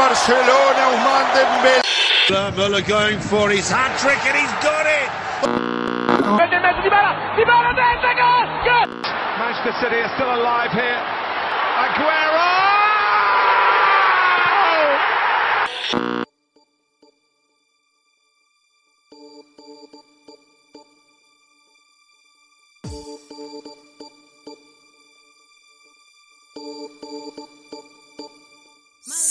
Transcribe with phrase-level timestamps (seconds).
[0.00, 1.82] Barcelona, Ousmane Dembélé.
[2.56, 5.10] Muller going for his hat trick and he's got it.
[9.38, 11.00] Manchester City are still alive here.
[11.84, 12.70] Aguero!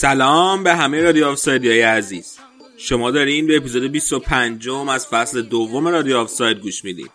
[0.01, 2.37] سلام به همه رادیو آفساید های عزیز.
[2.77, 7.11] شما دارین به اپیزود 25 م از فصل دوم رادیو آفساید گوش می‌دید.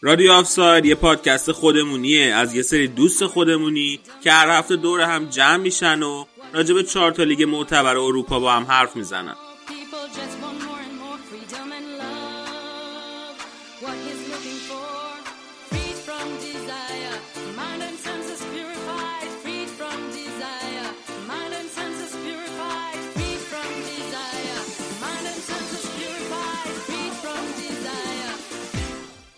[0.00, 2.34] رادیو آفساید یه پادکست خودمونیه.
[2.34, 6.82] از یه سری دوست خودمونی که هر هفته دور هم جمع میشن و راجع به
[6.82, 9.36] چهار تا لیگ معتبر اروپا با هم حرف می‌زنن.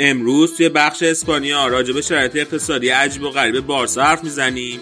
[0.01, 4.81] امروز توی بخش اسپانیا راجع به شرایط اقتصادی عجیب و غریب بارسا حرف می‌زنیم.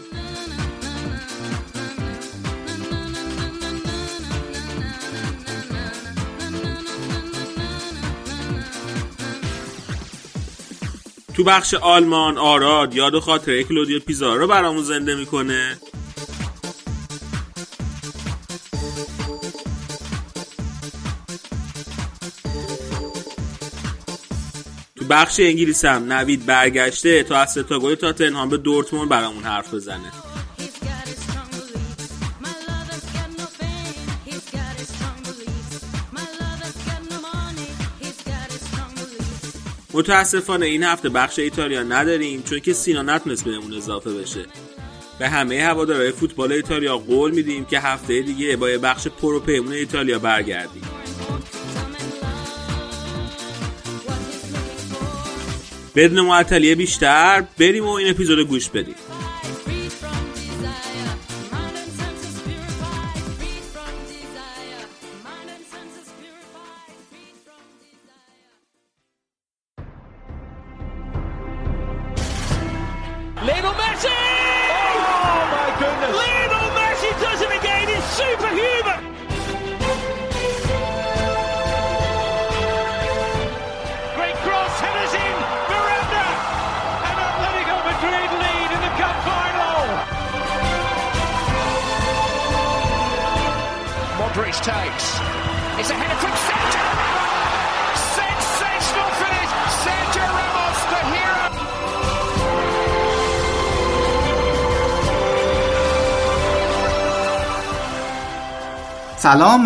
[11.35, 15.79] تو بخش آلمان آراد یاد و خاطره کلودیو پیزارو رو برامون زنده می‌کنه.
[25.11, 30.13] بخش انگلیس هم نوید برگشته تا از ستا گل تاتنهام به دورتموند برامون حرف بزنه.
[39.93, 44.47] متاسفانه این هفته بخش ایتالیا نداریم چون که سینا نتونست بهمون اضافه بشه.
[45.19, 49.73] به همه هوادارهای فوتبال ایتالیا قول میدیم که هفته دیگه با یه بخش پرو پیمون
[49.73, 50.83] ایتالیا برگردیم.
[55.97, 58.95] بدون معطلی بیشتر بریم و این اپیزود گوش بدیم.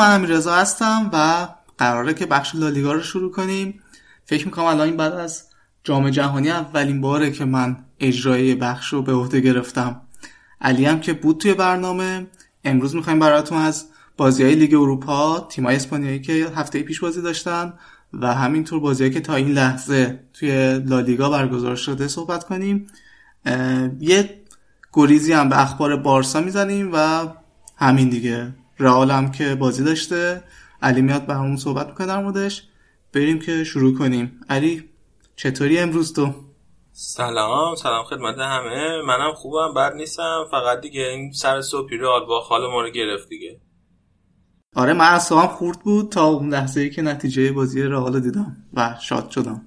[0.00, 3.82] من رضا هستم و قراره که بخش لالیگا رو شروع کنیم.
[4.24, 5.44] فکر می‌کنم الان این بعد از
[5.84, 10.00] جام جهانی اولین باره که من اجرای بخش رو به عهده گرفتم.
[10.60, 12.26] علی هم که بود توی برنامه.
[12.64, 17.72] امروز می‌خوایم براتون از بازی های لیگ اروپا تیمای اسپانیایی که هفته پیش بازی داشتن
[18.12, 22.86] و همینطور بازی که تا این لحظه توی لالیگا برگزار شده صحبت کنیم.
[24.00, 24.40] یه
[24.92, 27.26] گریزی هم به اخبار بارسا می‌زنیم و
[27.76, 28.54] همین دیگه.
[28.80, 30.42] رئال هم که بازی داشته.
[30.82, 32.62] علی میاد برامون صحبت می‌کنه در موردش.
[33.12, 34.40] بریم که شروع کنیم.
[34.48, 34.88] علی
[35.36, 36.34] چطوری امروز تو؟
[36.92, 39.02] سلام سلام خدمت همه.
[39.06, 40.44] منم خوبم بد نیستم.
[40.50, 43.60] فقط دیگه این سر صبحی رئال با خال ما رو گرفت دیگه.
[44.76, 48.96] آره من اصلا خورد بود تا اون لحظه ای که نتیجه بازی رئال دیدم و
[49.02, 49.66] شاد شدم.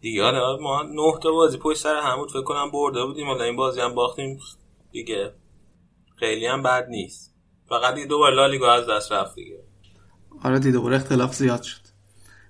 [0.00, 3.26] دیگه حالا ما نه تا بازی پشت سر هم بود فکر کنم برده بودیم.
[3.26, 4.38] حالا این بازی هم باختیم
[4.92, 5.32] دیگه.
[6.16, 7.35] خیلی هم بد نیست.
[7.68, 9.58] فقط دیگه دوباره لالیگا از دست رفت دیگه.
[10.42, 11.80] آره دیده دوباره اختلاف زیاد شد.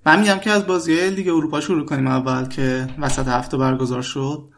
[0.06, 4.48] من میگم که از بازی لیگ اروپا شروع کنیم اول که وسط هفته برگزار شد.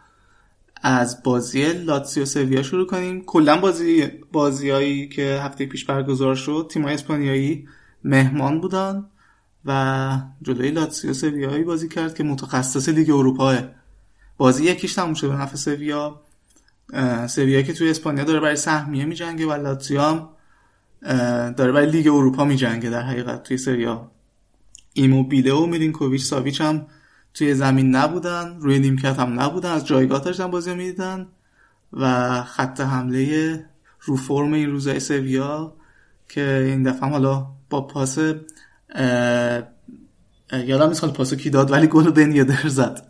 [0.82, 3.24] از بازی لاتسیو سویا شروع کنیم.
[3.24, 7.68] کلا بازی بازیایی که هفته پیش برگزار شد تیم‌های اسپانیایی
[8.04, 9.06] مهمان بودن
[9.64, 13.58] و جلوی لاتسیو سویایی بازی کرد که متخصص لیگ اروپاه.
[14.36, 16.20] بازی یکیش تموم شد به نفع سویا.
[17.28, 20.28] سویا که توی اسپانیا داره برای سهمیه میجنگه و لاتسیو هم
[21.56, 24.10] داره برای لیگ اروپا میجنگه در حقیقت توی سریا
[24.92, 26.86] ایموبیله و میلینکوویچ ساویچ هم
[27.34, 31.26] توی زمین نبودن روی نیمکت هم نبودن از جایگاه داشتن بازی می‌دیدن
[31.92, 33.64] و خط حمله
[34.00, 35.72] رو فرم این روزای سویا
[36.28, 38.18] که این دفعه حالا با پاس
[40.52, 43.06] یادم نیست پاسو کی داد ولی گل بن یدر زد.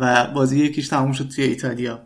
[0.00, 2.00] و بازی یکیش تموم شد توی ایتالیا.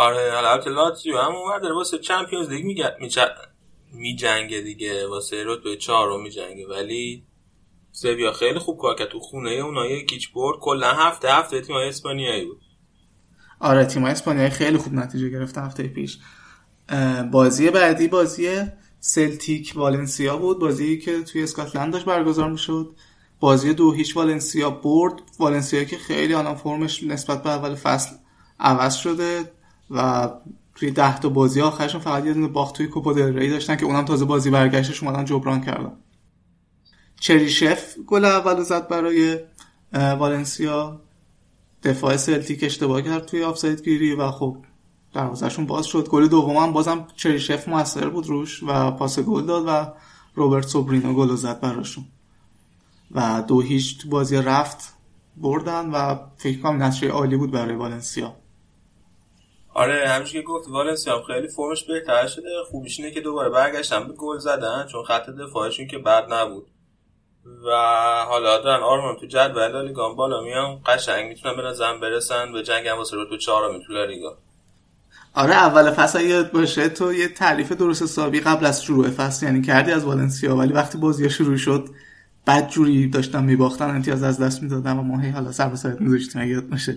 [0.00, 2.96] آره حالا البته لاتزیو هم اومد داره واسه چمپیونز لیگ میگه
[3.92, 7.24] میجنگه دیگه واسه رتبه چهارم میجنگه ولی
[7.92, 10.58] سویا خیلی خوب کار کرد تو خونه اونها یکیچ برد.
[10.60, 12.60] کلا هفته هفته تیم اسپانیایی بود.
[13.60, 16.18] آره تیم اسپانیایی خیلی خوب نتیجه گرفتن هفته پیش.
[17.32, 18.60] بازی بعدی بازی
[19.00, 22.96] سلتیک والنسیا بود بازی که توی اسکاتلند داشت برگزار می‌شد.
[23.40, 25.14] بازی دو هیچ والنسیا برد.
[25.38, 28.16] والنسیا که خیلی الان فرمش نسبت به اول فصل
[28.60, 29.59] عوض شده.
[29.90, 30.28] و
[30.74, 33.86] توی ده تا بازی آخرشون فقط یه دونه باخت توی کوپا دل ری داشتن که
[33.86, 35.92] اونم تازه بازی برگشتش اومدن جبران کردن.
[37.20, 39.38] چریشف گل اول زد برای
[39.92, 41.00] والنسیا.
[41.82, 44.56] دفاع سلتیک اشتباه کرد توی آفساید گیری و خب
[45.14, 46.08] دروازهشون باز شد.
[46.08, 49.92] گل دوم هم بازم چریشف موثر بود روش و پاس گل داد و
[50.34, 52.04] روبرت سوبرینو گل زد براشون.
[53.10, 54.94] و دو هیچ بازی رفت
[55.36, 58.39] بردن و فکر کنم نتیجه عالی بود برای والنسیا.
[59.74, 62.48] آره همیشه که گفت والنسیا خیلی فرمش بهتر شده.
[62.70, 66.66] خوبیش اینه که دوباره برگشتن به گل زدن چون خط دفاعشون که بد نبود.
[67.66, 67.70] و
[68.28, 72.52] حالا دارن آرمان تو جدول لالیگا هم بالا میان قشنگ می‌تونن به نظرم برسن.
[72.52, 74.38] به جنگ هم واسه رتبه چهارم تو لالیگا.
[75.34, 79.62] آره اول فصل یادت باشه تو یه تعریف درست حسابی قبل از شروع فصل یعنی
[79.62, 81.88] کردی از والنسیا ولی وقتی بازی شروع شد
[82.46, 86.00] بد جوری داشتن میباختن امتیاز از دست می‌دادن و ما هی حالا سر به سرت
[86.00, 86.96] میذاشتیم یادت باشه.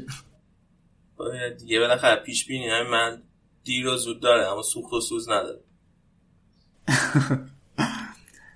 [1.59, 3.21] دیگه بالاخره پیش بینی همین من
[3.63, 5.59] دیر و زود داره اما سوخت و سوز نداره.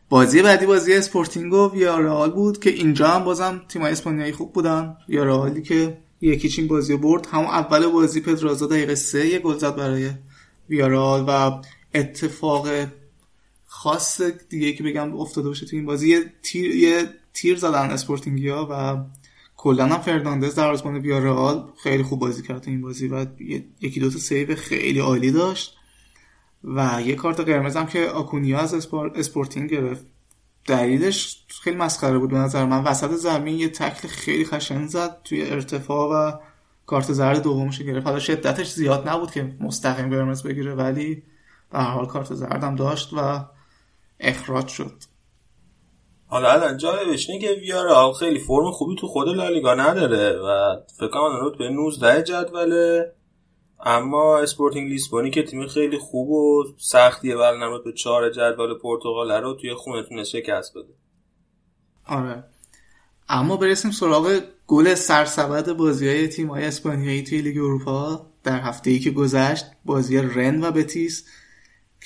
[0.09, 4.98] بازی بعدی بازی اسپورتینگ و ویارال بود که اینجا هم بازم تیمای اسپانیایی خوب بودن.
[5.09, 7.25] ویارالی که یک هیچ این بازی برد.
[7.25, 10.09] همون اول بازی پدرازا دقیقه سه یه گل زد برای
[10.69, 11.62] ویارال و
[11.94, 12.68] اتفاق
[13.65, 18.68] خاص دیگه که بگم افتاده باشه تو این بازی یه تیر, یه تیر زدن اسپورتینگیا
[18.71, 18.98] و
[19.67, 23.25] کلا هم فرناندز دروازه‌بان ویارال خیلی خوب بازی کرد این بازی و
[23.81, 25.77] یکی دو تا save خیلی عالی داشت.
[26.63, 29.11] و یه کارت قرمز هم که آکونیا از اسپار...
[29.15, 30.05] اسپورتینگ گرفت
[30.65, 32.83] دلیلش خیلی مسخره بود به نظر من.
[32.83, 36.37] وسط زمین یه تکل خیلی خشن زد توی ارتفاع و
[36.85, 38.07] کارت زرد دومش گرفت.
[38.07, 41.23] حالا شدتش زیاد نبود که مستقیم قرمز بگیره ولی
[41.71, 43.45] به هر حال کارت زردم داشت و
[44.19, 45.03] اخراج شد.
[46.29, 51.07] حالا الان جالبش اینه که ویارال خیلی فرم خوبی تو خود لالیگا نداره و فکر
[51.07, 53.13] کنم رتبه 19 جدوله.
[53.85, 59.53] اما اسپورتینگ لیسبونی که تیم خیلی خوب و سختیه ولی رتبه 4 جدول پرتغال رو
[59.53, 60.94] توی خونه تونست شکست بده.
[62.06, 62.44] آره.
[63.30, 68.25] اما برسیم سراغ گل سرسبد بازی های تیم های اسپانیایی توی لیگ اروپا.
[68.44, 71.25] در هفته ای که گذشت بازی رن و بتیس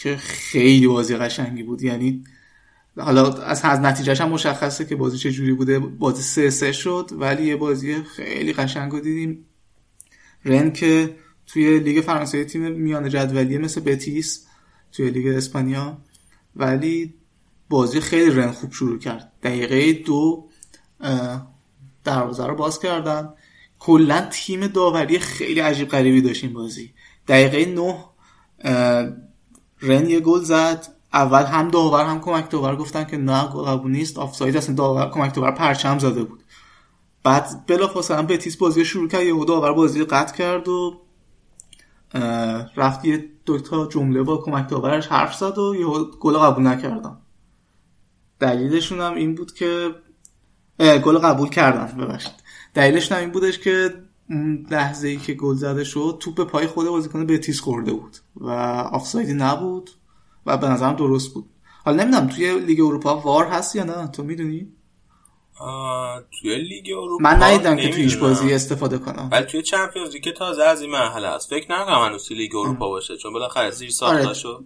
[0.03, 1.81] که خیلی بازی قشنگی بود.
[1.81, 2.23] یعنی
[2.97, 5.79] حالا از از نتیجهش هم مشخصه که بازی چجوری بوده.
[5.79, 9.45] بازی سه سه شد ولی یه بازی خیلی قشنگ رو دیدیم.
[10.45, 11.15] رن که
[11.47, 14.45] توی لیگ فرانسه تیم میانه جدولیه مثل بتیس
[14.91, 15.97] توی لیگ اسپانیا.
[16.55, 17.13] ولی
[17.69, 19.31] بازی خیلی رن خوب شروع کرد.
[19.43, 20.49] دقیقه دو
[22.03, 23.33] دروازه رو باز کردن.
[23.79, 26.93] کلا تیم داوری خیلی عجیب غریبی داشت این بازی.
[27.27, 28.05] دقیقه نه
[29.81, 30.87] رن یه گل زد.
[31.13, 34.17] اول هم داور هم کمک داور گفتن که نه قبول نیست.
[34.17, 36.43] آفساید اصلا داور کمک داور پرچم زده بود.
[37.23, 41.01] بعد بلافاصله هم بتیس بازی رو شروع کرد یهو داور بازی قطع کرد و
[42.75, 47.17] رفت یه دو تا جمله با کمک داورش حرف زد و یهو گل قبول نکردن.
[48.39, 49.95] دلیلشون هم این بود که
[50.79, 52.33] گل قبول کردن ببخشید.
[52.73, 53.93] دلیلشون هم این بودش که
[54.71, 58.49] لحظه ای که گل زده شد توپ به پای خود بازیکن بتیس خورده بود و
[58.91, 59.89] آفسایدی نبود.
[60.45, 61.49] و به نظرم درست بود.
[61.85, 64.67] حالا نمی‌دونم توی لیگ اروپا وار هست یا نه؟ تو می‌دونی؟
[66.41, 68.17] توی لیگ اروپا من ندیدم که توی هیچ.
[68.17, 69.29] بازی استفاده کنم.
[69.31, 71.49] ولی توی Champions League که تازه از این مرحله است.
[71.49, 74.33] فکر نکنم هنوز توی لیگ اروپا باشه چون بالاخره زیر ساخته آره.
[74.33, 74.65] شد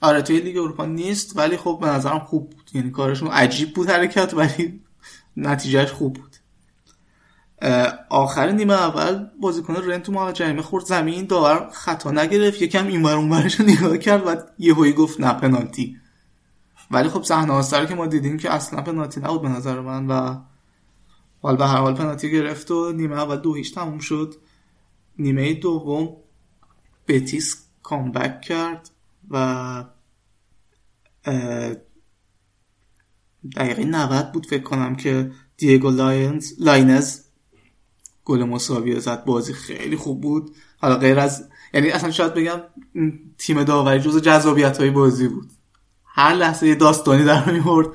[0.00, 2.70] آره توی لیگ اروپا نیست ولی خب به نظرم خوب بود.
[2.74, 4.80] یعنی کارشون عجیب بود حرکت ولی
[5.36, 6.33] نتیجهش خوب بود.
[8.08, 13.16] آخر نیمه اول بازیکن رن تو جریمه خورد زمین داور خطا نگرفت یکم این ور
[13.16, 15.96] اون ورش رو نگاه کرد و یهویی گفت نه پنالتی.
[16.90, 20.06] ولی خب صحنه آهسته رو که ما دیدیم که اصلا پنالتی نبود به نظر من
[20.06, 20.40] و
[21.42, 24.34] حال به هر حال پنالتی گرفت و نیمه اول دو هیچ تموم شد.
[25.18, 26.16] نیمه دوم
[27.08, 28.90] بتیس comeback کرد
[29.30, 29.84] و
[33.56, 37.23] دقیقه 90 بود فکر کنم که دیگو لاینز لاینز
[38.24, 40.50] گل مساوی زد بازی خیلی خوب بود.
[40.78, 42.60] حالا غیر از یعنی اصلا شاید بگم
[43.38, 45.50] تیم داوری جزو جذابیت های بازی بود.
[46.04, 47.88] هر لحظه یه داستانی در میاورد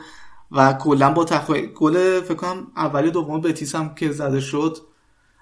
[0.52, 1.52] و کلا با تخ...
[1.52, 4.78] گل فکر کنم اولی دوم بتیس هم که زده شد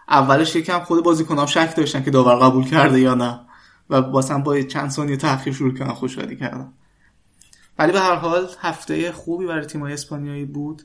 [0.09, 3.39] اولش یکم خود بازیکنام شک داشتن که داور قبول کرده یا نه
[3.89, 6.73] و واسه با چند ثانیه تاخیر شروع کردن خوشحالی کردن.
[7.79, 10.81] ولی به هر حال هفته خوبی برای تیم‌های اسپانیایی بود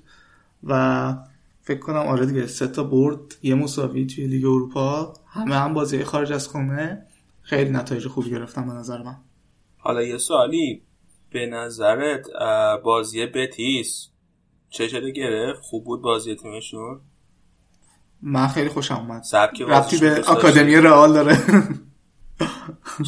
[0.65, 1.15] و
[1.63, 2.47] فکر کنم آره دیگه.
[2.47, 5.15] سه تا برد یه مساوی توی لیگ اروپا.
[5.27, 7.07] همه هم بازی خارج از خونه
[7.43, 9.17] خیلی نتایج خوبی گرفتن به نظر من.
[9.79, 10.83] حالا یه سوالی.
[11.31, 12.27] به نظرت
[12.85, 14.09] بازی بتیس
[14.69, 17.01] چه شده گرفت؟ خوب بود بازی تیمشون؟
[18.23, 19.23] من خیلی خوشم اومد.
[19.69, 21.39] بازیشون به؟ آکادمی رئال داره.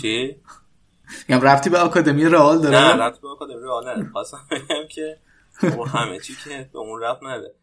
[0.03, 0.37] چی؟
[1.29, 5.19] میگم ربطی به آکادمی رئال نه داره رفت به آکادمی رئال نه خواستم بگم که
[5.63, 7.55] اون همه چی که به اون رفت نده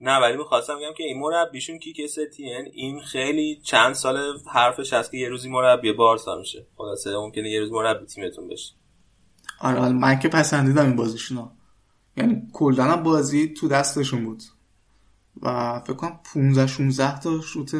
[0.00, 5.10] نه ولی می‌خواستم بگم که این مربیشون کیک ستین این خیلی چند سال حرفش هست
[5.10, 6.66] که یه روزی مربی بارسا میشه.
[6.76, 8.74] خلاصه ممکنه یه روز مربی تیمتون بشه.
[9.60, 11.48] آره من که پسندیدم این بازیشونو
[12.16, 14.42] یعنی کلا بازی تو دستشون بود.
[15.42, 17.74] و فکر کنم 15 16 تا شوت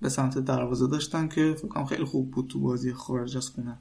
[0.00, 3.78] به سمت دروازه داشتن که فکر کنم خیلی خوب بود تو بازی خارج از خونه.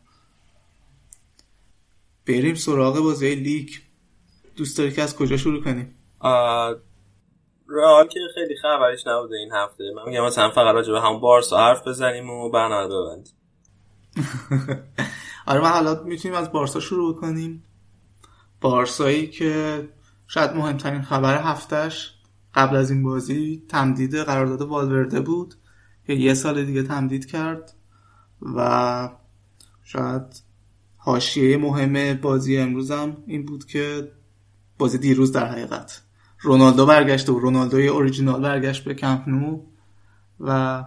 [2.27, 3.69] بریم سراغ بازی لیگ.
[4.55, 5.95] دوست داری که از کجا شروع کنیم؟
[7.69, 9.83] رئال که خیلی خبرش نبوده این هفته.
[9.95, 13.33] من میگم مثلا فقط راجع به همون بارسا حرف بزنیم و برنامه ببندیم.
[15.47, 17.63] آره من حالا می‌تونیم از بارسا شروع کنیم
[18.61, 19.83] بارسایی که
[20.27, 22.13] شاید مهمترین خبر هفتش
[22.53, 25.55] قبل از این بازی تمدید قرارداد والورده بود
[26.07, 27.73] که یه سال دیگه تمدید کرد
[28.41, 29.09] و
[29.83, 30.43] شاید
[30.97, 34.11] حاشیه مهم بازی امروز هم این بود که
[34.77, 36.01] بازی دیروز در حقیقت.
[36.47, 39.61] رونالدو برگشته و رونالدوی اوریجینال برگشت به کمپ نو
[40.39, 40.83] و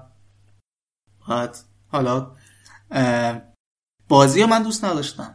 [1.29, 2.37] بعد حالا
[4.09, 5.35] بازی من دوست نداشتم.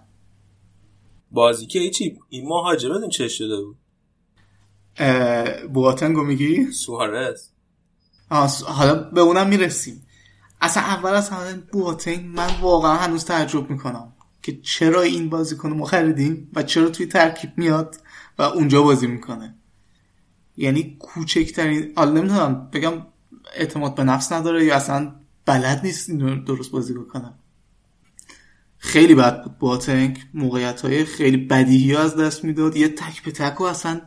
[1.31, 3.77] بازی که هیچی این مهاجم بدون چه شده بود.
[5.73, 7.49] بواتنگو میگی؟ سوارز.
[8.67, 10.07] حالا به اونم می‌رسیم.
[10.61, 15.85] اصلا اول از همه بواتنگ من واقعا هنوز تعجب می‌کنم که چرا این بازیکن ما
[15.85, 17.95] خریدیم و چرا توی ترکیب میاد
[18.37, 19.55] و اونجا بازی می‌کنه.
[20.57, 22.93] یعنی کوچکترین حالا نمی‌دونم بگم
[23.55, 27.33] اعتماد به نفس نداره یا اصلا بلد نیست این رو درست بازی بکنه.
[28.77, 29.57] خیلی بد بود.
[29.57, 32.75] باتنگ موقعیت های خیلی بدیهی از دست می‌داد.
[32.75, 34.01] یه تک به تک رو اصلا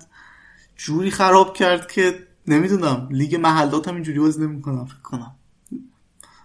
[0.77, 5.35] جوری خراب کرد که نمی‌دونم لیگ محلات هم اینجوری بازی نمی‌کنم فکر کنم.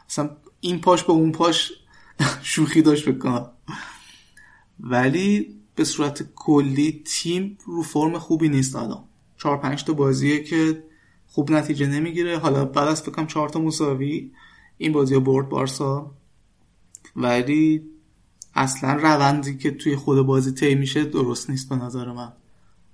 [0.09, 0.29] اصلا
[0.59, 1.71] این پاش با اون پاش
[2.41, 3.49] شوخی داشت فکر کنم.
[4.79, 9.03] ولی به صورت کلی تیم رو فرم خوبی نیست الان.
[9.43, 10.83] چهار پنج تا بازیه که
[11.27, 12.37] خوب نتیجه نمی‌گیره.
[12.37, 14.31] حالا بعد از فکرم چهار تا مساوی.
[14.77, 16.11] این بازی برد بارسا.
[17.15, 17.81] ولی
[18.55, 22.33] اصلا روندی که توی خود بازی طی میشه درست نیست به نظر من.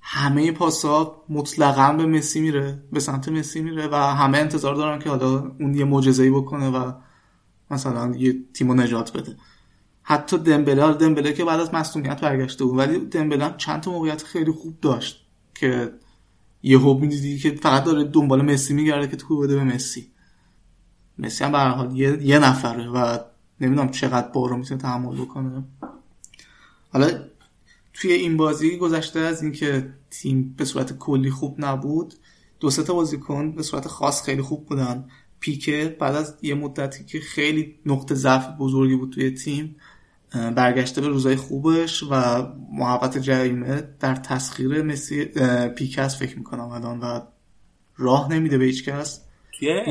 [0.01, 5.09] همه پاسا مطلقا به مسی میره به سمت مسی میره و همه انتظار دارن که
[5.09, 6.91] حالا اون یه معجزه‌ای بکنه و
[7.71, 9.37] مثلا یه تیمو نجات بده.
[10.03, 14.51] حتی دمبله دمبله که بعد از مصونیت برگشته بود ولی دمبله چند تا موقعیت خیلی
[14.51, 15.25] خوب داشت
[15.55, 15.93] که
[16.63, 20.07] یهو می‌دیدی که فقط داره دنبال مسی میگرده که تو بده به مسی.
[21.19, 21.51] مسی هم
[21.87, 23.17] به یه, یه نفره و
[23.61, 25.63] نمی‌دونم چقدر بارو می‌تونه تحمل بکنه.
[26.89, 27.09] حالا
[27.93, 32.13] توی این بازی گذشته از اینکه تیم به صورت کلی خوب نبود
[32.59, 35.05] دو سه تا بازیکن به صورت خاص خیلی خوب بودن.
[35.39, 39.75] پیکه بعد از یه مدتی که خیلی نقطه ضعف بزرگی بود توی تیم
[40.55, 45.29] برگشته به روزای خوبش و محبت جریمه در تسخیر مسی
[45.97, 47.19] است فکر می‌کنم الان و
[47.97, 49.21] راه نمیده به هیچ کس.
[49.59, 49.83] توی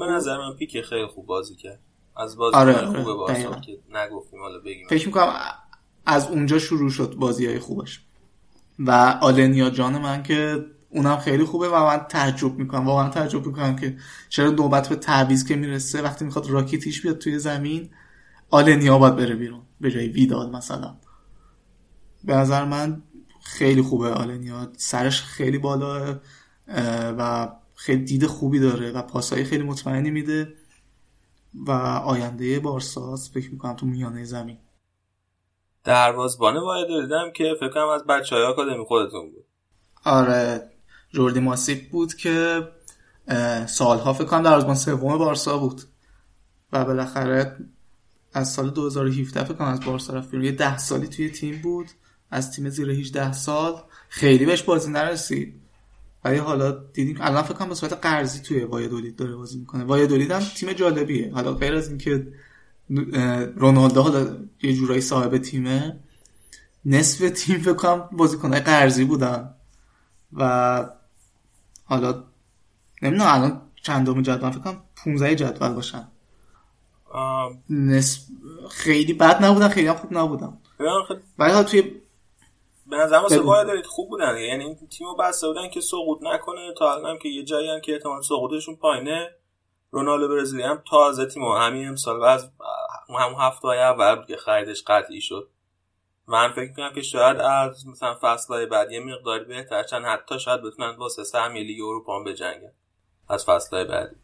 [0.00, 0.06] به.
[0.06, 1.80] نظر من پیک خیلی خوب بازی کرد.
[2.16, 3.60] از بازی آره، آره آره، خوبه بارسا دقیقاً.
[3.60, 4.86] که نگفتیم حالا بگیم.
[4.88, 5.32] فکر می‌کنم
[6.06, 8.00] از اونجا شروع شد بازی های خوبش.
[8.78, 8.90] و
[9.20, 13.96] آلنیا جان من که اونم خیلی خوبه و من تعجب می‌کنم واقعا تعجب می‌کنم که
[14.28, 17.90] چرا نوبت به تعویض که می‌رسه وقتی می‌خواد راکیتیش بیاد توی زمین.
[18.50, 20.96] آلنیا باید بره بیرون به جای ویدال مثلا.
[22.24, 23.02] به نظر من
[23.42, 24.68] خیلی خوبه آلنیا.
[24.76, 26.20] سرش خیلی بالا
[27.18, 30.54] و خیلی دید خوبی داره و پاسهای خیلی مطمئنی میده
[31.54, 31.70] و
[32.04, 34.58] آینده بارساس فکر می‌کنم تو میانه زمین.
[35.84, 39.46] دروازبان واحد دیدم که فکر کنم از بچه های آکادمی خودتون بود.
[40.04, 40.70] آره
[41.10, 42.68] جوردی ماسیپ بود که
[43.66, 45.82] سالها فکر کنم دروازه‌بان سوم بارسا بود.
[46.72, 47.56] و بالاخره
[48.32, 51.86] از سال 2017 فکر کنم از بارسا رفت یه ده سالی توی تیم بود.
[52.30, 53.82] از تیم زیر 18 سال.
[54.08, 55.60] خیلی بهش بازی نرسید.
[56.24, 59.84] ولی حالا دیدیم الان فکر کنم به صورت قرضی توی وایادولید داره بازی می‌کنه.
[59.84, 61.32] وایادولید هم تیم جالبیه.
[61.34, 62.32] حالا غیر از اینکه
[63.56, 66.00] رونالدو حالا یه جورایی صاحب تیمه
[66.84, 69.54] نصف تیم فکر کنم بازیکنهای قرضی بودن.
[70.32, 70.86] و
[71.84, 72.24] حالا
[73.02, 76.08] نمی‌دونم الان چندم جدول؟ فکر کنم 15 جدول باشن.
[77.70, 78.20] نسب...
[78.70, 80.58] خیلی بد نبودن خیلی هم خوب نبودن
[81.38, 82.00] ولی توی
[82.86, 83.48] به نظر واسه بگو.
[83.48, 84.38] وایادولید خوب بودن.
[84.38, 86.74] یعنی این تیمو بسته بودن که سقوط نکنه.
[86.78, 89.30] تا الان هم که یه جایی هم که احتمال سقوطشون پایینه.
[89.90, 92.50] رونالدو برزیلی هم تازه تیمو همین امسال و از
[93.08, 95.50] همون هفته های اول بود که خریدش قطعی شد.
[96.26, 100.62] من فکر می‌کنم که شاید از مثلا فصلهای بعد یه مقداری بهتر چند حتی شاید
[100.62, 102.72] بتونن واسه سهمیه لیگ اروپا هم بجنگن.
[103.28, 104.16] از فصلهای بعدی.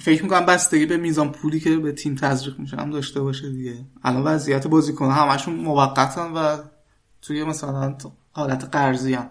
[0.00, 3.74] فکر می‌کنم بستگی به میزان پولی که به تیم تزریق میشه هم داشته باشه دیگه.
[4.04, 6.56] الان وضعیت بازیکن همشون موقتن و
[7.22, 7.96] توی مثلا
[8.32, 9.30] حالت قرضی هم.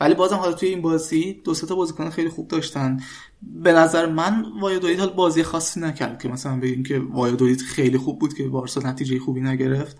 [0.00, 3.00] ولی بازم حالا توی این بازی دو تا بازیکن خیلی خوب داشتن.
[3.42, 8.18] به نظر من وایادولید حال بازی خاصی نکرد که مثلا بگیم که وایادولید خیلی خوب
[8.18, 9.96] بود که بارسا نتیجه خوبی نگرفت.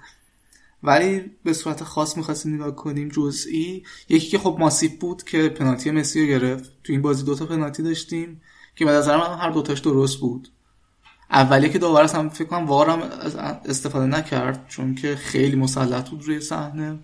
[0.82, 5.90] ولی به صورت خاص می‌خواستیم نگاه کنیم جزئی یکی که خب ماسیب بود که پنالتی
[5.90, 6.72] مسی رو گرفت.
[6.84, 8.40] تو این بازی دوتا پنالتی داشتیم.
[8.76, 10.48] که به نظر من هر دوتاش درست بود.
[11.30, 13.02] اولی که داور اصلا فکر کنم وارم
[13.64, 16.98] استفاده نکرد چون که خیلی مسلط بود روی صحنه.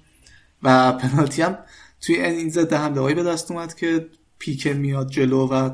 [0.63, 1.59] و پنالتی هم
[2.01, 4.09] توی این ضد حمله هایی به دست اومد که
[4.39, 5.71] پیکه میاد جلو و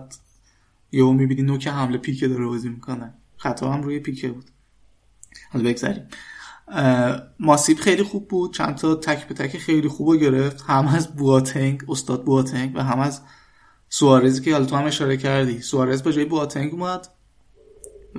[0.92, 3.14] یهو می‌بینی نوک حمله پیکه داره بازی می‌کنه.
[3.36, 4.50] خطا هم روی پیکه بود.
[5.52, 6.08] حالا بگذاریم
[7.40, 8.54] ماسیب خیلی خوب بود.
[8.54, 10.64] چند تا تک به تک خیلی خوب گرفت.
[10.66, 13.20] هم از بواتنگ استاد بواتنگ و هم از
[13.98, 15.60] سوارزی که حالا تو هم اشاره کردی.
[15.60, 17.08] سوارز به جای بواتنگ اومد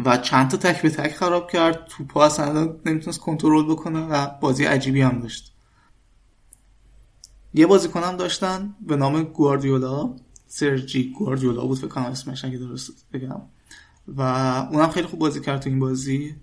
[0.06, 1.86] و چند تا تک به تک خراب کرد.
[1.86, 5.54] توپا اصلا نمی‌تونست کنترل بکنه و بازی عجیبی هم داشت.
[7.54, 10.16] یه بازیکن هم داشتن به نام گواردیولا.
[10.48, 13.42] سرجی گواردیولا بود فکر کنم اسمش اگه درست بگم.
[14.08, 14.22] و
[14.72, 16.36] اونم خیلی خوب بازی کرد تو این بازی.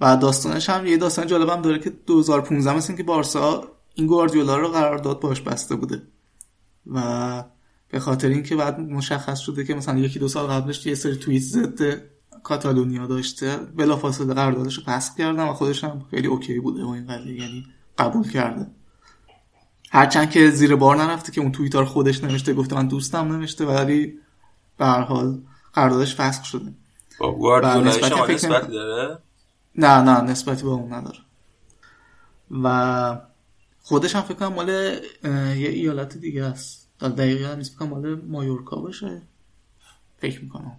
[0.00, 4.68] و داستانش هم یه داستان جالبم داره که 2015 مثل که بارسا این گواردیولا رو
[4.68, 6.02] قرارداد باش بسته بوده.
[6.86, 7.44] و
[7.92, 11.42] به خاطر اینکه بعد مشخص شده که مثلا یکی دو سال قبلش یه سری توییت
[11.42, 12.02] ضد
[12.42, 13.56] کاتالونیا داشته.
[13.56, 17.66] بلافاصله قراردادش رو پس کردن و خودش هم خیلی اوکی بوده با این قضیه یعنی
[17.98, 18.66] قبول کرده.
[19.90, 23.64] هرچند که زیر بار نرفته که اون توییت رو خودش نوشته گفته من دوستم نوشته
[23.64, 24.18] ولی
[24.78, 26.72] به هر حال قراردادش فسخ شده.
[27.20, 28.66] با گواردیولا نسبتی نمی‌کنم.
[28.66, 29.18] داره؟
[29.76, 31.18] نه نه نسبتی به اون نداره.
[32.50, 33.20] و
[33.82, 36.81] خودش هم فکر کنم مال یه ایالت دیگه است.
[37.02, 37.70] در دقیقه نیست.
[37.70, 39.22] فکر کنم مال مایورکا باشه.
[40.18, 40.76] فکر می‌کنم.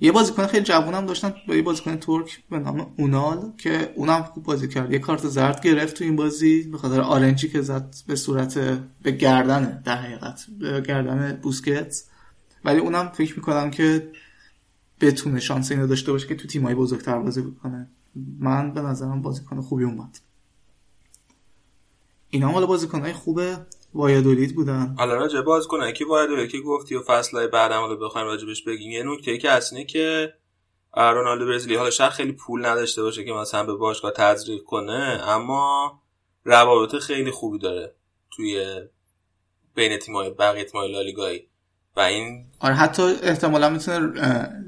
[0.00, 4.44] یه بازیکن خیلی جوونم داشتن با یه بازیکن ترک به نام اونال که اونم خوب
[4.44, 4.92] بازی کرد.
[4.92, 8.58] یه کارت زرد گرفت تو این بازی به خاطر آرنجی که زد به صورت
[9.02, 12.04] به گردنه در حقیقت به گردن بوسکتس.
[12.64, 14.12] ولی اونم فکر می‌کنم که
[15.00, 17.88] بتونه شانس اینو داشته باشه که تو تیمای بزرگتر بازی بکنه.
[18.38, 20.18] من به نظرم بازیکن خوبی اومد.
[22.30, 23.40] اینا حالا بازیکنهای خوب
[23.98, 24.94] وایادولید بودن.
[24.98, 28.90] حالا راجع باز کنه که باید که گفتی و فصلهای بعدم حالا بخوایم راجبش بگیم
[28.90, 30.34] یه نکته که هست اینه که
[30.94, 35.92] رونالدو برزیلی حالا شاید خیلی پول نداشته باشه که مثلا به باشگاه تزریق کنه اما
[36.44, 37.94] روابط خیلی خوبی داره
[38.30, 38.80] توی
[39.74, 41.48] بین تیمای بقیه تیمای لالیگایی
[41.96, 44.12] و این آره حتی احتمالا می‌تونه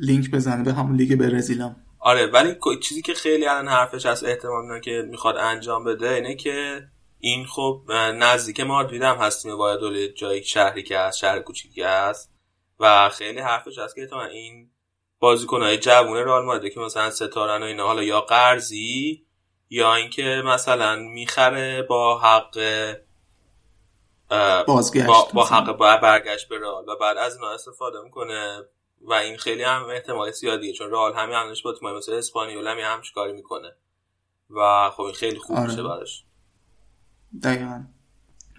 [0.01, 4.81] لینک بزنه به همون لیگ برزیلم آره ولی چیزی که خیلی الان حرفش هست احتمال
[4.81, 6.83] که می‌خواد انجام بده اینه که
[7.20, 12.33] این خب نزدیک مادرید هم هست تیم وایادولید جایی شهری که هست شهر کوچیکی هست
[12.80, 14.70] و خیلی حرفش هست که این
[15.20, 19.26] بازیکنهای جوون رئال مادرید که مثلا ستارن و اینا حالا یا قرضی
[19.70, 22.59] یا اینکه مثلا می‌خره با حق
[24.66, 25.44] بازگشت با, با.
[25.44, 28.64] حق با برگشت به رئال و بعد از اینا استفاده می‌کنه
[29.00, 32.78] و این خیلی هم احتمال زیادیه چون رئال همین همش با تیمای مثل اسپانیول هم
[32.78, 33.76] هم کاری می‌کنه
[34.50, 35.66] و خب این خیلی خوب آره.
[35.66, 36.24] میشه براش
[37.43, 37.83] دقیقا.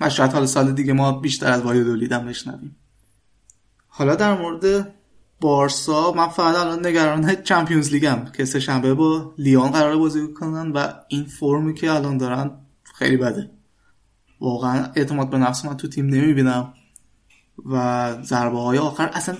[0.01, 2.75] و شاید حالا سال دیگه ما بیشتر از وایادولید هم بشنویم.
[3.87, 4.93] حالا در مورد
[5.41, 10.71] بارسا من فقط الان نگران چمپیونز لیگم که سه شنبه با لیون قرار بازی کنن
[10.71, 12.51] و این فرمی که الان دارن
[12.83, 13.51] خیلی بده.
[14.41, 16.73] واقعا اعتماد به نفس من تو تیم نمی‌بینم.
[17.65, 19.37] و ضربه های آخر اصلا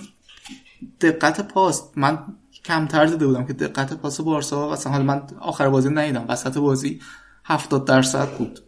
[1.00, 1.82] دقت پاس.
[1.96, 2.18] من
[2.64, 6.24] کمتر دیده بودم که دقت پاس بارسا اصلا حالا من آخر بازی ندیدم.
[6.28, 7.00] وسط بازی
[7.44, 8.60] 70 درصد بود.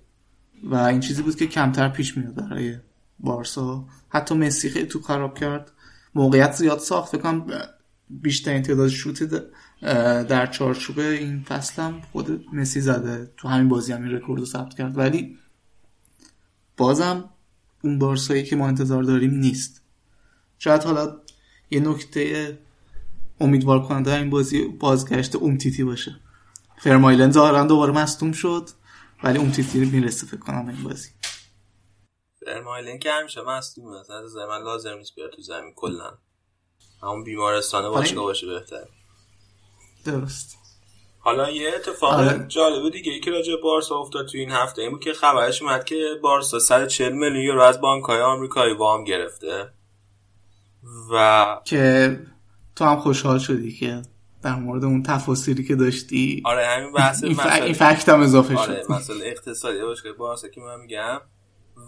[0.64, 2.76] و این چیزی بود که کمتر پیش میاد برای
[3.20, 3.84] بارسا.
[4.08, 5.72] حتی مسی خیلی تو خراب کرد.
[6.14, 7.12] موقعیت زیاد ساخت.
[7.12, 7.46] فکر کنم
[8.10, 9.42] بیشترین تعداد شوت
[10.28, 13.32] در چارچوب این فصل هم خود مسی زده.
[13.36, 14.98] تو همین بازی هم این رکورد رو ثبت کرد.
[14.98, 15.38] ولی
[16.76, 17.24] بازم
[17.82, 19.82] اون بارسایی که ما انتظار داریم نیست.
[20.58, 21.16] شاید حالا
[21.70, 22.58] یه نکته
[23.40, 26.16] امیدوار کننده این بازی بازگشت اومتیتی باشه.
[26.78, 28.68] فرمایلن ظاهرا دوباره مصدوم شد.
[29.24, 31.10] ولی اومتیتی می‌رسه فکر کنم این بازی.
[32.46, 34.10] برمایلین که همیشه مصدوم است.
[34.10, 36.18] از من لازم نیست بیاد تو زمین کلا.
[37.02, 38.84] همون بیمارستان باشگاه باشه بهتر
[40.04, 40.58] درست.
[41.18, 42.46] حالا یه اتفاق آره.
[42.48, 45.84] جالب دیگه ای که راجع بارسا افتاد تو این هفته این بود که خبرش اومد
[45.84, 49.70] که بارسا 140 میلیون یورو از بانک‌های آمریکایی وام گرفته.
[51.12, 52.18] و که
[52.76, 54.02] تو هم خوشحال شدی که
[54.44, 56.42] در مورد اون تفاصیلی که داشتی.
[56.44, 57.32] آره همین بحث این.
[57.32, 58.92] مسئله- این فکت هم اضافه آره شد.
[58.92, 59.80] مسئله اقتصادی.
[59.82, 61.20] باشگاه بارسا که من میگم.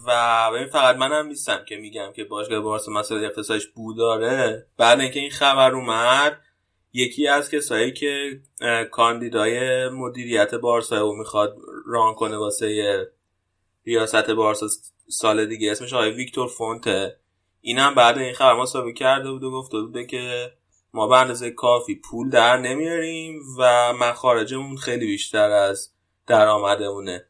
[0.07, 4.67] و ببین فقط منم نیستم که میگم که باشگاه بارسا مسئله اقتصادیش بو داره.
[4.77, 6.41] بعد اینکه این خبر اومد
[6.93, 8.41] یکی از کسایی که
[8.91, 12.97] کاندیدای مدیریت بارسا او می‌خواد ران کنه واسه
[13.87, 14.67] ریاست بارسا
[15.09, 17.17] سال دیگه اسمش آقای ویکتور فونته.
[17.61, 20.53] اینم بعد این خبر مسابقه کرده بود و گفته بوده که
[20.97, 25.93] ما به اندازه کافی پول در نمیاریم و مخارجمون خیلی بیشتر از
[26.27, 27.27] درآمدمونه.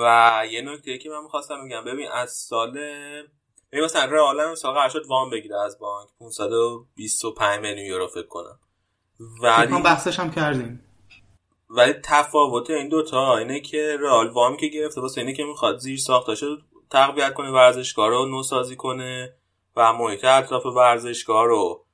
[0.00, 2.70] و یه نکته که من می‌خواستم بگم ببین از سال
[3.72, 8.26] ببین مثلا رئال هم سال قرار شد وام بگیره از بانک 525 میلیون یورو فکر
[8.26, 8.58] کنم.
[9.42, 10.84] ولی بحثش هم کردیم.
[11.70, 15.98] ولی تفاوت این دوتا اینه که رئال وامی که گرفته واسه اینه که می‌خواد زیر
[15.98, 16.56] ساختاشو
[16.90, 19.39] تقویت کنه ورزشگاه رو نوسازی کنه.
[19.76, 21.84] و محیط اطراف ورزشگاه رو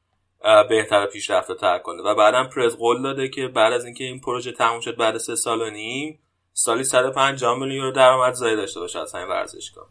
[0.69, 2.03] بهتر و پیشرفته تر کنه.
[2.03, 5.35] و بعدم پرز قول داده که بعد از اینکه این پروژه تموم شد بعد سه
[5.35, 9.89] سال و نیم سالی 150 میلیون یورو درآمدزایی داشته باشه از همین ورزشگاه.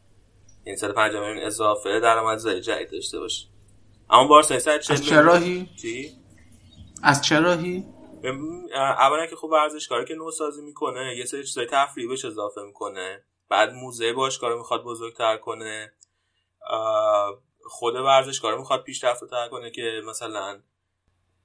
[0.65, 3.47] یعنی 150 میلیون اضافه درآمدزایی جدید داشته باشه.
[4.09, 6.11] اما بارسا 140 از چه راهی؟ چی؟
[7.03, 7.85] از چه راهی؟
[8.73, 13.23] اولا که خب ورزشکاری که نوسازی می‌کنه یه سری چیزای تفریحی بهش اضافه می‌کنه.
[13.49, 15.93] بعد موزه باشگاه رو می‌خواد بزرگتر کنه.
[17.65, 20.61] خود ورزشکار رو می‌خواد پیشرفت تر کنه که مثلا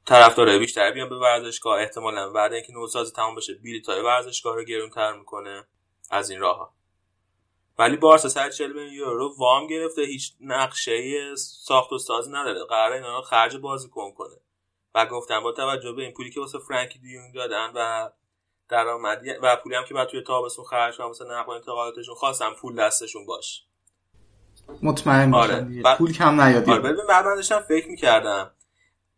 [0.07, 1.81] طرفدارای بیشتر بیان به ورزشگاه.
[1.81, 5.67] احتمالا بعد اینکه نوسازی تمام بشه بلیطای ورزشگاه رو گرونتر می‌کنه
[6.11, 6.75] از این راه
[7.79, 12.65] ولی بارسا 140 میلیون یورو وام گرفته هیچ نقشه ساخت و سازی نداره.
[12.65, 14.37] قراره اینا رو خرج بازیکن کنه.
[14.95, 18.11] و گفتم با توجه به این پولی که واسه فرانکی دیونگ دادن و
[18.69, 22.77] درآمدی و پولی هم که بعد توی تابستون خرج کنن واسه نقل انتقالاتشون خواستم پول
[22.77, 23.65] دستشون باش
[24.83, 25.61] مطمئن آره.
[25.61, 25.95] دیگه.
[25.99, 28.51] پول کم نیادی آره ببین بعد من داشتم فکر می‌کردم.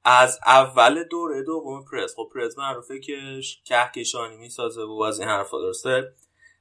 [0.05, 5.61] از اول دوره دوم پرس خب پرس معروفه که کهکشانی می‌سازه و از این حرفا
[5.61, 6.13] درسته.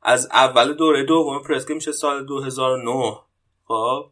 [0.01, 3.19] از اول دوره دوم پرس که میشه سال 2009
[3.67, 4.11] خب؟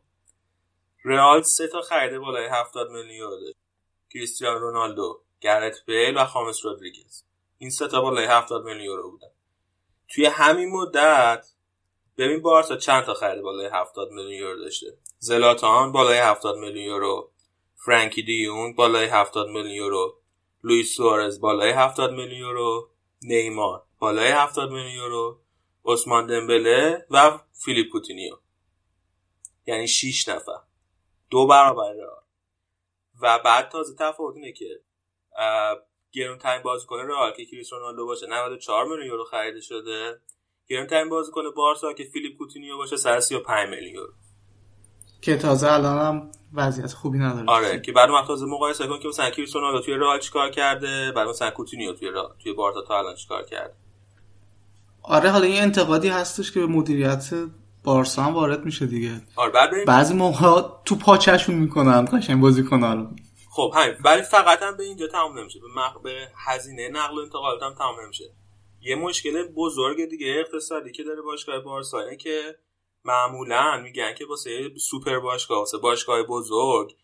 [1.06, 3.32] رئال سه تا خریده بالای 70 میلیون
[4.14, 7.24] کریستیانو رونالدو گرت بیل و خامس رودریگز.
[7.58, 9.28] این سه تا بالای 70 میلیون یورو بودن.
[10.10, 11.48] توی همین مدت
[12.20, 14.98] ببین بارسا چند تا خرید بالای 70 میلیون یورو داشته.
[15.20, 17.32] زلاتان بالای 70 میلیون یورو.
[17.76, 20.20] فرانکی دیونگ بالای 70 میلیون یورو.
[20.64, 22.90] لوئیس سوارز بالای 70 میلیون یورو.
[23.22, 25.40] نیمار بالای 70 میلیون یورو.
[25.86, 28.38] عثمان دمبله و فیلیپ کوتینیو.
[29.66, 30.60] یعنی 6 نفر.
[31.30, 32.24] دو برابر رئال.
[33.22, 34.82] و بعد تازه تفاوت اینه که
[36.12, 40.22] گرونترین بازیکن رئال که کریس رونالدو باشه 94 میلیون یورو خریده شده.
[40.70, 44.14] گرونترین بازیکن بارسا که فیلیپ کوتینیو باشه 135 میلیون یورو.
[45.22, 47.50] که تازه الان هم وضعیت خوبی نداره.
[47.50, 51.28] آره که بعد تازه مقایسه کن که مثلا کریس رونالدو توی رئال چیکار کرده بعد
[51.28, 53.74] مثلا کوتینیو توی رئال توی بارسا تا الان چیکار کرده.
[55.04, 57.34] آره حالا این انتقادی هستش که به مدیریت
[57.84, 59.22] بارسا هم وارد میشه دیگه.
[59.36, 63.08] آره بعد بعضی موقع تو پاچشون می‌کنن قشنگ بازیکن‌ها رو.
[63.50, 63.96] خب همین.
[64.06, 65.60] ولی فقط هم به اینجا تموم نمیشه.
[65.60, 66.02] به, مق...
[66.02, 68.24] به هزینه نقل و انتقالات هم تموم نمیشه.
[68.82, 72.00] یه مشکل بزرگ دیگه اقتصادی که داره باشگاه بارسا.
[72.00, 72.56] اینه که
[73.04, 76.96] معمولا میگن که واسه سوپر باشگاه واسه باشگاه بزرگ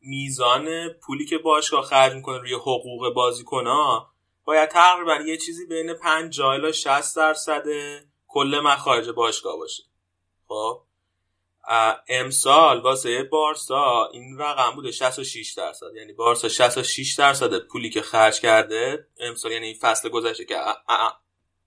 [0.00, 4.10] میزان پولی که باشگاه خرج می‌کنه روی حقوق بازیکنها
[4.44, 7.64] باید تقریبا یه چیزی بین 50 الی 60 درصد
[8.28, 9.82] کل مخارج باشگاه باشه.
[10.48, 10.85] خب؟
[12.08, 15.86] امسال واسه بارسا این رقم بوده 66 درصد.
[15.96, 20.58] یعنی بارسا 66 درصد پولی که خرج کرده امسال یعنی این فصل گذشته که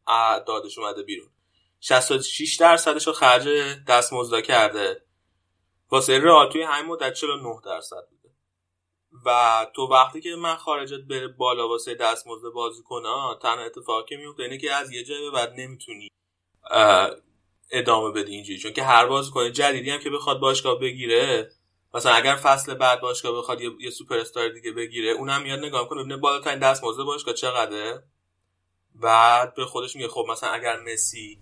[0.07, 1.29] اعدادش اومده بیرون.
[1.79, 3.47] 66 درصدش رو خرج
[3.87, 5.03] دستمزد کرده.
[5.91, 8.29] واسه رئال توی همین مدت 49 درصد بوده.
[9.25, 14.57] و تو وقتی که من خارجت بره بالا واسه دستمزد بازیکن‌ها تنها اتفاقی میفته اینه
[14.57, 16.07] که از یه جای به بعد نمی‌تونی
[17.71, 18.59] ادامه بدی اینجوری.
[18.59, 21.51] چون که هر بازیکن جدیدی هم که بخواد باشگاه بگیره
[21.93, 25.89] مثلا اگر فصل بعد باشگاه بخواد یه, یه سوپر استار دیگه بگیره اونم میاد نگاه
[25.89, 28.03] کنه ببینه بالاترین دستمزد باشگاه چقدره.
[28.95, 31.39] بعد به خودش میگه خب مثلا اگر مسی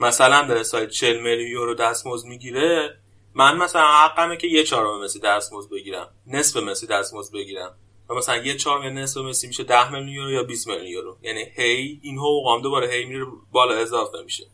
[0.00, 3.00] مثلا داره سایت 40 میلیون یورو دستمزد می‌گیره
[3.34, 7.78] من مثلا حقمه که یه چهارم مسی دستمزد بگیرم نصف مسی دستمزد بگیرم.
[8.10, 11.18] و مثلا یه چهار یا نصف مسی میشه 10 میلیون یورو یا 20 میلیون یورو.
[11.22, 14.44] یعنی هی این حقوق هم دوباره هی میره بالا اضافه میشه.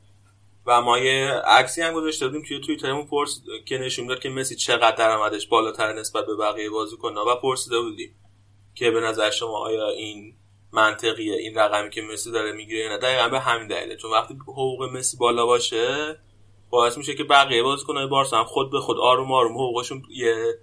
[0.66, 4.56] و ما یه عکسی هم گذاشته بودیم توی توییترمون پرس که نشون داد که مسی
[4.56, 7.24] چقدر درآمدش بالاتر نسبت به بقیه بازیکن‌ها.
[7.32, 8.14] و پرسیده بودیم
[8.74, 10.36] که به نظر شما آیا این
[10.72, 13.96] منطقیه این رقمی که مسی داره می‌گیره یا نه؟ دقیقا به همین دلیله.
[13.96, 16.18] چون وقتی حقوق مسی بالا باشه
[16.70, 20.58] باعث میشه که بقیه بازیکن‌های بارسا هم خود به خود آروم آروم حقوقشون یه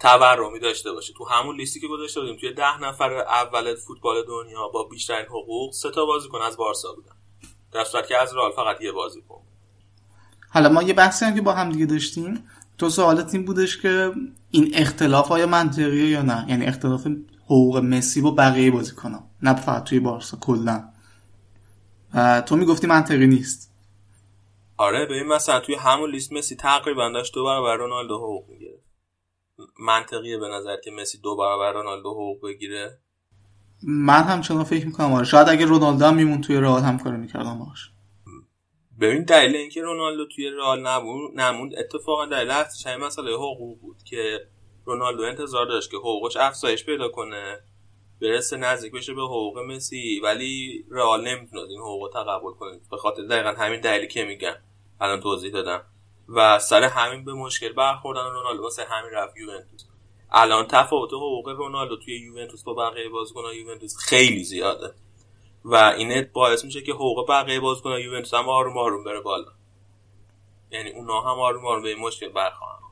[0.00, 1.12] تورمی داشته باشه.
[1.18, 5.72] تو همون لیستی که گذاشته بودیم توی ده نفر اول فوتبال دنیا با بیشترین حقوق
[5.72, 7.21] سه تا بازیکن از بارسا بودن.
[7.72, 9.42] در صورتی که از رئال فقط یه بازیکن
[10.50, 12.44] حالا ما یه بحثی هم که با هم دیگه داشتیم
[12.78, 14.12] تو سوالت این بودش که
[14.50, 17.06] این اختلاف آیا منطقیه یا نه؟ یعنی اختلاف
[17.44, 20.88] حقوق مسی با بقیه بازیکن‌ها نه فقط توی بارسا کلا.
[22.14, 23.72] و تو می‌گفتی منطقی نیست.
[24.76, 28.78] آره ببین مثلا توی همون لیست مسی تقریبا داشت دو برابر رونالدو حقوق می‌گیره
[29.78, 33.01] منطقیه به نظر که مسی دو برابر رونالدو حقوق بگیره.
[33.86, 35.24] من همچنان فکر می‌کنم آره.
[35.24, 37.90] شاید اگه رونالدو هم میمون توی رئال هم کار می‌کردم باش
[39.00, 44.02] ببین دلیل اینکه رونالدو توی رئال نموند نموند اتفاقا دلیل اصلیش همین مسئله حقوق بود
[44.04, 44.40] که
[44.84, 47.60] رونالدو انتظار داشت که حقوقش افزایش پیدا کنه
[48.22, 52.80] برسه نزدیک بشه به حقوق مسی ولی رئال نمی‌تونه این حقوق تقبل کنه.
[52.90, 54.54] به خاطر دقیقا همین دلیلی که میگم.
[55.00, 55.82] الان توضیح دادم.
[56.28, 59.91] و سر همین به مشکل برخوردن رونالدو واسه همین رفت یوونتوس.
[60.32, 64.94] الان تفاوت حقوق رونالدو توی یوونتوس با بقیه بازیکن‌های یوونتوس خیلی زیاده.
[65.64, 69.52] و این باعث میشه که حقوق بقیه بازیکن‌های یوونتوس هم آروم آروم بره بالا.
[70.70, 72.82] یعنی اونا هم آروم آروم به این مشکل برخواهن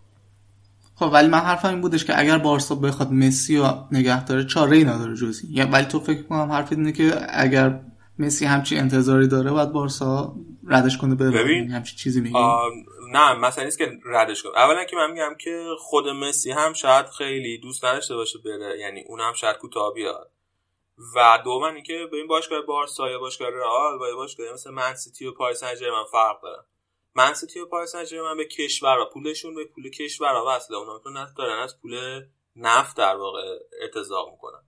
[1.00, 4.76] خب ولی من حرفم این بودش که اگر بارسا بخواد مسی رو نگه داره چاره
[4.76, 7.80] ای نداره جزی یا ولی تو فکر کنم حرف اینه که اگر
[8.18, 12.62] مسی همچین انتظاری داره باید بارسا ردش کنه یعنی همچین چیزی میگی آه،
[13.12, 14.52] نه مثلا نیست که ردش کنم.
[14.54, 19.04] اولا که من میگم که خود مسی هم شاید خیلی دوست نداشته باشه بره یعنی
[19.06, 20.30] اون هم شاید کوتاه بیاد.
[21.16, 25.26] و دوما اینکه به این باشگاه بارسا یا باشگاه رئال با باشگاه مثل من سیتی
[25.26, 26.64] و پاریس سن فرق داره.
[27.14, 30.76] من سیتی و پاریس سن به کشورها پولشون به پول کشورها وصله.
[30.76, 32.24] اونا تو نه دارن از پول
[32.56, 34.62] نفت در واقع ارتزاق می‌کنن.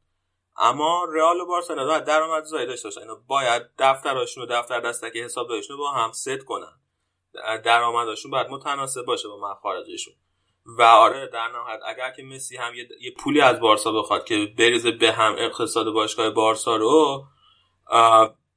[0.57, 3.01] اما رئال و بارسلونا باید درآمد زایی داشته باشن.
[3.01, 6.82] اینا باید دفتراشون و دفتر دستک حسابداریشون رو با هم ست کنن.
[7.65, 10.15] درآمدشون باید متناسب باشه با مخارجشون
[10.67, 14.55] و آره در نهایت اگر که مسی هم یه, یه پولی از بارسا بخواد که
[14.59, 17.25] بریزه به هم اقتصاد باشگاه بارسا رو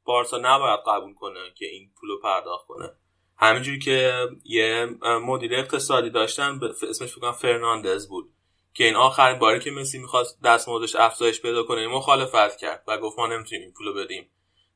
[0.04, 2.92] بارسا نباید قبول کنه که این پولو پرداخت کنه.
[3.38, 6.60] همینجوری که یه مدیر اقتصادی داشتن
[6.90, 8.30] اسمش کنم فرناندز بود
[8.74, 12.98] که این آخرین باری که مسی می‌خواست دستمزدش افزایش پیدا کنه این مخالفت کرد و
[12.98, 14.30] گفت ما نمی‌تونیم این پولو بدیم.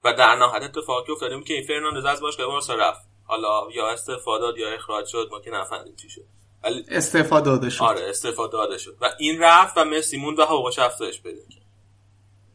[0.03, 3.01] و در نهایت اتفاقی افتاده بود که این فرناندز از باشگاه بارسا رفت.
[3.29, 6.25] حالا یا استعفا داد یا اخراج شد ما که نفهمیدیم چی شد.
[6.63, 7.83] ولی استعفا داده شد.
[7.83, 8.97] آره استعفا داده شد.
[9.01, 11.65] و این رفت و مسی موند و حقوقش پیدا کرد.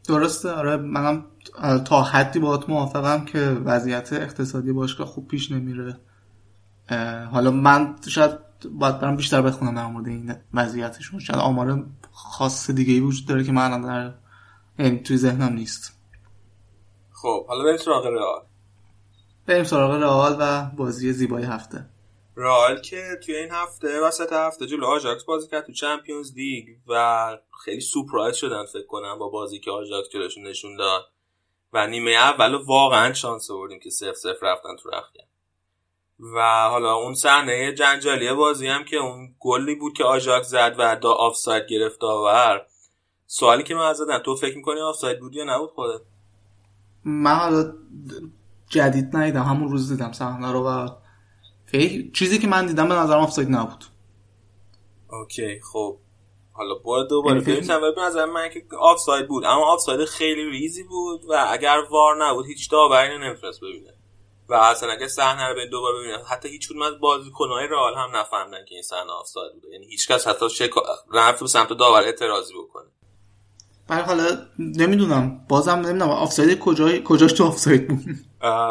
[0.07, 0.51] درسته.
[0.51, 1.25] آره منم
[1.85, 5.99] تا حدی باهات موافقم که وضعیت اقتصادی باشگاه خوب پیش نمیره.
[7.31, 8.31] حالا من شاید
[8.71, 11.19] باید برم بیشتر بخونم در مورد این وضعیتشون.
[11.19, 14.13] شاید آمار خاص دیگه ای وجود داره که من الان در
[14.79, 15.99] یعنی توی ذهنم نیست.
[17.11, 18.41] خب حالا بریم سراغ رئال.
[19.47, 21.85] بریم سراغ رئال و بازی زیبای هفته.
[22.37, 27.37] رئال که توی این هفته وسط هفته جلو آژاکس بازی کرد تو چمپیونز لیگ و
[27.63, 31.05] خیلی سورپرایز شدن فکر کنم با بازی که آژاکس جلوشون نشون داد.
[31.73, 35.23] و نیمه اول واقعا شانس آوردیم که صفر صفر رفتن تو رخکن
[36.19, 40.95] و حالا اون صحنه جنجالی بازی هم که اون گلی بود که آژاکس زد و
[40.95, 42.65] دا آفساید گرفت داور
[43.27, 46.01] سوالی که من زدم تو فکر می‌کنی آفساید بود یا نبود خودت؟
[47.05, 47.73] من حالا
[48.69, 50.89] جدید ندیدم همون روز دیدم صحنه رو و
[51.65, 53.85] خیلی چیزی که من دیدم به نظرم آفساید نبود.
[55.09, 55.97] OK خب.
[56.53, 57.41] حالا برو دوباره.
[57.41, 62.25] ببینم به نظر من که آفساید بود اما آفساید خیلی ریزی بود و اگر VAR
[62.25, 63.93] نبود هیچ داوری نمی‌تونست ببینه.
[64.49, 68.15] و اصلا اگه صحنه رو به دوباره ببینه حتی هیچ کدوم از بازیکن‌های رئال هم
[68.15, 69.67] نفهمیدن که این صحنه آفساید بوده.
[69.73, 70.81] یعنی هیچکس حتی شکا...
[71.13, 72.91] رفت به سمت داور اعتراضی بکنه.
[73.89, 74.23] ولی حالا
[74.59, 78.05] نمی‌دونم بازم نمی‌دونم آفساید کجای کجاش تو آفساید بود؟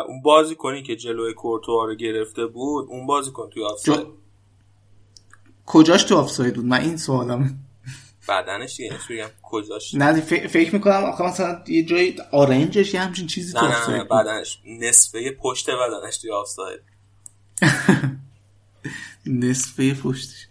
[0.08, 4.00] اون بازیکنی که جلوی کورتوا رو گرفته بود اون بازیکن توی آفساید.
[4.00, 4.12] جو-
[5.66, 7.58] کجاش تو آفساید بود؟ من این سوالم.
[8.28, 13.26] بدنش دیگه بگم؟ کجاش؟ نه ف- فکر می‌کنم آخه مثلا یه جای آرنجش یه همچین
[13.26, 14.18] چیزی تو نه نه نه آفساید بود.
[14.18, 16.80] بدنش نصفه پشت بدنش توی آفساید.
[19.26, 20.46] نصفه پشتش.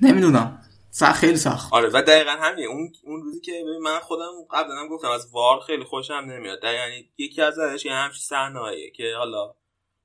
[0.00, 0.61] نمی‌دونم.
[0.94, 1.72] سخت خیلی سخت.
[1.72, 2.66] آره و دقیقا همین.
[2.66, 6.60] اون اون روزی که من خودم قبلا هم گفتم از وار خیلی خوشم نمیاد.
[6.60, 9.54] دقیقا یکی از ازش یه همچین صحنه‌ایه که حالا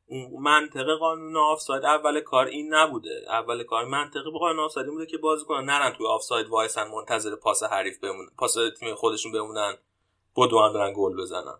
[0.05, 3.25] اون منطق قانون آفساید اول کار این نبوده.
[3.29, 7.99] اول کار منطق قانون آفساید بوده که بازیکن نرن توی آفساید وایسن منتظر پاس حریف
[7.99, 9.73] بمونن پاس تیم خودشون بمونن
[10.37, 11.59] بدوان برن گل بزنن.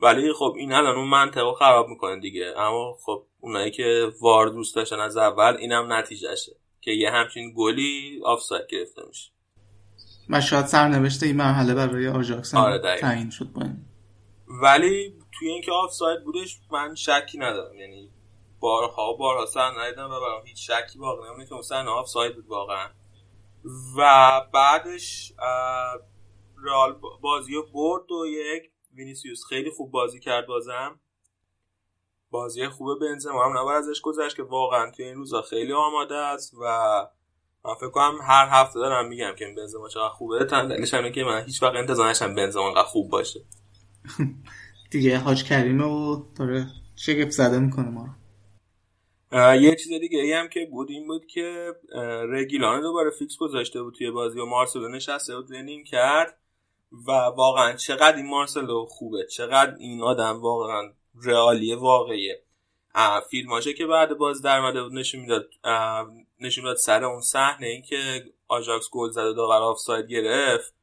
[0.00, 2.54] ولی خب این الان اون منطق رو خراب می‌کنه دیگه.
[2.56, 6.56] اما خب اونایی که VAR دوست داشتن از اول اینم نتیجهشه.
[6.86, 9.30] که یه همچین گلی آفساید گرفته میشه.
[10.28, 12.98] و شاید سرنوشت این مرحله برای آژاکس آره،.
[13.00, 13.84] تعیین شد با این.
[14.62, 17.78] ولی توی اینکه آفساید بودش من شکی ندارم.
[17.78, 18.10] یعنی
[18.60, 22.34] بارها و بارها صحنه رو دیدم و برام هیچ شکی واقعا نمونده که صحنه آفساید
[22.34, 22.88] بود واقعا.
[23.98, 25.98] و بعدش اه،
[26.64, 31.00] رئال بازی رو برد دو یک وینیسیوس خیلی خوب بازی کرد بازم.
[32.30, 36.54] بازی خوب بنزما هم نباید ازش گذشت که واقعا توی این روزا خیلی آماده است
[36.54, 36.66] و
[37.64, 40.44] من فکر کنم هر هفته دارم میگم که بنزما چقدر خوبه.
[40.44, 43.40] تندلیش همه که من هیچ وقت انتظار نداشتم بنزما انقدر خوب باشه.
[44.92, 48.06] دیگه حاج کریمه و داره شگفت زده می‌کنه ما
[49.32, 51.72] یه چیز دیگه ای هم که بود این بود که
[52.30, 56.38] رگیلان دوباره فیکس گذاشته بود توی بازی و مارسلو نشسته بود رو نیمکت
[57.06, 60.92] و واقعا چقدر این مارسلو خوبه چقدر این آدم واقعا
[61.24, 62.42] رئالیه واقعیه.
[63.30, 65.48] فیلماش که بعد باز در اومده بود نشون می‌داد
[66.40, 70.74] نشون می‌داد سر اون صحنه این که آژاکس گل زد و داور آفساید گرفت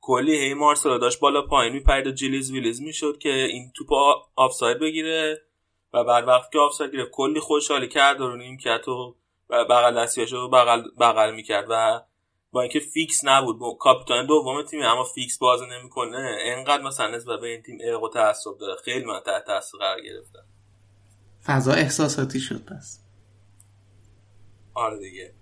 [0.00, 3.88] کلی هی مارسلو داشت بالا پایین میپرید و جلیز ویلیز می‌شد که این توپ
[4.36, 5.42] آفساید بگیره
[5.92, 9.16] و بعد وقتی که آفساید گرفت کلی خوشحالی کرد و رو نیمکت و
[9.50, 12.02] بغل دستیاشو بغل بغل می‌کرد و
[12.52, 16.36] با اینکه فیکس نبود با کاپیتان دوم تیم اما فیکس بازی نمی‌کنه.
[16.44, 18.80] انقدر مثلا نسبت به این تیم عرق و تعصب داره.
[18.84, 20.44] خیلی من تحت تاثیر قرار گرفتم
[21.44, 23.00] فضا احساساتی شد پس.
[24.74, 25.34] آره دیگه.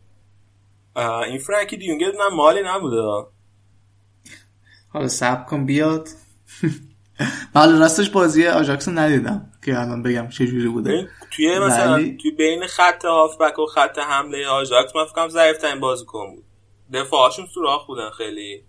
[1.27, 3.29] این فرانکی دیونگر نه مالی نبوده.
[4.89, 6.09] حالا سب کن بیاد.
[7.55, 11.09] حالا راستش بازی آژاکس رو ندیدم که الان بگم چه جوری بوده.
[11.31, 15.59] توی مثلا ولی- توی بین خط هافبک و خط حمله آژاکس من فکر کنم ضعیف
[15.59, 16.45] ترین بازیکن بود.
[16.93, 18.65] دفاعشون سوراخ بودن خیلی.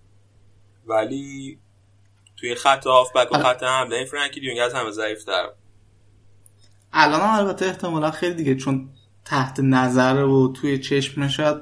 [0.85, 1.59] ولی
[2.37, 3.37] توی خط هافبک و.
[3.37, 5.49] خط حمله این فرانکی دیونگ از همه ضعیف تر
[6.93, 8.89] الان هم البته احتمالا خیلی دیگه چون
[9.25, 11.57] تحت نظر و توی چشم شاید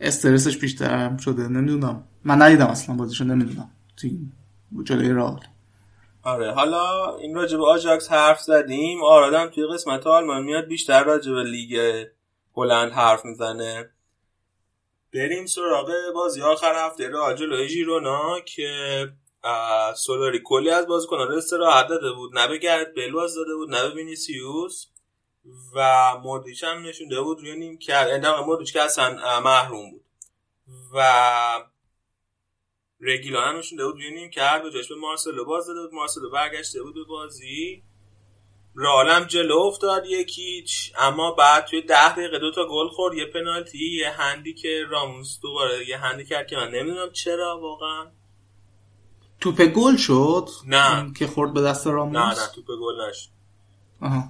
[0.00, 2.04] استرسش بیشتر هم شده نمی‌دونم.
[2.24, 3.70] من ندیدم اصلا بازیشو نمی‌دونم.
[3.96, 4.32] توی این
[4.84, 5.40] جلوی رئال.
[6.22, 9.04] آره حالا این راجع به آژاکس حرف زدیم.
[9.04, 12.04] آرادم توی قسمت آلمان میاد بیشتر راجع به لیگ
[12.56, 13.90] هلند حرف می‌زنه.
[15.14, 19.08] بریم سراغ بازی آخر هفته رئال جلوی ژیرونا که
[19.96, 22.38] سولاری کلی از بازیکنان رو استراحت داده بود.
[22.38, 24.86] نه به گرت بیل بازی داده بود نه به وینیسیوس.
[25.74, 30.04] و مودریچ هم نشونده بود روی نیم کرد اندام مودریچ که اصلا محروم بود.
[30.94, 31.64] و
[33.00, 35.94] رگیلان هم نشونده بود روی نیم کرد به جاش به مارسلو باز داده بود.
[35.94, 37.82] مارسلو برگشته بود به بازی.
[38.76, 43.96] رئالم جلو افتاد یکیچ اما بعد توی ده دقیقه دو تا گل خورد یه پنالتی
[44.00, 48.06] یه هندی که راموس دوباره یه هندی کرد که من نمی‌دونم چرا واقعا.
[49.40, 51.12] توپ گل شد؟ نه.
[51.18, 53.28] که خورد به دست راموس؟ نه نه توپ گل نشد.
[54.02, 54.24] آها.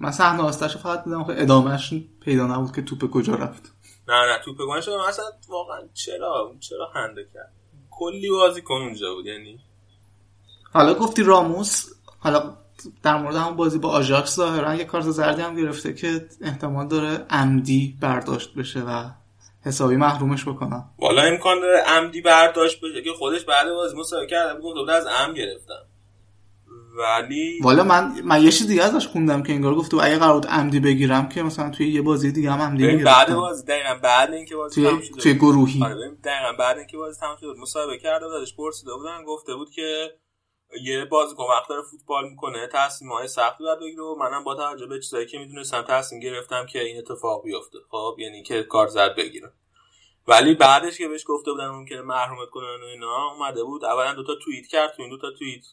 [0.00, 3.72] من صحنه آستش فقط دیدم آخه ادامهش پیدا نبود که توپ کجا رفت.
[4.08, 4.90] نه نه توپ گل نشد.
[4.90, 7.52] اصلا واقعا چرا چرا هنده کرد؟
[7.90, 9.60] کلی بازی کن اونجا بود یعنی.
[10.72, 11.86] حالا گفتی راموس
[12.18, 12.56] حالا
[13.02, 17.26] در مورد همون بازی با آژاکس ظاهرا یه کارت زردی هم گرفته که احتمال داره
[17.30, 19.10] عمدی برداشت بشه و
[19.64, 20.84] حسابی محرومش بکنن.
[20.98, 24.60] والا امکان داره عمدی برداشت بشه که خودش بعد بازی مسابقه کرده.
[24.60, 25.86] گفت از عم گرفتم.
[26.96, 30.46] ولی والا من من یه چیز دیگه ازش خوندم که انگار گفته اگه قرار بود
[30.46, 34.32] عمدی بگیرم که مثلا توی یه بازی دیگه هم عمدی ببین بعد بازی دقیقا بعد
[34.32, 35.34] اینکه بازی توی توی.
[35.34, 35.84] گروهی.
[35.84, 40.10] آره دقیقا بعد اینکه بازی تموم شد مصاحبه کرده بودش پرسیده بودن گفته بود که
[40.82, 44.86] یه بازیکن وقت داره فوتبال می‌کنه تصمیم های سختی باید بگیره و منم با توجه
[44.86, 47.78] به چیزایی که می‌دونستم تصمیم گرفتم که این اتفاق بیفته.
[47.90, 49.52] خب یعنی که کار زد بگیره
[50.28, 54.34] ولی بعدش که بهش گفته بودن ممکنه محرومت کنن و اینا اومده بود اولا دوتا
[54.34, 55.64] توییت کرد تو این دوتا توییت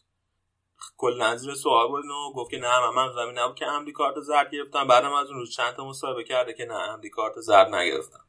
[0.96, 4.20] کل نظیر سوال بود و گفت که نه من من زمین نبود که عمدی کارت
[4.20, 7.74] زرد گرفتم بعدم از اون روز چند تا مصاحبه کرده که نه عمدی کارت زرد
[7.74, 8.23] نگرفتم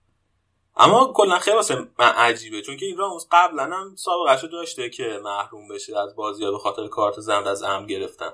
[0.78, 4.90] اما کلا خیلی واسه من عجیبه چون که این راموس قبلا هم سابقه شو داشته
[4.90, 8.30] که محروم بشه از بازی به خاطر کارت زرد از ام گرفتن.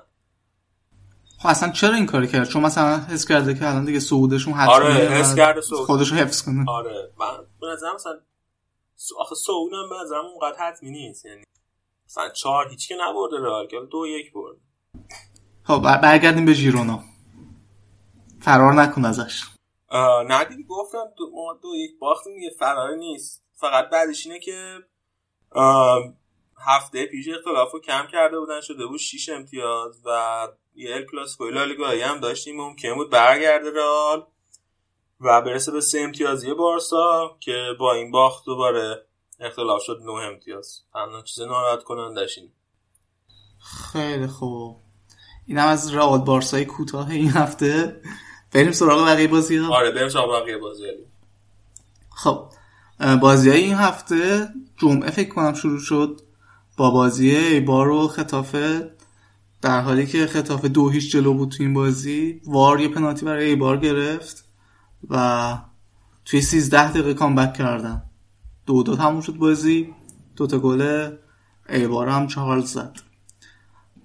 [1.38, 4.76] خب اصلا چرا این کاری کرد؟ چون مثلا حس کرده که الان دیگه صعودشون حتمیه
[4.76, 5.86] آره، حس کرده صعود.
[5.86, 6.64] خودشو حفظ کنه.
[6.70, 8.20] آره من به نظرم مثلا
[9.18, 11.42] آخه سعود هم به نظرم اونقدر حتمی نیست یعنی
[12.06, 14.56] مثلا چهار هیچ که نبرده رئال که دو یک برد
[15.64, 17.00] خب بر- برگردیم به ژیرونا.
[18.40, 19.42] فرار نکن ازش.
[20.28, 23.44] نه دیگه گفتم دو, ما دو یک باختیم دیگه فراری نیست.
[23.54, 24.78] فقط بعدش اینه که
[26.66, 32.00] هفته پیش اختلاف کم کرده بودن شده بود 6 امتیاز و یه ال کلاسیکو لالیگایی
[32.00, 34.26] هم داشتیم ممکن بود برگرده رئال
[35.20, 39.06] و برسه به سه امتیازی بارسا که با این باخت دوباره
[39.40, 40.82] اختلاف شد نه امتیاز.
[40.92, 42.50] تنها چیز ناراحت کنندش اینه.
[43.92, 44.82] خیلی خوب.
[45.46, 48.02] اینم از رئال بارسای کوتاه این هفته.
[48.52, 49.76] بریم سراغ بقیه بازی ها.
[49.76, 50.82] آره بریم سراغ بقیه بازی
[52.10, 52.52] خب
[53.20, 56.20] بازی های این هفته جمعه فکر کنم شروع شد
[56.76, 58.90] با بازی ایبار و خطافه
[59.62, 62.40] در حالی که خطافه دو هیچ جلو بود تو این بازی.
[62.46, 64.44] وار یه پنالتی برای ایبار گرفت
[65.10, 65.58] و
[66.24, 68.02] توی 13 دقیقه کامبک کردن.
[68.66, 69.94] دو دو تموم شد بازی.
[70.36, 71.10] دو تا گل
[71.68, 72.96] ایبار هم چارلز زد.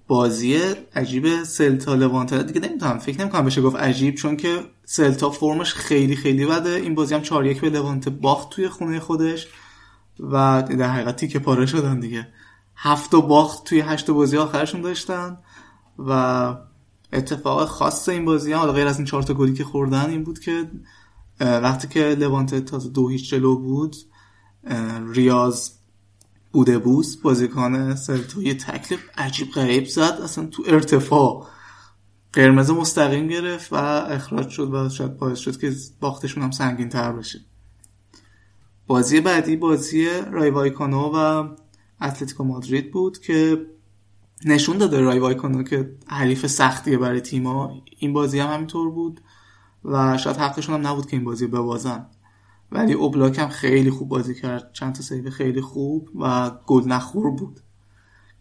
[0.07, 0.57] بازی
[0.95, 6.15] عجیب سلتا لوانته دیگه نمی‌تونم فکر نمی‌کنم بشه گفت عجیب چون که سلتا فرمش خیلی
[6.15, 6.69] خیلی بده.
[6.69, 9.47] این بازی هم 4 1 به لوانته باخت توی خونه خودش
[10.19, 12.27] و در حقیقت تیکه پاره شدن دیگه.
[12.75, 15.37] هفت و باخت توی هشت بازی آخرشون داشتن
[15.99, 16.55] و
[17.13, 20.23] اتفاق خاص این بازی هم حالا غیر از این چهار تا گلی که خوردن این
[20.23, 20.71] بود که
[21.39, 23.95] وقتی که لوانته تازه دو هیچ جلو بود
[25.13, 25.69] ریاض
[26.51, 30.19] بوده بوس بازیکن سلتا یه تکلیف عجیب غریب زد.
[30.23, 31.47] اصلا تو ارتفاع
[32.33, 37.11] قرمز مستقیم گرفت و اخراج شد و شاید باعث شد که باختشون هم سنگین تر
[37.11, 37.39] بشه.
[38.87, 41.47] بازی بعدی بازی رای وایکانو و
[42.01, 43.65] اتلتیکو مادرید بود که
[44.45, 49.21] نشون داده رایو وایکانو که حریف سختیه برای تیما این بازی هم همینطور بود
[49.85, 52.05] و شاید حقشون هم نبود که این بازی ببازن.
[52.71, 54.73] ولی اوبلاک هم خیلی خوب بازی کرد.
[54.73, 57.59] چند تا save خیلی خوب و گل نخور بود.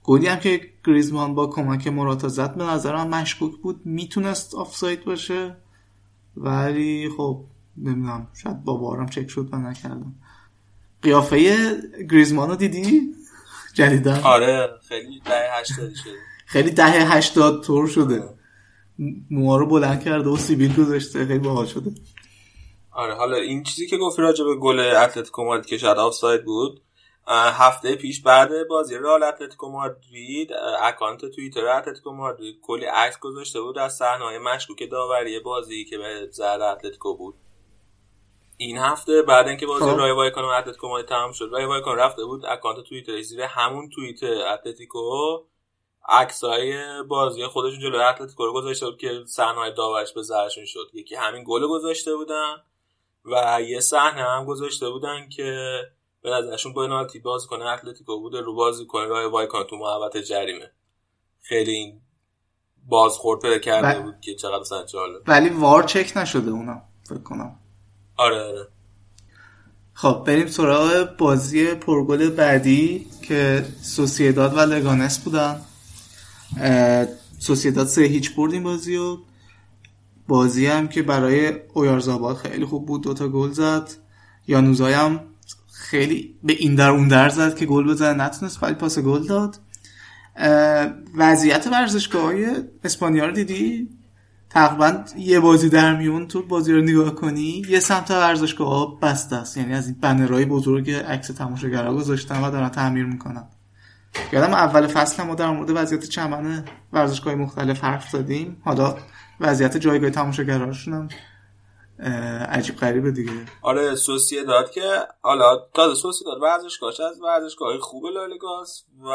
[0.03, 3.81] گلی هم که گریزمان با کمک مراتا زد به نظر من مشکوک بود.
[3.85, 5.57] می‌تونست آفساید باشه
[6.37, 7.45] ولی خب
[7.77, 10.15] نمی‌دونم شاید با VAR م چک شد و نکردم.
[11.03, 11.57] قیافه
[12.11, 13.15] گریزمان رو دیدی؟
[13.75, 16.13] جدیدن آره خیلی ده هشتادی شده.
[16.47, 18.23] خیلی ده هشتاد طور شده.
[19.31, 21.27] موها رو بلند کرده و سیبیل گذاشته.
[21.27, 21.91] خیلی باحال شده.
[22.97, 26.83] آره حالا این چیزی که گفتی راجع به گل اتلتیکو مادرید که شاید آفساید بود
[27.29, 30.51] هفته پیش بعد بازی رئال اتلتیکو مادرید
[30.83, 36.29] account توییتر اتلتیکو مادرید کلی عکس گذاشته بود از صحنه‌های مشکوک داوری بازی که به
[36.31, 37.35] ضرر اتلتیکو بود.
[38.57, 42.47] این هفته بعد اینکه بازی رای وایکانو اتلتیکو مادرید تمام شد رای وایکانو رفته بود
[42.47, 45.39] اکانت توییتر زیر همون توییت اتلتیکو.
[46.09, 50.91] عکسای بازی خودشون جلوی اتلتیکو رو گذاشته بود که صحنه‌های داورش به ضررشون شد.
[50.95, 52.57] یکی همین گل گذاشته بودن.
[53.27, 55.81] و یه صحنه هم گذاشته بودن که
[56.23, 60.71] به نظرشون پنالتی بازیکن اتلتیکو بوده رو بازیکن رای وایکانو تو محوطه جریمه.
[61.41, 62.01] خیلی این
[62.87, 65.23] بازخورد پیدا کرده بود که چقدر مثلا جالب.
[65.27, 67.59] ولی وار چک نشده اونا فکر کنم.
[68.17, 68.69] آره آره.
[69.93, 75.61] خب بریم سراغ بازی پرگل بعدی که سوسیداد و لگانس بودن.
[77.39, 79.19] سوسیداد سه هیچ برد این بازی و
[80.29, 83.91] بازی هم که برای اویارزاباد خیلی خوب بود دوتا گل زد.
[84.47, 85.21] یانوزای هم
[85.73, 89.59] خیلی به این در اون در زد که گل بزنه نتونست ولی پاس گل داد.
[91.15, 92.47] وضعیت ورزشگاه های
[92.85, 93.89] اسپانیا رو دیدی؟
[94.51, 99.37] تقریبا یه بازی در میون تو بازی رو نگاه کنی یه سمت ورزشگاه ها بسته
[99.37, 99.57] است.
[99.57, 103.45] یعنی از این بنرهای بزرگ عکس تماشاگرها گذاشتن و دارن تعمیر می‌کنن.
[104.33, 108.57] یادم اول فصل ما در مورد وضعیت چمن ورزشگاه مختلف حرف زدیم.
[108.65, 108.97] حالا
[109.41, 111.09] وضعیت جایگاه تماشاگرهاشون هم
[112.49, 113.33] عجیب غریبه دیگه.
[113.63, 116.43] آره سوسیه داد که حالا تازه سوسیه داد.
[116.43, 119.09] ورزشگاهش از ورزشگاه خوب لالیگاست و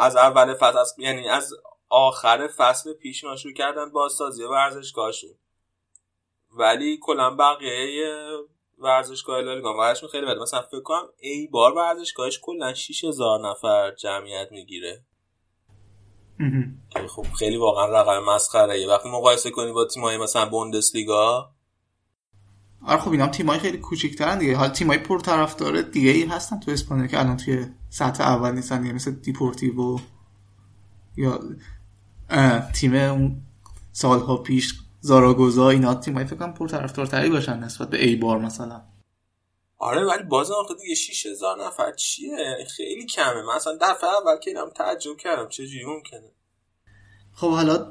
[0.00, 1.54] از اول فصل یعنی از
[1.88, 5.30] آخر فصل پیش شروع کردن بازسازی ورزشگاهشون.
[6.50, 8.26] ولی کلا بقیه
[8.78, 10.40] ورزشگاه لالیگا ورزشگاهشون خیلی بده.
[10.40, 15.04] مثلا فکر کنم ایبار ورزشگاهش کلا 6000 نفر جمعیت می‌گیره.
[17.08, 18.80] خب خیلی واقعا رقم مسخره.
[18.80, 21.50] یه وقتی مقایسه کنی با تیمای مثلا بوندسلیگا؟
[22.86, 24.56] آره خب اینا تیمای خیلی کوچیک‌ترن دیگه.
[24.56, 28.82] حالا تیمای پرطرفدار دیگه ای هستن تو اسپانیا که الان توی سطح اول نیستن.
[28.82, 29.98] دیگه مثل دیپورتیو
[31.16, 31.40] یا
[32.74, 33.42] تیم اون
[33.92, 38.82] سالها پیش زاراگوزا اینا تیمای فکر کنم پرطرفدارتری باشن نسبت به ای بار مثلا.
[39.84, 43.42] آره ولی باز آخه دیگه 6000 نفر چیه؟ خیلی کمه.
[43.42, 45.48] من اصلا دفعه اول که اینم تعجب کردم.
[45.48, 46.30] چجوری ممکنه؟
[47.34, 47.90] خب حالا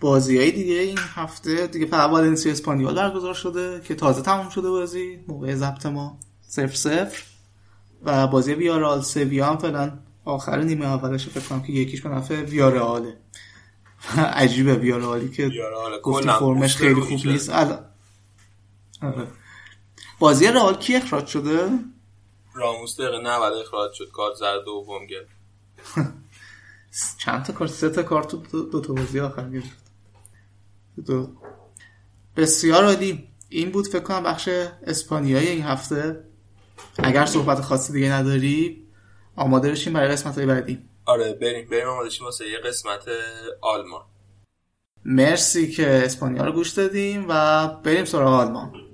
[0.00, 4.70] بازی های دیگه این هفته دیگه فقط والنسی اسپانیول برگزار شده که تازه تموم شده
[4.70, 6.18] بازی موقع ضبط ما
[6.48, 7.22] صفر صفر.
[8.02, 12.42] و بازی ویارال سویا هم فعلا آخر نیمه اولش فکر کنم که یکیش به نفع
[12.42, 13.16] ویاراله
[14.42, 15.50] عجیبه ویارالی که
[16.02, 17.50] گفتی فرمش خیلی خوب نیست.
[17.50, 17.84] الان
[19.02, 19.41] آره.
[20.22, 21.68] بازی رئال کی اخراج شده؟
[22.54, 25.36] راموس دقیقه 90 اخراج شد کارت زرد دوم گرفت.
[27.18, 29.78] چند تا کارت؟ سه تا کارت دو, دو تا بازی آخر گرفت.
[31.06, 31.28] دو.
[32.36, 33.28] بسیار عالی.
[33.48, 34.48] این بود فکر کنم بخش
[34.86, 36.24] اسپانیایی این هفته.
[36.98, 38.86] اگر صحبت خاصی دیگه نداری
[39.36, 40.88] آماده بشیم برای قسمت های بعدی.
[41.04, 43.04] آره بریم بریم آماده شیم واسه یه قسمت
[43.60, 44.02] آلمان.
[45.04, 48.91] مرسی که اسپانیا رو گوش دادیم و بریم سراغ آلمان.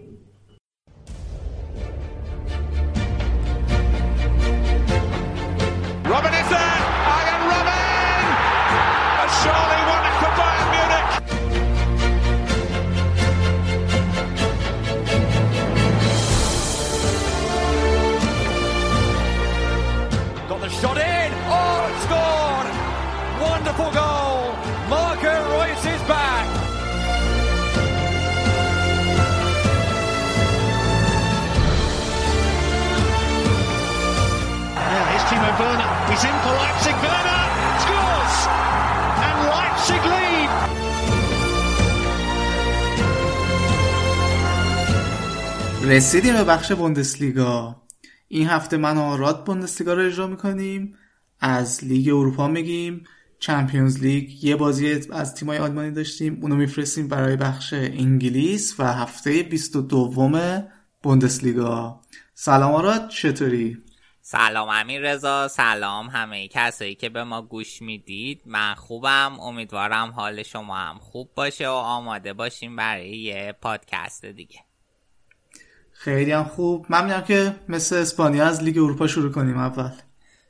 [45.99, 47.83] رسیدیم به بخش بوندسلیگا.
[48.29, 50.95] این هفته من و آراد بوندسلیگا رو اجرا می‌کنیم.
[51.41, 53.05] از لیگ اروپا میگیم.
[53.39, 56.39] چمپیونز لیگ یه بازی از تیمای آلمانی داشتیم.
[56.43, 60.41] اونو میفرستیم برای بخش انگلیس و هفته 22
[61.03, 62.01] بوندسلیگا.
[62.35, 63.79] سلام آراد چطوری؟
[64.21, 68.43] سلام امیر رضا سلام همه کسایی که به ما گوش می‌دید.
[68.47, 69.41] من خوبم.
[69.41, 74.68] امیدوارم حال شما هم خوب باشه و آماده باشیم برای یه پادکست دیگه.
[76.01, 76.87] خیلی هم خوب.
[76.89, 79.91] من میگم که مثل اسپانیا از لیگ اروپا شروع کنیم اول.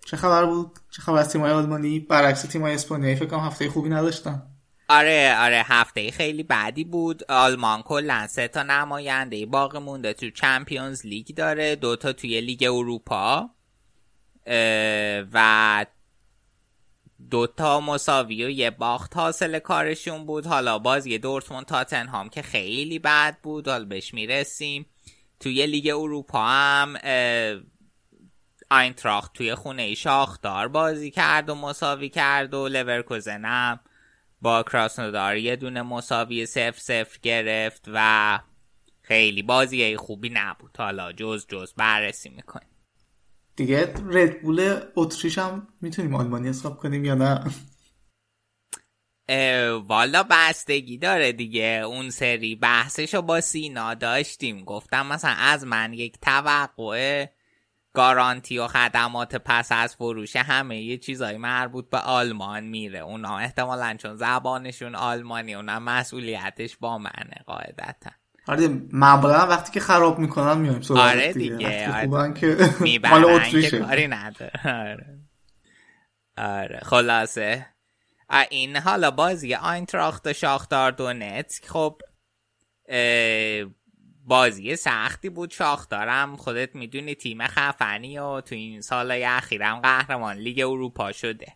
[0.07, 3.89] چه خبر بود؟ چه خبر از تیمای آلمانی؟ برعکس تیمای اسپانیایی فکر کنم هفته خوبی
[3.89, 4.43] نداشتن.
[4.89, 7.23] آره آره هفته خیلی بعدی بود.
[7.29, 13.51] آلمان کلا سه تا نماینده باقی مونده تو چمپیونز لیگ داره دوتا توی لیگ اروپا.
[15.33, 15.87] و
[17.31, 20.47] دوتا مساوی و یه باخت حاصل کارشون بود.
[20.47, 23.69] حالا بازی دورتموند تاتنهام که خیلی بد بود.
[23.69, 24.87] حالا بهش می‌رسیم.
[25.41, 26.97] توی لیگ اروپا هم
[28.71, 33.81] آینتراخت توی خونه شاخدار بازی کرد و مساوی کرد و لورکوزن هم
[34.43, 38.39] با کراسنودار یه دونه مساوی سف سف گرفت و
[39.03, 40.77] خیلی بازی خوبی نبود.
[40.79, 42.69] حالا جز جز بررسی می‌کنیم.
[43.57, 47.45] دیگه ردبول اتریش هم می‌تونیم آلمانی حساب کنیم یا نه؟
[49.87, 51.83] والا بستگی داره دیگه.
[51.87, 54.65] اون سری بحثشو با سینا داشتیم.
[54.65, 57.27] گفتم مثلا از من یک توقع
[57.95, 62.99] گارانتی و خدمات پس از فروش همه یه چیزای مربوط به آلمان میره.
[62.99, 68.11] اونا احتمالا چون زبانشون آلمانی اونا مسئولیتش با منه قاعدتا.
[68.47, 73.61] آره معمولا وقتی که خراب می‌کنن میایم سراغ آره دیگه، وقتی آره.
[73.71, 74.53] که کاری نداره.
[74.65, 75.19] آره.
[76.37, 76.81] آره.
[76.83, 77.67] خلاصه.
[78.51, 82.01] این حالا بازی آینتراخت و شاختار دونتسک خب
[84.25, 85.51] بازی سختی بود.
[85.51, 91.53] شاختارم خودت می‌دونی تیم خفنی و تو این سالهای اخیرم قهرمان لیگ اروپا شده.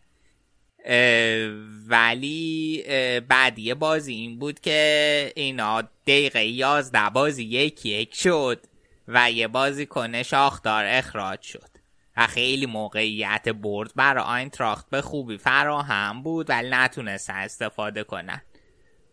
[1.89, 8.67] ولی اه، بعدی بازی این بود که اینا دقیقه یازده بازی یک یک شد
[9.09, 11.72] و یه بازی کنه شاختار اخراج شد.
[12.17, 18.43] و خیلی موقعیت برد برای آینتراخت به خوبی فراهم بود ولی نتونستن استفاده کنن.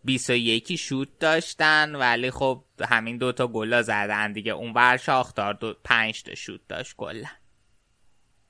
[0.04, 4.52] 21 شوت داشتن ولی خب همین دوتا گلا زدن دیگه.
[4.52, 7.28] اون بر شاختار دو پنج تا شوت داشت کلا.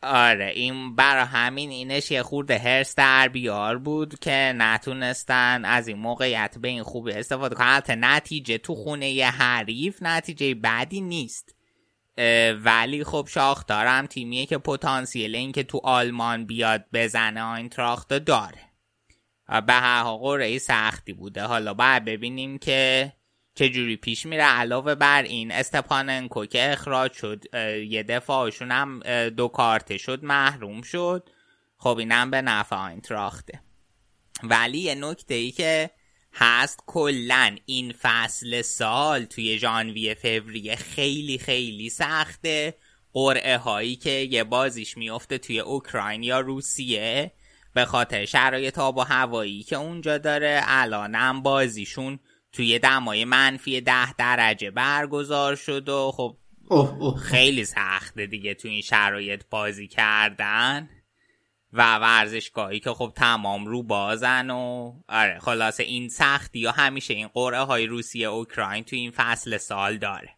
[0.03, 5.99] آره این برا همین اینش یه خورده هرس در بیار بود که نتونستن از این
[5.99, 7.67] موقعیت به این خوبی استفاده کنن.
[7.67, 11.60] البته نتیجه تو خونه یه حریف نتیجه بدی نیست.
[12.65, 18.61] ولی خب شاختارم تیمیه که پتانسیل این که تو آلمان بیاد بزنه آینتراخت داره.
[19.49, 21.43] و به هر حال قرعه سختی بوده.
[21.43, 23.13] حالا باید ببینیم که
[23.55, 24.43] چجوری پیش میره.
[24.43, 27.45] علاوه بر این استپاننکو که اخراج شد
[27.89, 31.31] یه دفاعشون هم دو کارته شد محروم شد.
[31.77, 33.61] خب اینم به نفع آینتراخته.
[34.43, 35.91] ولی یه نکته ای که
[36.33, 42.75] هست کلا این فصل سال توی ژانویه فوریه خیلی خیلی سخته.
[43.13, 47.33] قرعه هایی که یه بازیش میفته توی اوکراین یا روسیه.
[47.75, 52.19] به خاطر شرایط آب و هوایی که اونجا داره الانم بازیشون
[52.53, 56.37] توی دمای منفی ده درجه برگزار شد و خب
[56.69, 57.21] اوه اوه.
[57.21, 60.89] خیلی سخته دیگه تو این شرایط بازی کردن.
[61.73, 67.29] و ورزشگاهی که خب تمام رو بازن و آره خلاصه این سختی یا همیشه این
[67.29, 70.37] قرعه های روسیه اوکراین تو این فصل سال داره.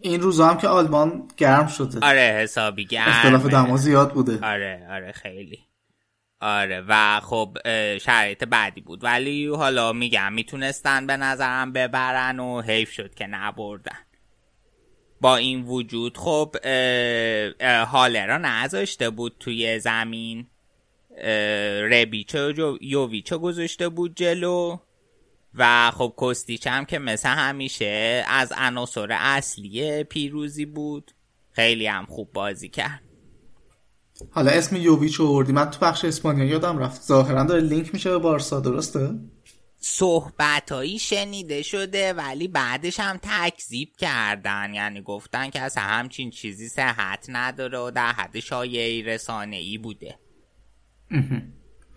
[0.00, 2.06] این روزا هم که آلمان گرم شده.
[2.06, 3.16] آره حسابی گرمه.
[3.16, 4.46] اختلاف دما زیاد بوده.
[4.46, 5.58] آره آره خیلی.
[6.40, 7.58] آره و خب
[7.98, 9.04] شرایط بعدی بود.
[9.04, 14.05] ولی حالا میگم می‌تونستن به نظرم ببرن و حیف شد که نبردن.
[15.20, 16.56] با این وجود خب
[18.26, 20.46] را نذاشته بود توی زمین.
[21.18, 24.76] اه، ربیچ و جو- یوویچ رو گذاشته بود جلو.
[25.58, 31.12] و خب کستیچ هم که مثل همیشه از عناصر اصلی پیروزی بود.
[31.52, 33.00] خیلی هم خوب بازی کرد.
[34.30, 37.02] حالا اسم یوویچ رو من تو بخش اسپانیا یادم رفت.
[37.02, 39.10] ظاهرا داره لینک میشه به بارسا درسته؟
[39.88, 44.74] صحبتهایی شنیده شده ولی بعدش هم تکذیب کردن.
[44.74, 50.18] یعنی گفتن که اصلا همچین چیزی صحت نداره و در حد شایعی رسانه ای بوده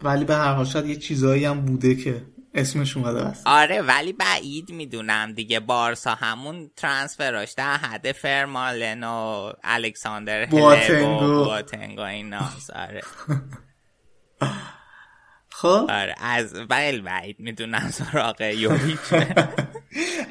[0.01, 3.47] ولی به هر حال شاید یه چیزایی هم بوده که اسمش اومده است.
[3.47, 5.59] آره ولی بعید می‌دونم دیگه.
[5.59, 11.25] بارسا همون ترانسفراش در حد فرمالن و الکساندر بواتنگو.
[11.25, 13.01] و بواتنگو ایناست آره.
[15.61, 18.99] خب؟ آره از بل بعید می‌دونم سراغ یوویچ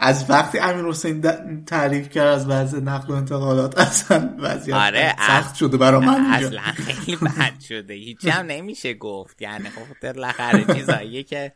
[0.00, 1.20] از وقتی امیر حسین
[1.64, 6.26] تعریف کرد از وضع نقل و انتقالات اصلا وضعیت آره سخت از- شده برا من
[6.32, 9.42] اصلا خیلی بد شده هیچی هم نمیشه گفت.
[9.42, 11.52] یعنی خب بالاخره چیزاییه که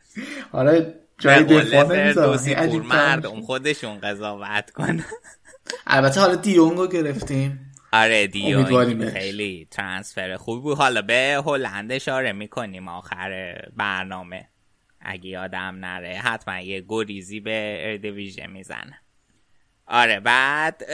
[0.53, 3.47] آره جای دفاع تر مردم میشه.
[3.47, 5.05] خودشون قضاوت کنن
[5.87, 7.72] البته حالا دیونگو گرفتیم.
[7.93, 9.11] آره دیو.
[9.11, 10.79] خیلی ترانسفر خوبی بود.
[10.79, 12.89] حالا به هلند اشاره می‌کنیم.
[12.89, 14.49] آخر برنامه.
[15.01, 18.99] اگه یادم نره حتما یه گریزی به اردویژه می‌زنه.
[19.87, 20.91] آره بعد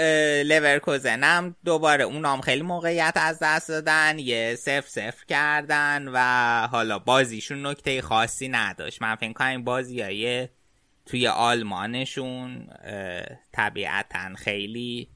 [0.46, 4.18] لورکوزن هم دوباره اونام خیلی موقعیت از دست دادن.
[4.18, 6.18] یه صفر صفر کردن و
[6.66, 9.03] حالا بازیشون نکته خاصی نداشت.
[9.03, 10.49] من فکر کنم این بازی های
[11.07, 12.68] توی آلمانشون
[13.53, 15.09] طبیعتا خیلی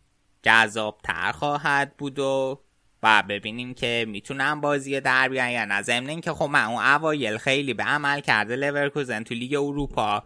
[0.42, 2.60] جذاب تر خواهد بود و
[3.02, 5.82] و ببینیم که می‌تونن بازی در بیان یا نه.
[5.82, 10.22] ضمن اینکه خب من اون اوایل خیلی به عمل کرده لورکوزن تو لیگ اروپا.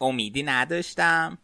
[0.00, 1.38] امیدی نداشتم.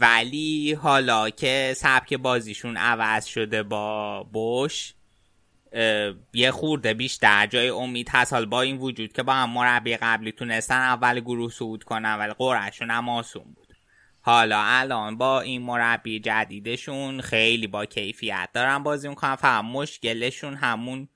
[0.00, 4.94] ولی حالا که سبک بازیشون عوض شده با بوش
[6.34, 8.32] یه خورده بیشتر جای امید هست.
[8.32, 12.32] حال با این وجود که با هم مربی قبلی تونستن اول گروه صعود کنن ولی
[12.32, 13.67] قرعشون هم آسون بود.
[14.20, 19.36] حالا الان با این مربی جدیدشون خیلی با کیفیت دارن بازی می‌کنن.
[19.36, 21.08] فقط مشکلشون همون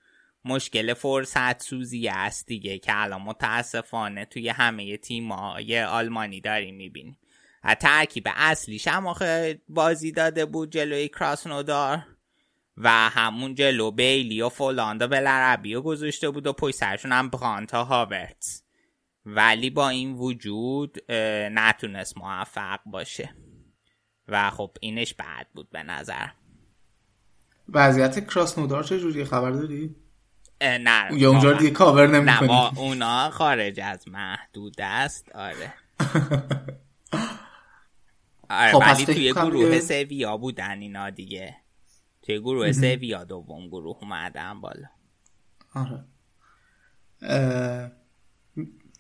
[0.45, 7.19] مشکل فرصت سوزی است دیگه که الان متاسفانه توی همه تیمای آلمانی داریم می‌بینیم.
[7.81, 12.07] ترکیب اصلیش هم آخه بازی داده بود جلوی کراسنودار
[12.77, 17.29] و همون جلو بیلی و فولاند و بلربی و گذاشته بود و پشت سرشون هم
[17.29, 18.62] برانتا هاورتس
[19.27, 20.99] ولی با این وجود
[21.53, 23.35] نتونست موفق باشه.
[24.29, 26.27] و خب اینش بد بود به نظر.
[27.69, 29.97] وضعیت کراسنودار چه جوری خبر داری؟
[30.63, 31.53] نه یا اونجا.
[31.53, 35.75] دیگه کاور نه نمی‌کنی با اونا خارج از محدود است آره.
[38.51, 41.57] آره خب، ولی توی گروه سویا بودن اینا دیگه.
[42.23, 44.89] توی گروه سویا دوم گروه اومدن بالا.
[45.75, 46.05] آره.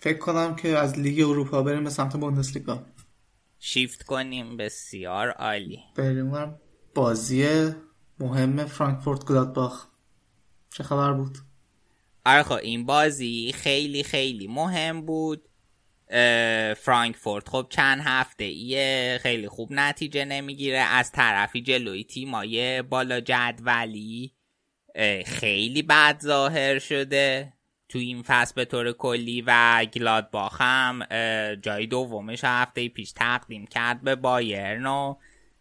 [0.02, 2.86] فکر کنم که از لیگ اروپا بریم به سمت بوندسلیگا.
[3.58, 4.56] شیفت کنیم.
[4.56, 5.80] بسیار عالی.
[5.96, 6.54] بریم
[6.94, 7.70] بازی
[8.18, 9.86] مهم فرانکفورت گلادباخ.
[10.70, 11.38] چه خبر بود؟
[12.26, 15.48] آره خب این بازی خیلی خیلی مهم بود.
[16.76, 20.78] فرانکفورت خب چند هفته ایه خیلی خوب نتیجه نمی‌گیره.
[20.78, 24.34] از طرفی جلوی تیمای بالا جدولی
[25.26, 27.52] خیلی بد ظاهر شده.
[27.92, 31.04] تو این فصل به طور کلی و گلادباخ هم
[31.54, 35.14] جای دومش هفته پیش تقدیم کرد به بایرن و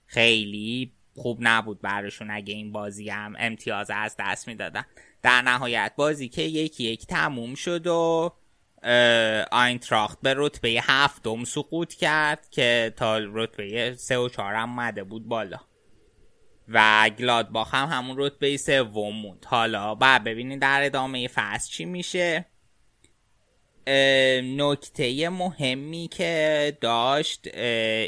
[0.05, 4.86] خیلی خوب نبود براشون اگه این بازی هم امتیاز از دست می‌دادن.
[5.21, 8.34] در نهایت بازی که یکی یک تموم شد و
[9.51, 15.27] آینتراخت به رتبه هفتم سقوط کرد که تا رتبه سه و چهار هم اومده بود
[15.27, 15.59] بالا.
[16.74, 19.45] و گلادباخ هم همون رتبه سوم موند.
[19.49, 22.45] حالا بعد ببینید در ادامه فصل چی میشه.
[24.43, 27.47] نکته مهمی که داشت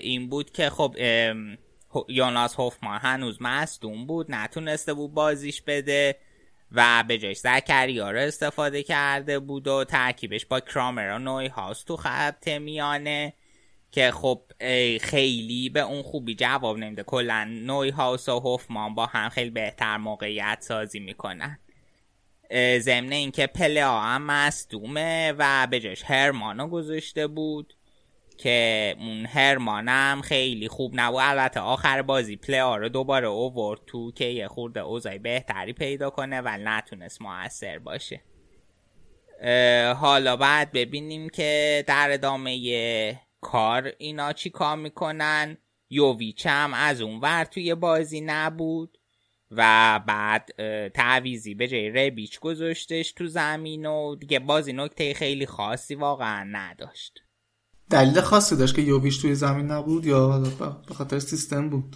[0.01, 0.95] این بود که خب
[2.07, 6.15] یوناس هوفمان هنوز مصدوم بود نتونسته بود بازیش بده
[6.71, 11.87] و به جایش زکریا رو استفاده کرده بود و ترکیبش با کرامر و نوی هاست
[11.87, 13.33] تو خط میانه.
[13.93, 14.41] که خب
[15.01, 17.03] خیلی به اون خوبی جواب نمیده.
[17.03, 21.59] کلا نوی هاوس و هوفمان با هم خیلی بهتر موقعیت سازی می‌کنن.
[22.79, 27.73] ضمن اینکه پلها هم مصدومه و به جاش هرمانو گذاشته بود
[28.37, 31.21] که اون هرمانم خیلی خوب نبود.
[31.23, 36.41] البته آخر بازی پلیا رو دوباره اوورد تو که یه خورده اوضاع بهتری پیدا کنه
[36.41, 38.21] ولی نتونست موثر باشه.
[39.93, 42.53] حالا بعد ببینیم که در ادامه
[43.43, 45.57] کار اینا چی کار می‌کنن؟
[45.89, 48.97] یوویچ هم از اون ور توی بازی نبود
[49.51, 50.49] و بعد
[50.89, 57.19] تعویزی به جای ربیچ گذاشتش تو زمین و دیگه بازی نکته خیلی خاصی واقعا نداشت.
[57.89, 60.39] دلیل خاصی داشت که یوویچ توی زمین نبود یا
[60.87, 61.95] به خاطر سیستم بود؟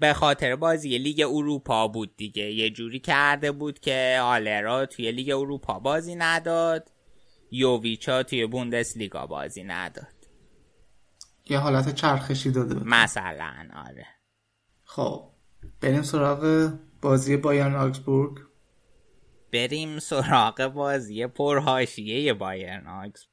[0.00, 2.52] به خاطر بازی لیگ اروپا بود دیگه.
[2.52, 6.90] یه جوری کرده بود که آلرا توی لیگ اروپا بازی نداد
[7.50, 10.13] یوویچا توی بوندس لیگا بازی نداد.
[11.46, 14.06] یه حالت چرخشی داده بود مثلا آره.
[14.84, 15.30] خب
[15.80, 18.38] بریم سراغ بازی بایرن آگزبورگ
[19.52, 23.26] بریم سراغ بازی پرهاشیه بایرن آکس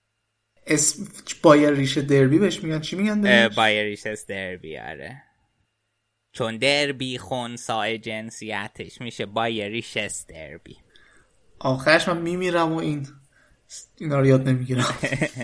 [0.67, 1.03] اسم
[1.43, 2.79] بایر ریشه دربی بهش میگن.
[2.79, 5.23] چی میگن بهش؟ بایریش دربی آره.
[6.31, 9.97] چون دربی خونسای جنسیتش میشه بایریش
[10.27, 10.77] دربی.
[11.59, 13.07] آخرش من میمیرم و این
[13.97, 14.95] اینا رو یاد نمی‌گیرم.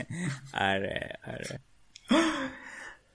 [0.54, 1.60] آره آره.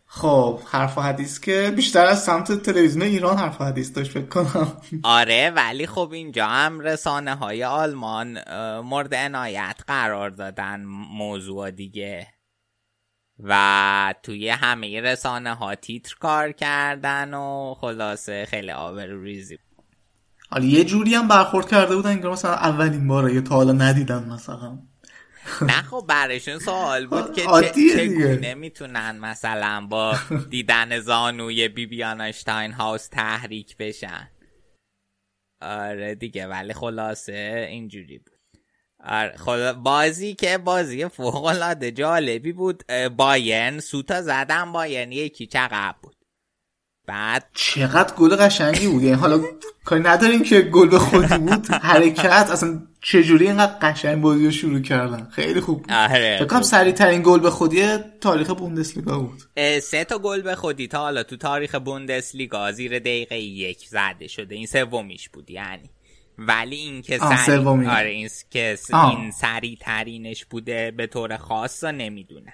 [0.07, 4.27] خب حرف و حدیث که بیشتر از سمت تلویزیون ایران حرف و حدیث داشت فکر
[4.27, 4.77] کنم.
[5.05, 8.39] آره ولی خب اینجا هم رسانه های آلمان
[8.81, 12.27] مورد عنایت قرار دادن موضوع دیگه.
[13.39, 19.59] و توی همه رسانه ها تیتر کار کردن و خلاصه خیلی آبرو ریزی
[20.51, 24.29] حالا یه جوری هم برخورد کرده بودن انگار مثلا اولین باره یا تا حالا ندیدن
[24.29, 24.79] مثلا.
[25.63, 27.43] نه خب براشون سوال بود که.
[27.97, 30.17] چگونه می‌تونن مثلا با
[30.51, 34.31] دیدن زانوی بیبیان اشتاین هاوس تحریک بشن؟
[35.61, 38.33] آره دیگه ولی خلاصه اینجوری بود.
[39.05, 42.83] آره بازی که بازی فوق العاده جالبی بود.
[43.17, 46.22] بایرن سوتا زدن بایرن یکی چقدر بود؟
[47.07, 49.41] بعد چقدر گل قشنگی بود یعنی حالا
[49.85, 54.81] کاری نداریم که گل به خودی بود حرکت اصلا چجوری اینقدر قشنگ بازی رو شروع
[54.81, 55.87] کردن خیلی خوب.
[55.91, 56.69] آره فکر کنم خوب.
[56.69, 59.43] سریع ترین گل به خودی تاریخ بوندسلیگا بود
[59.83, 64.55] سه تا گل به خودی تا حالا تو تاریخ بوندسلیگا زیر دقیقه یک زده شده
[64.55, 65.91] این سومیش بود یعنی
[66.39, 67.87] ولی این که سومی.
[67.87, 68.79] آره این که.
[68.93, 72.53] این سریع ترینش بوده به طور خاص نمی‌دونم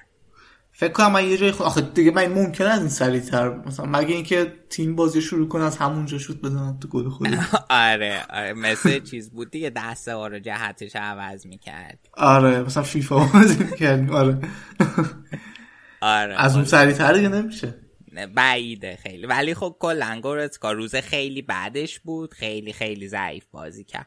[0.79, 3.87] فکر کنم من یه جای خود آخه دیگه من ممکن از این سریع تر مثلا
[3.87, 7.37] مگه اینکه تیم بازی شروع کنه از همونجا شوت بزنن تو گل خودی؟
[7.70, 12.09] آره آره مثل چیز بود دیگه دسته ها رو جهتش عوض می‌کرد.
[12.14, 14.39] آره مثلا فیفا بازی می‌کردیم آره.
[16.01, 17.74] آره از اون سریع تر دیگه نمیشه.
[18.35, 19.26] بعیده خیلی.
[19.26, 24.07] ولی خب کلا گورتسکا روز خیلی بعدش بود خیلی خیلی ضعیف بازی کرد.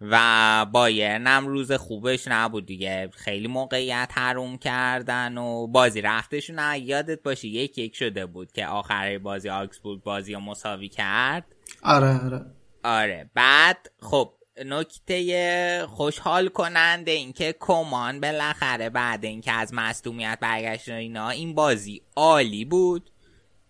[0.00, 3.10] و بایرن هم روز خوبش نبود دیگه.
[3.12, 8.66] خیلی موقعیت حروم کردن و بازی رفتشون هم یادت باشه یک یک شده بود که
[8.66, 11.44] آخر بازی آکسبورگ بازی رو مساوی کرد.
[11.82, 12.46] آره آره.
[12.84, 13.30] آره.
[13.34, 14.32] بعد خب
[14.64, 22.64] نکته خوشحال کننده اینکه کمان بالاخره بعد اینکه از مصدومیت برگشت اینا این بازی عالی
[22.64, 23.10] بود.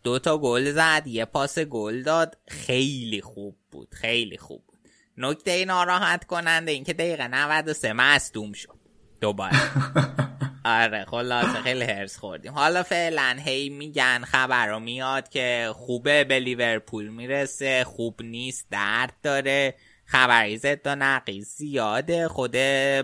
[0.03, 2.39] دو تا گل زد یه پاس گل داد.
[2.49, 4.74] خیلی خوب بود خیلی خوب
[5.19, 8.79] نکته ناراحت کننده اینکه دقیقه 93 مصدوم شد.
[9.21, 9.57] دوباره.
[10.65, 12.53] آره خلاصه خیلی هرس خوردیم.
[12.53, 19.13] حالا فعلا هی میگن خبر رو میاد که خوبه به لیورپول می‌رسه خوب نیست درد
[19.23, 19.75] داره.
[20.07, 22.29] خبرای ضد و نقیض زیاده.
[22.29, 22.57] خود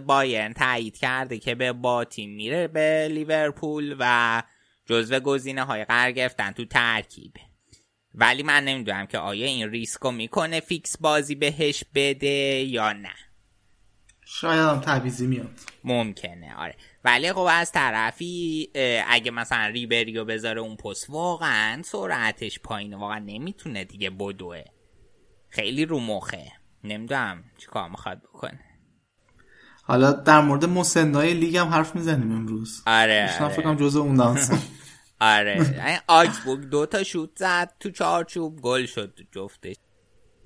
[0.06, 4.42] بایرن تایید کرده که به با تیم میره به لیورپول و
[4.86, 7.49] جزو گزینه های قرار گرفتن تو ترکیبه.
[8.14, 13.14] ولی من نمی‌دونم که آیا این ریسکو می‌کنه فیکس بازی بهش بده یا نه.
[14.24, 15.60] شاید هم تعویضی میاد.
[15.84, 16.76] ممکنه آره.
[17.04, 18.68] ولی خب از طرفی
[19.08, 22.96] اگه مثلا ریبریو بذاره اون پست واقعا سرعتش پایینه.
[22.96, 24.62] واقعا نمی‌تونه دیگه بدوه.
[25.48, 26.52] خیلی رو مخه.
[26.84, 28.60] نمی‌دونم چیکار می‌خواد بکنه.
[29.82, 32.82] حالا در مورد مسنای لیگ هم حرف می‌زنیم امروز.
[32.86, 33.48] آره آره.
[33.52, 34.50] فکر کنم جزء اون دانس
[35.20, 36.02] آره.
[36.06, 39.76] آکسبورگ دو تا شوت زد تو چارچوب گل شد جفتش.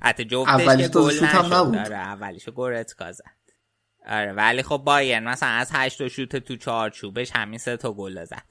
[0.03, 1.55] حتی جفتش اولیش که گل نشد.
[1.55, 3.25] آره اولیشو گورتسکا زد.
[4.07, 8.25] آره ولی خب بایرن مثلا از هشت تا شوت تو چارچوبش همین سه تا گل
[8.25, 8.43] زد.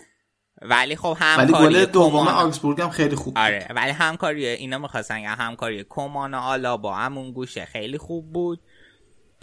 [0.61, 3.43] ولی خب ولی همکاری گل دوم آگزبورگ هم خیلی خوب بود.
[3.43, 8.61] آره ولی همکاری اینا می‌خواستن یا همکاری کمان آلا با همون گوشه خیلی خوب بود.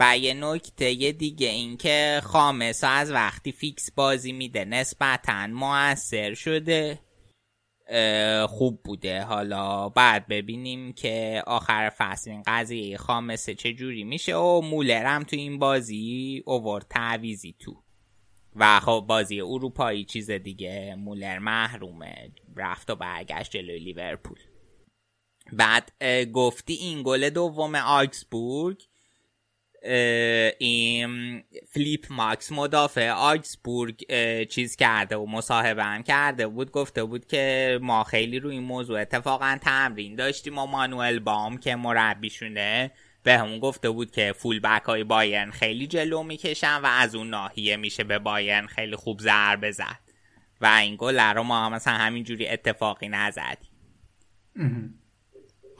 [0.01, 6.99] و یه نکته دیگه این که خامسا از وقتی فیکس بازی میده نسبتا موثر شده
[8.47, 9.21] خوب بوده.
[9.23, 15.23] حالا بعد ببینیم که آخر فصل این قضیه خامسه چه جوری میشه و مولر هم
[15.23, 17.83] تو این بازی اوورد تعویزی تو.
[18.55, 24.39] و خب بازی اروپایی چیز دیگه مولر محرومه رفت و برگشت جلوی لیورپول.
[25.53, 25.91] بعد
[26.33, 28.90] گفتی این گل دوم آکسبورگ
[30.59, 37.25] این فلیپ ماکس مدافع آکسبورگ اه، چیز کرده و مصاحبه هم کرده بود گفته بود
[37.25, 42.91] که ما خیلی روی این موضوع اتفاقا تمرین داشتیم و مانوئل بام که مربیشونه
[43.23, 47.29] به همون گفته بود که فول بک های بایرن خیلی جلو می‌کشن و از اون
[47.29, 49.99] ناحیه میشه به بایرن خیلی خوب ضربه زد.
[50.61, 53.69] و این گل رو ما مثلا همینجوری اتفاقی نزدیم.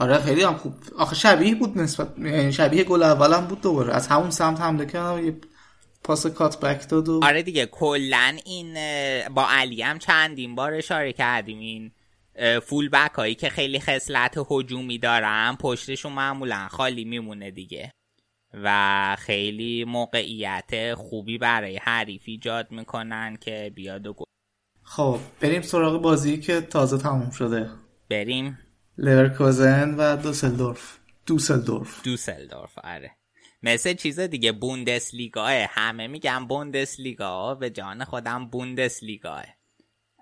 [0.01, 0.73] آره خیلی هم خوب.
[0.97, 3.93] آخه شبیه بود نسبت یعنی شبیه گل اولم بود دوباره.
[3.93, 5.35] از همون سمت حمله کردم یه
[6.03, 8.73] پاس کات بک داد و آره دیگه کلا این
[9.29, 11.59] با علی هم چندین بار اشاره کردیم.
[11.59, 11.91] این
[12.59, 17.91] فول بک هایی که خیلی خصلت هجومی دارن پشتشون معمولا خالی میمونه دیگه.
[18.53, 24.23] و خیلی موقعیت خوبی برای حریف ایجاد می‌کنن که بیاد و گل.
[24.83, 27.69] خب بریم سراغ بازی که تازه تموم شده.
[28.09, 28.59] بریم.
[29.01, 30.97] لورکوزن و دوسلدورف.
[31.25, 32.03] دوسلدورف.
[32.03, 33.11] دوسلدورف آره.
[33.63, 39.43] مثل چیز دیگه بوندس لیگاه همه میگن بوندس لیگا به جان خودم بوندس لیگاه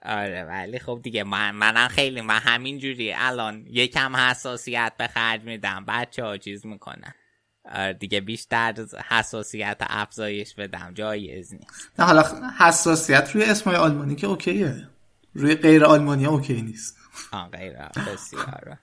[0.03, 5.43] آره ولی خب دیگه من منم خیلی من همین جوری الان یکم حساسیت به خرج
[5.43, 5.86] میدم.
[5.88, 7.13] بچه ها چیز می‌کنن.
[7.65, 10.91] آره دیگه بیشتر حساسیت افزایش بدم.
[10.93, 11.91] جایز نیست.
[11.99, 12.23] نه حالا
[12.59, 14.88] حساسیت روی اسمای آلمانی که اوکیه.
[15.34, 16.98] روی غیر آلمانی ها اوکی نیست.
[17.32, 17.74] آن غیر
[18.07, 18.78] بسیار.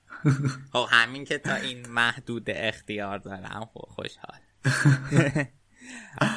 [0.73, 4.39] خب همین که تا این محدود اختیار دارم خب خوشحال.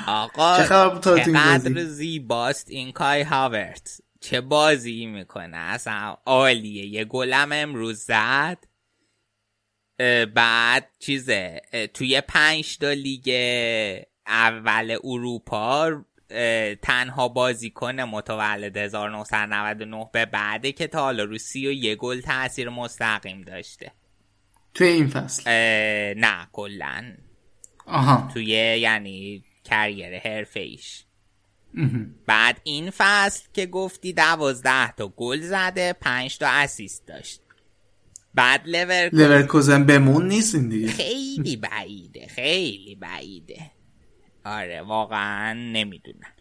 [0.08, 4.02] آقا چقدر؟ زیباست این کای هاورت.
[4.22, 6.86] چه بازی می‌کنه؟ اصلا عالیه.
[6.86, 8.58] یه گلم امروز زد.
[10.36, 11.62] بعد چیزه؟
[11.94, 13.30] توی پنج تا لیگ
[14.28, 15.92] اول اروپا
[16.82, 22.70] تنها بازیکن متولد 1999 به بعده که تا حالا رو سی و یه گل تاثیر
[22.70, 23.92] مستقیم داشته.
[24.74, 25.52] توی این فصل؟
[26.18, 27.14] نه کلا.
[27.86, 28.30] آها.
[28.34, 28.46] توی
[28.80, 31.04] یعنی کریر حرفه ایش
[32.26, 37.42] بعد این فصل که گفتی دوازده تا گل زده پنج تا اسیست داشت.
[38.34, 40.88] بعد لورکوزن لورکوزن بمون نیست این دیگه.
[40.88, 43.72] خیلی بعیده خیلی بعیده.
[44.50, 46.34] آره واقعا نمی‌دونم.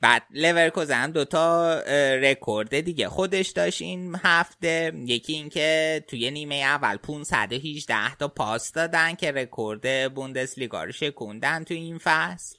[0.00, 4.92] بعد لورکوزن دوتا اه، رکورد دیگه خودش داشت این هفته.
[5.06, 11.76] یکی اینکه توی نیمه اول 518 تا پاس دادن که رکورد بوندسلیگا رو شکوندن توی
[11.76, 12.56] این فصل.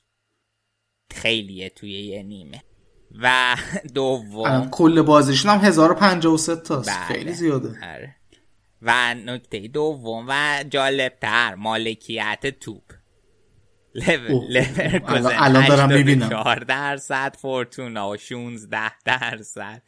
[1.13, 2.63] خیلیه توی یه نیمه.
[3.21, 3.55] و
[3.95, 6.89] دوم کل بازیشون هم 1053 تاست.
[6.89, 7.05] بله.
[7.05, 7.69] خیلی زیاده.
[7.69, 8.15] آره.
[8.81, 13.00] و نکته دوم و جالبتر مالکیت توپ.
[13.95, 16.53] لورکوزن الان- دارم 84 می‌بینم.
[16.67, 19.81] درصد فورتونا و 16 درصد.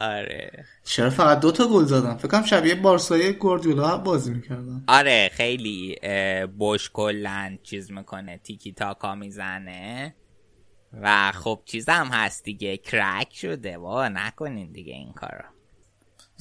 [0.00, 0.64] آره.
[0.84, 4.84] چرا فقط دوتا گل زدن؟ فکر کنم شبیه بارسای گواردیولا بازی می‌کردن.
[4.88, 5.96] آره خیلی
[6.60, 10.14] بش کلن چیز می‌کنه تیکی تاکا می‌زنه.
[11.02, 13.78] و خب چیزم هست دیگه کرک شده.
[13.78, 15.44] وا نکنین دیگه این کارو.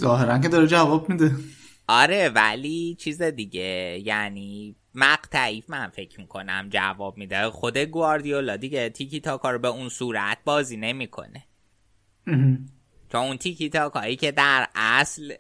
[0.01, 1.31] ظاهرا که داره جواب میده.
[1.87, 7.49] آره ولی چیز دیگه یعنی مقطعی من فکر می‌کنم جواب میده.
[7.49, 11.45] خود گواردیولا دیگه تیکی تاکا رو به اون صورت بازی نمی‌کنه.
[13.11, 15.33] چون اون تیکی تاکایی که در اصل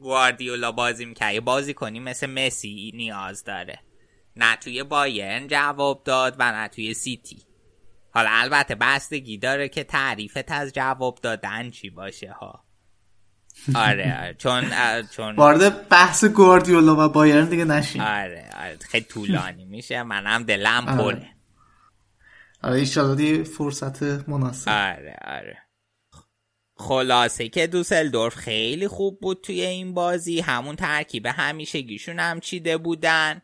[0.00, 3.78] گواردیولا بازی می‌کنه یه بازی کنی مثل مسی نیاز داره.
[4.36, 7.42] نه توی بایرن جواب داد و نه توی سیتی.
[8.10, 12.64] حالا البته بستگی داره که تعریفت از جواب دادن چی باشه ها.
[13.74, 14.34] آره آره.
[14.38, 14.64] چون
[15.16, 18.00] چون وارد بحث گواردیولا و بایرن دیگه نشین.
[18.02, 20.02] آره آره خیلی طولانی میشه.
[20.02, 20.96] منم دلم آره.
[20.96, 21.28] پره.
[22.62, 24.68] آره ایشالا دیگه فرصت مناسب.
[24.68, 25.58] آره آره.
[26.76, 30.40] خلاصه که دوسلدورف خیلی خوب بود توی این بازی.
[30.40, 33.42] همون ترکیب همیشگیشون هم چیده بودن.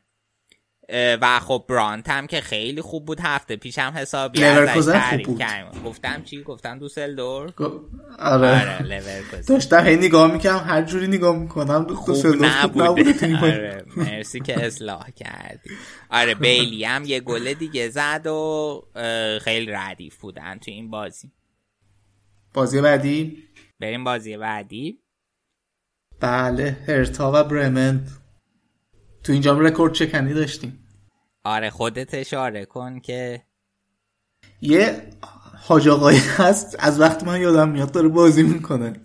[0.92, 5.82] و خب برانت هم که خیلی خوب بود هفته پیشم حسابی ازش لورکوزن خوب بود.
[5.84, 7.80] گفتم چی؟ گفتم دوسلدورف؟ گو-
[8.18, 8.48] آره.
[8.50, 12.16] آره لورکوزن داشتم هی نگاه می‌کنم هر جوری نگاه می‌کنم دو خوب
[13.12, 15.70] تیم آره مرسی که اصلاح کردی.
[16.10, 18.82] آره بیلی هم یه گل دیگه زد و
[19.42, 21.32] خیلی ردیف بودن تو این بازی.
[22.54, 23.42] بازی بعدی؟
[23.80, 24.98] بریم بازی بعدی.
[26.20, 28.06] بله هرتا و برمن
[29.26, 30.78] تو اینجا هم رکورد شکنی داشتیم.
[31.44, 33.42] آره خودت اشاره کن که
[34.60, 35.02] یه
[35.62, 39.00] حاج آقایی هست از وقت من یادم میاد داره بازی می‌کنه.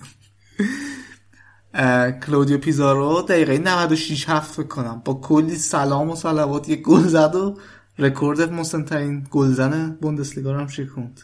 [2.25, 5.01] کلودیو پیزارو دقیقه 96 فک کنم.
[5.05, 7.57] با کلی سلام و صلوات یه گل زد و
[7.99, 11.21] رکورد مسنترین گلزن بوندسلیگا رو هم شکوند.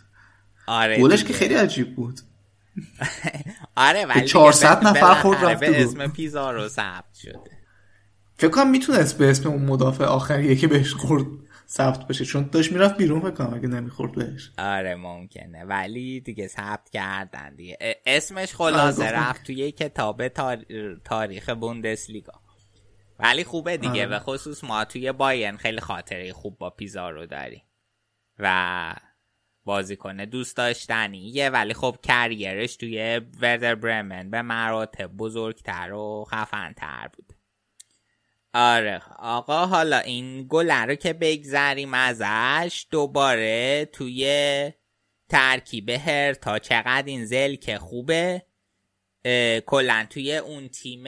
[0.67, 1.23] آره گلش.
[1.23, 2.19] که خیلی عجیب بود.
[3.75, 5.83] آره ولی دیگه 400 به- نفر بالاخره رفت به.
[5.83, 7.57] اسم پیزارو ثبت شده.
[8.39, 11.25] فکر کنم می‌تونست به اسم اون مدافع آخریه که بهش خورد
[11.67, 12.25] ثبت بشه.
[12.25, 14.51] چون داشت می‌رفت بیرون فکر کنم اگه نمی‌خورد بهش.
[14.57, 15.63] آره ممکنه.
[15.63, 17.77] ولی دیگه ثبت کردن دیگه.
[18.05, 19.29] اسمش خلاصه آره،.
[19.29, 20.57] رفت توی کتاب تار...
[21.05, 22.33] تاریخ بوندسلیگا.
[23.19, 23.91] ولی خوبه دیگه.
[23.91, 24.07] آره.
[24.07, 27.63] به خصوص ما توی باین خیلی خاطره خوب با پیزارو داریم.
[28.39, 28.93] و
[29.65, 37.33] بازیکن دوست داشتنیه ولی خب کریرش توی وردر برمن به مراتب بزرگتر و خفنتر بود.
[38.60, 39.01] آره.
[39.20, 44.72] آقا حالا این گل رو که بگذریم ازش دوباره توی
[45.30, 48.43] ترکیب هر تا چقدر این زل که خوبه.
[49.66, 51.08] کلا توی اون تیم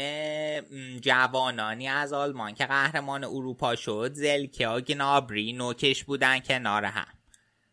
[1.00, 7.14] جوانانی از آلمان که قهرمان اروپا شد زلکه ها گنابری نوکش بودن کنار هم.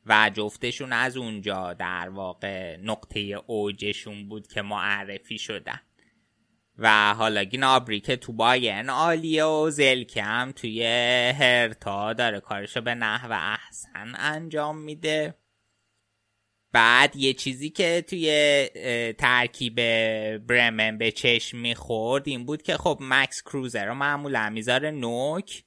[0.06, 5.80] و جفتشون از اونجا در واقع نقطه اوجشون بود که معرفی شدن.
[6.78, 10.84] و حالا گنابری که تو باین عالیه و زلکه هم توی
[11.38, 15.34] هرتا داره کارشو به نحو احسن انجام میده.
[16.72, 18.68] بعد یه چیزی که توی
[19.18, 19.74] ترکیب
[20.36, 25.64] برمن به چشم می‌خورد این بود که خب مکس کروزر رو معمولا می‌ذاره نوک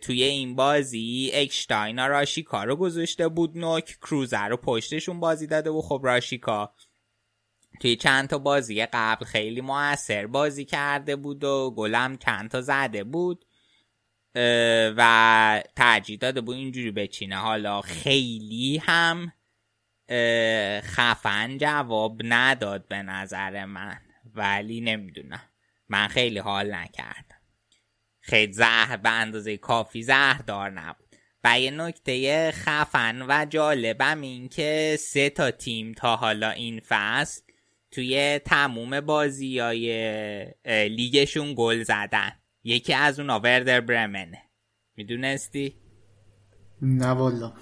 [0.00, 5.70] توی این بازی اکشتاین و راشیکا رو گذاشته بود نوک کروزر رو پشتشون بازی داده
[5.70, 6.74] و خب راشیکا
[7.80, 13.04] توی چند تا بازی قبل خیلی موثر بازی کرده بود و گلم چند تا زده
[13.04, 13.44] بود
[14.96, 17.36] و ترجیح داده بود اینجوری بچینه.
[17.36, 19.32] حالا خیلی هم
[20.80, 24.00] خفن جواب نداد به نظر من
[24.34, 25.42] ولی نمی‌دونم.
[25.88, 27.40] من خیلی حال نکردم.
[28.20, 31.16] خیلی زهر به اندازه کافی زهردار نبود.
[31.44, 37.42] و یه نکته خفن و جالبم این که سه تا تیم تا حالا این فصل
[37.90, 39.88] توی تموم بازی های
[40.88, 42.32] لیگشون گل زدن.
[42.64, 44.42] یکی از اونا وردر برمنه.
[44.96, 45.74] می‌دونستی؟
[46.82, 47.52] نه والا.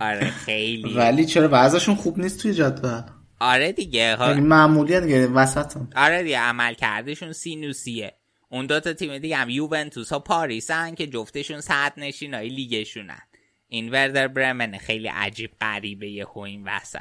[0.00, 0.94] آره خیلی.
[0.98, 3.02] ولی چرا؟ وضعشون خوب نیست توی جدول.
[3.40, 5.90] آره دیگه ها- یعنی معمولی دیگه وسط هم.
[5.96, 8.12] آره دیگه عمل کردشون سینوسیه.
[8.48, 13.20] اون دوتا تیم دیگه هم یوونتوس ها پاریسن که جفتشون صد نشینای لیگشونن.
[13.68, 17.00] این وردر برمن خیلی عجیب غریبه یه این وسط.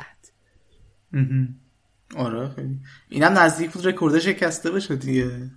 [2.18, 2.80] آره خیلی.
[3.10, 5.50] اینم نزدیک بود رکورد شکسته بشه دیگه.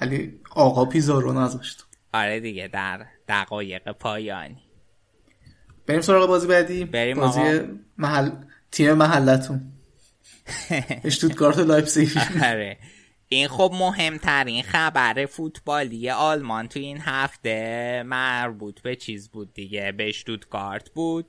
[0.00, 1.86] ولی آقا پیزارو نذاشت.
[2.12, 4.62] آره دیگه در دقایق پایانی.
[5.86, 6.84] بریم سراغ بازی بعدی.
[6.84, 7.66] بریم بازی آقا.
[7.98, 8.30] محل
[8.70, 9.72] تیم محلتون.
[11.04, 12.08] اشتوتگارت و لایپزیگ.
[12.42, 12.78] آره.
[13.28, 20.08] این خب مهمترین خبر فوتبالی آلمان تو این هفته مربوط به چیز بود دیگه؟ به
[20.08, 21.26] اشتوتگارت بود.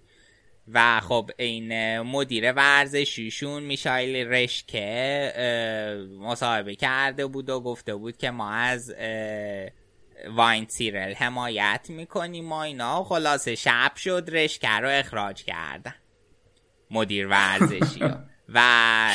[0.67, 5.33] و خب این مدیر ورزشیشون میشایل رشکه
[6.19, 8.93] مصاحبه کرده بود و گفته بود که ما از
[10.35, 13.03] واین تیرل حمایت می‌کنیم و اینا.
[13.03, 15.95] خلاصه شب شد رشکه رو اخراج کردن.
[16.91, 18.19] مدیر ورزشی ها.
[18.55, 19.11] و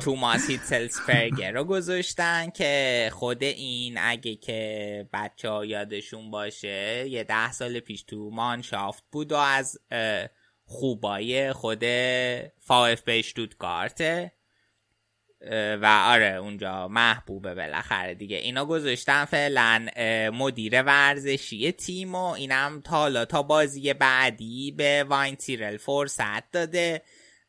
[0.00, 7.52] توماس هیتسلسپرگر رو گذاشتن که خود این اگه که بچه ها یادشون باشه یه ده
[7.52, 9.78] سال پیش تو مانشافت بود و از
[10.72, 11.84] خوبای خود
[12.60, 13.08] فاف
[15.44, 18.36] اه، و آره اونجا محبوبه بالاخره دیگه.
[18.36, 19.86] اینا گذاشتن فعلا
[20.34, 27.02] مدیر ورزشی تیم و اینم تا تا بازی بعدی به واینتسیرل فرصت داده.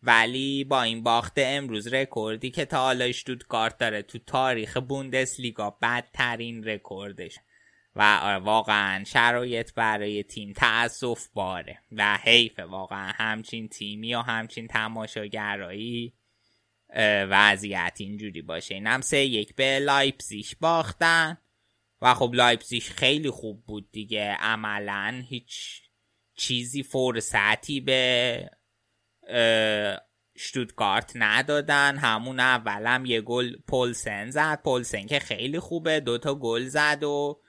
[0.03, 6.63] ولی با این باخت امروز رکوردی که تا حالا اشتوتگارت داره تو تاریخ بوندسلیگا بدترین
[6.63, 7.39] رکوردش.
[7.95, 8.01] و
[8.43, 16.13] واقعا شرایط برای تیم تأسف باره و حیف واقعا همچین تیمی و همچین تماشاگرایی
[17.29, 18.75] وضعیت اینجوری باشه.
[18.75, 21.37] اینم سه یک به لایپزیش باختن
[22.01, 24.37] و خب لایپزیش خیلی خوب بود دیگه.
[24.39, 25.81] عملا هیچ
[26.35, 28.49] چیزی فرصتی به
[30.37, 31.97] شتوتگارت ندادن.
[31.97, 34.61] همون اولم یه گل پولسن زد.
[34.63, 35.99] پولسن که خیلی خوبه.
[35.99, 37.42] دوتا گل زد و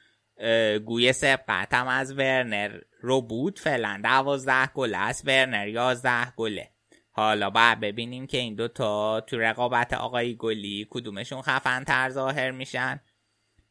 [0.84, 4.00] گوی سبقت هم از ورنر رو بود فعلا.
[4.02, 6.70] دوازده گل است ورنر یازده گله.
[7.10, 13.00] حالا باید ببینیم که این دوتا تو رقابت آقای گلی کدومشون خفن تر ظاهر میشن.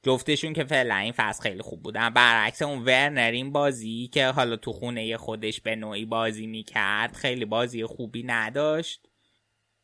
[0.04, 2.10] جفتشون که فعلا این فصل خیلی خوب بودن.
[2.10, 7.46] برعکس اون ورنر این بازی که حالا تو خونه خودش به نوعی بازی می‌کرد خیلی
[7.46, 9.08] بازی خوبی نداشت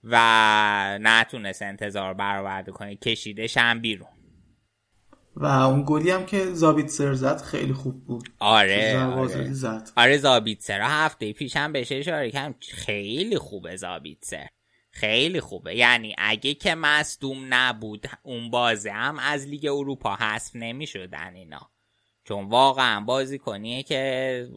[0.03, 0.17] و
[1.01, 2.95] نتونست انتظار برآورده کنه.
[2.95, 4.18] کشیدش هم بیرون.
[5.40, 8.30] و اون گلی هم که زابیت سر زد خیلی خوب بود.
[8.40, 9.90] آره آره, زد.
[9.96, 12.56] آره زابیتسر هفته پیش هم بهش اشاره کردم.
[12.60, 14.48] خیلی خوبه زابیتسر
[14.92, 15.76] خیلی خوبه.
[15.76, 21.70] یعنی اگه که مصدوم نبود اون بازه هم از لیگ اروپا حذف نمی شدن اینا.
[22.24, 24.50] چون واقعا بازیکنیه که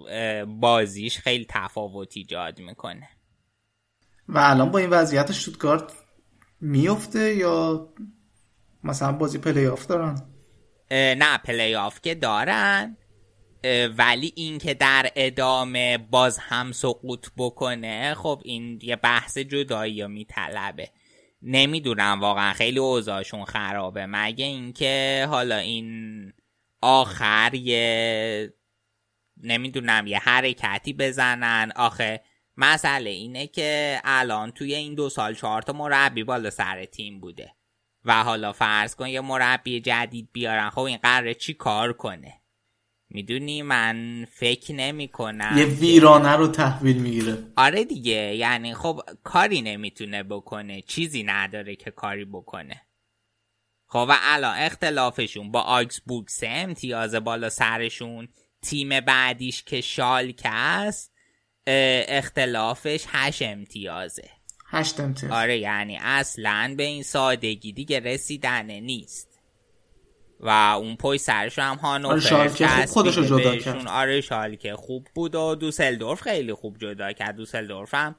[0.61, 3.09] بازیش خیلی تفاوت ایجاد می‌کنه.
[4.28, 5.92] و الان با این وضعیت اشتوتگارت
[6.61, 7.89] میفته یا
[8.85, 10.32] مثلا بازی پلی آف دارن؟
[10.93, 12.97] نه پلی آف که دارن.
[13.99, 20.90] ولی اینکه در ادامه باز هم سقوط بکنه خب این یه بحث جدایی رو میطلبه.
[21.43, 24.07] نمی‌دونم واقعا خیلی اوضاعشون خرابه.
[24.07, 26.32] مگه اینکه حالا این
[26.82, 28.55] آخر یه
[29.43, 31.72] نمی‌دونم یه حرکتی بزنن.
[31.76, 32.20] آخه
[32.57, 37.55] مسئله اینه که الان توی این دو سال چهار تا مربی بالا سر تیم بوده.
[38.05, 40.70] و حالا فرض کن یه مربی جدید بیارن.
[40.70, 42.38] خب این قراره چی کار کنه؟
[43.09, 47.38] می‌دونی من فکر نمی کنم یه ویرانه رو تحویل می‌گیره.
[47.57, 52.82] آره دیگه یعنی خب کاری نمی‌تونه بکنه چیزی نداره که کاری بکنه.
[53.86, 58.28] خب و الان اختلافشون با آکسبورگ سه امتیاز بالا سرشون
[58.62, 61.12] تیم بعدیش که شالکه است
[61.66, 64.30] اختلافش هشت امتیازه.
[64.72, 65.32] هشت امتیاز.
[65.32, 69.28] آره یعنی اصلا به این سادگی دیگه رسیدنه نیست.
[70.40, 73.56] و اون پای سرش هم هانوفر آره، خوب چسبیده خودشو جدا.
[73.56, 73.88] کرد.
[73.88, 77.36] آره شالکه خوب بود و دوسلدورف خیلی خوب جدا کرد.
[77.36, 78.14] دوسلدورف هم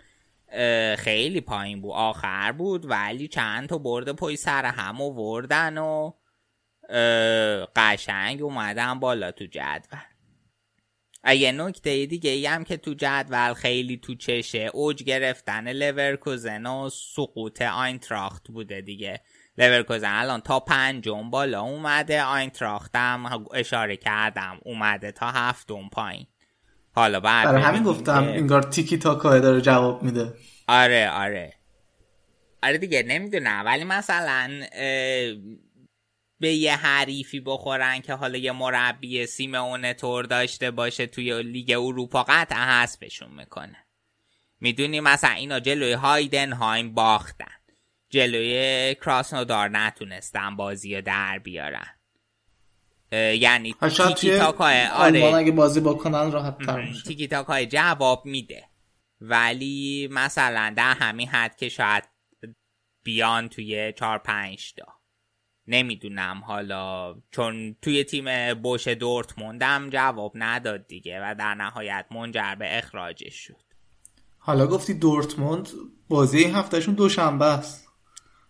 [0.95, 1.91] خیلی پایین بود.
[1.93, 6.11] آخر بود ولی چند تا برده پای سر هم وردن و
[7.75, 9.99] قشنگ اومدن بالا تو جدول.
[11.31, 16.89] یه نکته دیگه ای هم که تو جدول خیلی تو چشه اوج گرفتن لورکوزن و
[16.89, 19.21] سقوط آینتراخت بوده دیگه.
[19.57, 26.27] لورکوزن الان تا پنجم بالا اومده آینتراخت هم اشاره کردم اومده تا هفتم پایین.
[26.95, 30.33] حالا بعد برای همین گفتم که- انگار تیکی تاکا داره جواب میده.
[30.67, 31.53] آره آره.
[32.63, 33.63] آره دیگه نمی‌دونم.
[33.65, 34.49] ولی مثلا
[36.43, 42.23] به یه حریفی بخورن که حالا یه مربی سیمون تور داشته باشه توی لیگ اروپا
[42.23, 43.77] قطعا حذفشون می‌کنه.
[44.59, 47.55] می‌دونی مثلا اینا جلوی هایدنهایم باختن.
[48.09, 51.87] جلوی کراسنودار نتونستن بازی رو در بیارن.
[53.11, 55.23] یعنی تیکی تاکای آره.
[55.23, 57.03] اگه بازی بکنن راحت تر میشه.
[57.03, 58.69] تیکی تاکای جواب میده.
[59.21, 62.03] ولی مثلا در همین حد که شاید
[63.03, 65.02] بیان توی چهار پنج تا.
[65.67, 66.41] نمی‌دونم.
[66.45, 73.35] حالا چون توی تیم بوش دورتموندم جواب نداد دیگه و در نهایت منجر به اخراجش
[73.35, 73.63] شد.
[74.37, 75.69] حالا گفتی دورتموند
[76.09, 77.87] بازی این هفتهشون دوشنبه است.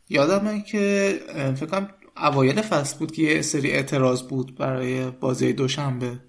[0.09, 5.53] یادمه که اه، فکر کنم اوایل فصل بود که یه سری اعتراض بود برای بازی
[5.53, 6.20] دوشنبه.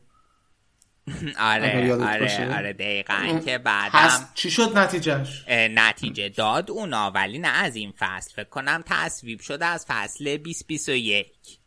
[1.39, 2.57] آره آره.
[2.57, 8.35] آره دقیقا که بعدم چی شد نتیجهش؟ نتیجه داد اونا ولی نه از این فصل.
[8.35, 11.59] فکر کنم تصویب شد از فصل 2021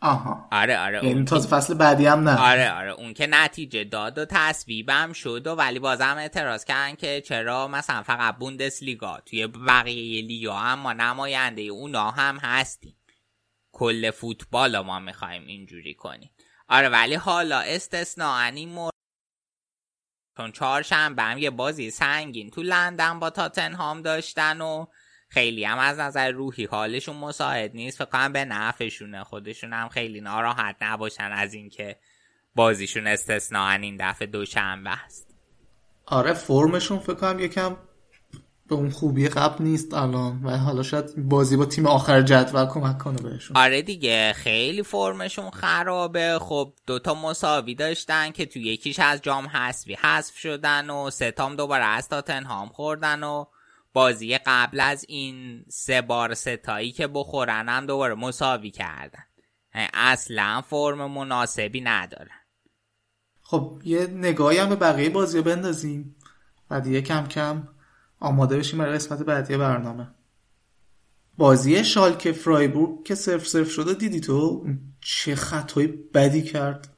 [0.00, 0.48] آها.
[0.52, 2.50] آره آره یعنی اون تازه فصل بعدی هم نه.
[2.50, 7.20] آره آره اون که نتیجه داد و تصویبم شد و ولی بازم اعتراض کردن که
[7.20, 12.96] چرا مثلا فقط بوندس لیگا توی بقیه لیگا هم ما نماینده اونا هم هستیم.
[13.72, 16.30] کل فوتبال رو ما می‌خوایم اینجوری کنیم.
[16.74, 18.94] آره ولی حالا استثناء این مورد
[20.36, 24.86] چون چهارشنبه هم یه بازی سنگین تو لندن با تاتنهام داشتن و
[25.28, 27.98] خیلی هم از نظر روحی حالشون مساعد نیست.
[27.98, 29.24] فکر کنم به نفعشونه.
[29.24, 31.96] خودشون هم خیلی ناراحت نباشن از اینکه
[32.54, 35.34] بازیشون استثناء این دفعه دوشنبه است.
[36.06, 37.76] آره فرمشون فکر کنم یکم
[38.68, 42.98] به اون خوبی قبل نیست الان و حالا شاید بازی با تیم آخر جدول کمک
[42.98, 43.56] کنه بهشون.
[43.56, 46.38] آره دیگه خیلی فرمشون خرابه.
[46.42, 51.84] خب دوتا مساوی داشتن که تو یکیش از جام حذفی حذف شدن و ستام دوباره
[51.84, 53.44] از تاتنهام خوردن و
[53.92, 59.24] بازی قبل از این سه بار ستایی که بخورن هم دوباره مساوی کردن.
[59.94, 62.40] اصلا فرم مناسبی ندارن
[63.42, 66.16] خب یه نگاهی هم به بقیه بازی بندازیم.
[66.70, 67.68] و دیگه کم کم
[68.20, 70.08] آماده بشیم برای قسمت بعدی برنامه.
[71.38, 74.66] بازی شالکه فرایبورگ که صرف صرف شده دیدی تو؟
[75.00, 76.96] چه خطای بدی کرد.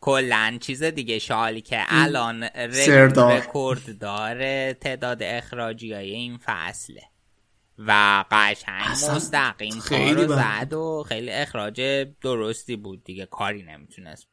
[0.00, 2.42] کلا چیز دیگه شالی که الان.
[3.16, 7.02] رکورد داره تعداد اخراجی های این فصله.
[7.78, 14.26] و قشنگ مستقیم خیلی کارو زد و خیلی اخراج درستی بود دیگه کاری نمی‌تونست.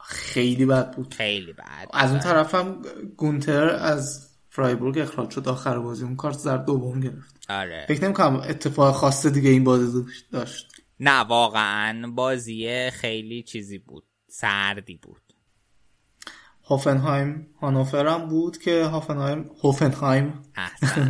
[0.00, 1.14] خیلی بد بود.
[1.14, 1.88] خیلی بد.
[1.92, 2.82] از اون طرف هم
[3.16, 7.34] گونتر از فرایبورگ اخراج شد آخر بازی اون کارت زرد دوم گرفت.
[7.48, 7.84] آره.
[7.88, 10.72] فکر نمی‌کنم اتفاق خاص دیگه این بازی داشت.
[11.00, 15.22] نه واقعا بازی خیلی چیزی بود سردی بود.
[16.64, 20.42] هوفنهایم هانوفر هم بود که هوفنهایم هوفنهایم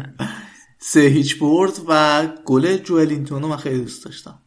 [0.78, 4.38] سه هیچ برد و گل جوئلینتون رو من خیلی دوست داشتم.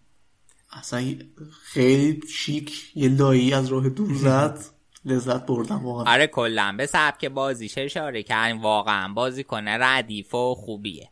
[0.72, 1.16] اصلا
[1.64, 4.60] خیلی شیک یه لایی از راه دور زد.
[5.06, 6.14] لذت بردم واقعا.
[6.14, 6.76] آره کلا.
[6.78, 11.10] به سبک بازیش اشاره کردیم واقعا بازی کنه ردیف و خوبیه.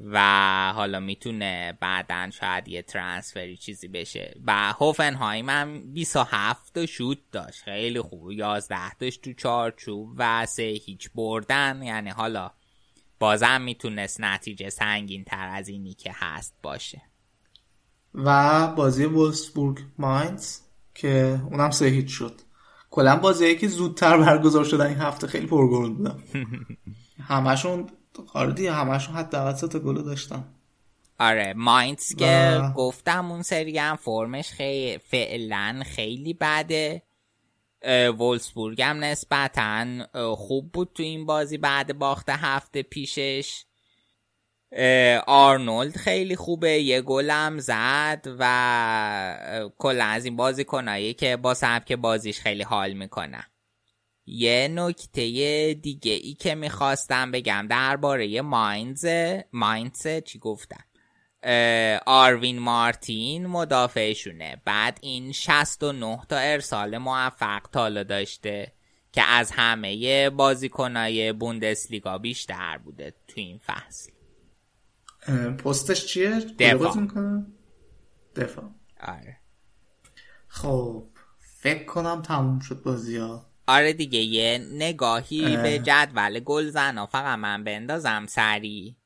[0.00, 4.40] و حالا می‌تونه بعدا شاید یه ترانسفری چیزی بشه.
[4.46, 7.62] و هوفنهایم هم 27 تا شوت داشت.
[7.62, 8.32] خیلی خوب.
[8.32, 11.82] 11 داشت تو چارچوب و سه هیچ بردن.
[11.82, 12.50] یعنی حالا
[13.18, 17.02] بازم می‌تونست نتیجه سنگین تر از اینی که هست باشه.
[18.14, 20.58] و بازی وولسبورگ ماینز
[20.94, 22.40] که اونم سه هیچ شد.
[22.90, 26.22] کلا بازی که زودتر برگزار شدن این هفته خیلی پرگل بودن.
[27.28, 27.86] همشون
[28.54, 30.44] دیگه همشون حداقل سه تا گل داشتن.
[31.18, 37.02] آره ماینز که و- گفتم اون سری هم فرمش خیلی فعلا خیلی بده.
[38.18, 39.86] وولسبورگ هم نسبتا
[40.36, 43.64] خوب بود تو این بازی بعد باخت هفته پیشش.
[45.26, 51.92] آرنولد خیلی خوبه یه گلم زد و کلا از این بازی کنایی که با سبک
[51.92, 53.46] بازیش خیلی حال می‌کنه
[54.26, 59.06] یه نکته دیگه ای که می‌خواستم بگم درباره ماینز
[59.52, 60.84] ماینز چی گفتم
[62.06, 64.62] آروین مارتین مدافعشونه.
[64.64, 68.72] بعد این 69 تا ارسال موفق تالا داشته
[69.12, 74.17] که از همه بازیکنای بوندسلیگا بیشتر بوده تو این فصل.
[75.64, 76.96] پستش چیه؟ دفاع.
[76.96, 77.46] می‌کنه؟
[78.36, 78.64] دفاع
[79.00, 79.36] آره
[80.48, 81.06] خب
[81.38, 85.62] فکر کنم تموم شد بازی ها آره دیگه یه نگاهی اه.
[85.62, 88.96] به جدول گلزنا فقط من بندازم سری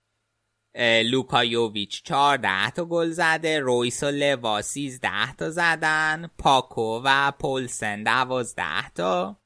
[1.05, 8.03] لوکا یوویچ 14 تا گل زده رویس و لوا 13 تا زدن پاکو و پولسن
[8.03, 9.42] 12 تا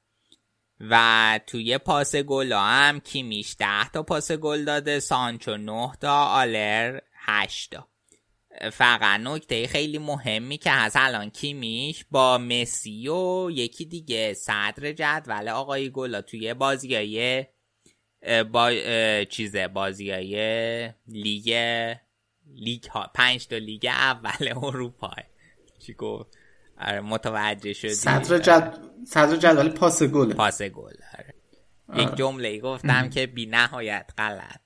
[0.81, 7.01] و توی پاس گل هم کیمیش 10 تا پاس گل داده سانچو 9 تا آلر
[7.13, 7.89] 8 تا.
[8.73, 15.49] فقط نکته خیلی مهمی که هست الان کیمیش با مسی و یکی دیگه صدر جدول
[15.49, 17.47] آقای گلا توی بازیای
[18.53, 18.73] با
[19.25, 21.55] چیزه بازیای لیگ
[22.47, 25.15] لیگ ها پنج تا لیگ اول اروپا.
[25.79, 26.39] چی گفت؟
[26.81, 30.35] آره متوجه شدی؟ صدر جد صدر جدول پاس گله.
[30.35, 31.35] پاس گل آره.
[32.03, 34.61] یک جمله گفتم که بی نهایت غلط.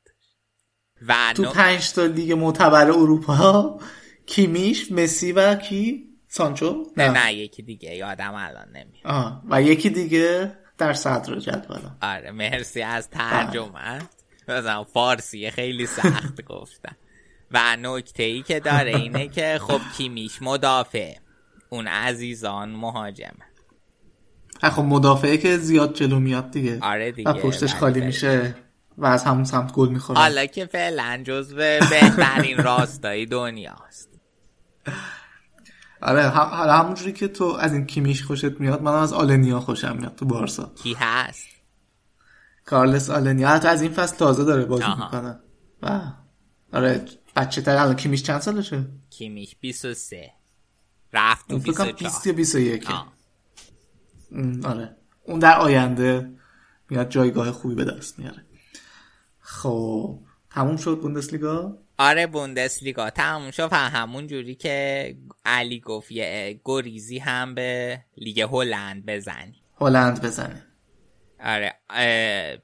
[1.08, 3.80] و تو پنج تا لیگ معتبر اروپا
[4.26, 7.34] کیمیش مسی و کی؟ سانچو؟ نه نه.
[7.34, 9.04] یکی دیگه یادم الان نمیاد.
[9.06, 9.42] آه.
[9.50, 11.80] و یکی دیگه در صدر جدول.
[12.02, 13.98] آره مرسی از ترجمه
[14.48, 16.96] مثلا فارسی خیلی سخت گفتم.
[17.50, 21.14] و نکته ای که داره اینه که خب کیمیش مدافع.
[21.68, 23.36] اون عزیزان مهاجم.
[24.62, 26.78] خب مدافعه که زیاد جلو میاد دیگه.
[26.82, 28.00] آره دیگه و پشتش خالی.
[28.00, 28.54] میشه
[28.98, 30.18] و از همون سمت گل می‌خوره.
[30.18, 34.08] حالا که فعلا جزو بهترین راستای دنیاست.
[36.02, 40.14] آره حالا همونجوری که تو از این کیمیش خوشت میاد منم از آلنیا خوشم میاد
[40.14, 40.72] تو بارسا.
[40.82, 41.46] کی هست؟
[42.64, 43.48] کارلس آلنیا.
[43.48, 45.04] حتی از این فصل تازه داره بازی آها.
[45.04, 45.38] می‌کنه.
[45.82, 46.00] و
[46.72, 47.04] آره
[47.36, 50.30] بچه تر الان کیمیش چند سالشه؟ کیمیش 23
[51.12, 53.00] رفت تو اون فکر کنم 24 20 یا 21 آه.
[53.00, 53.06] ام،
[54.64, 54.96] آره.
[55.24, 56.30] اون در آینده
[56.90, 58.44] میاد جایگاه خوبی به دست میاره.
[59.40, 60.18] خب
[60.50, 63.10] تموم شد بوندسلیگا؟ آره بوندسلیگا.
[63.10, 63.72] تموم شد.
[63.72, 69.62] همون جوری که علی گفت یه گریزی هم به لیگ هلند بزنی.
[69.80, 70.66] هلند بزنه
[71.44, 71.74] آره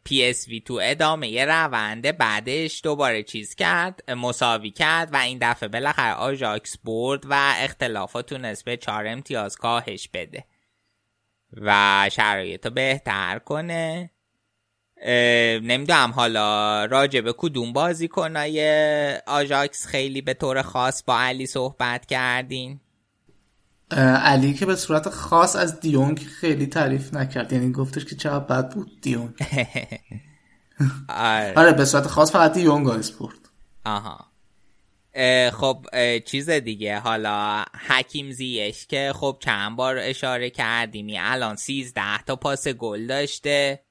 [0.04, 5.38] پی اس وی تو ادامه ی روند بدش دوباره چیز کرد مساوی کرد و این
[5.40, 10.44] دفعه بالاخره آژاکس برد و اختلافو تونست به چهار امتیاز کاهش بده.
[11.52, 14.10] و شرایط رو بهتر کنه.
[15.62, 22.06] نمی‌دونم حالا راجع به کدوم بازی کنای آژاکس خیلی به طور خاص با علی صحبت
[22.06, 22.80] کردین؟
[23.90, 27.52] علی که به صورت خاص از دیونگ خیلی تعریف نکرد.
[27.52, 29.34] یعنی گفتش که چقدر بد بود دیونگ.
[31.08, 31.52] آره.
[31.56, 33.38] آره به صورت خاص فقط دیونگ اسپورت
[33.84, 34.26] آها.
[35.52, 35.86] خب
[36.24, 36.98] چیز دیگه.
[36.98, 43.82] حالا حکیم زیش که خب چند بار اشاره کردیمی الان سیزده تا پاس گل داشته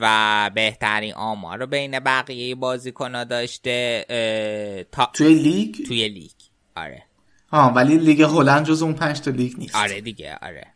[0.00, 6.30] و بهترین آمار رو بین بقیه بازیکنها داشته تا توی لیگ؟ توی لیگ.
[6.76, 7.02] آره.
[7.48, 9.76] ها ولی لیگ هلند جز اون پنج تا لیگ نیست.
[9.76, 10.66] آره دیگه آره.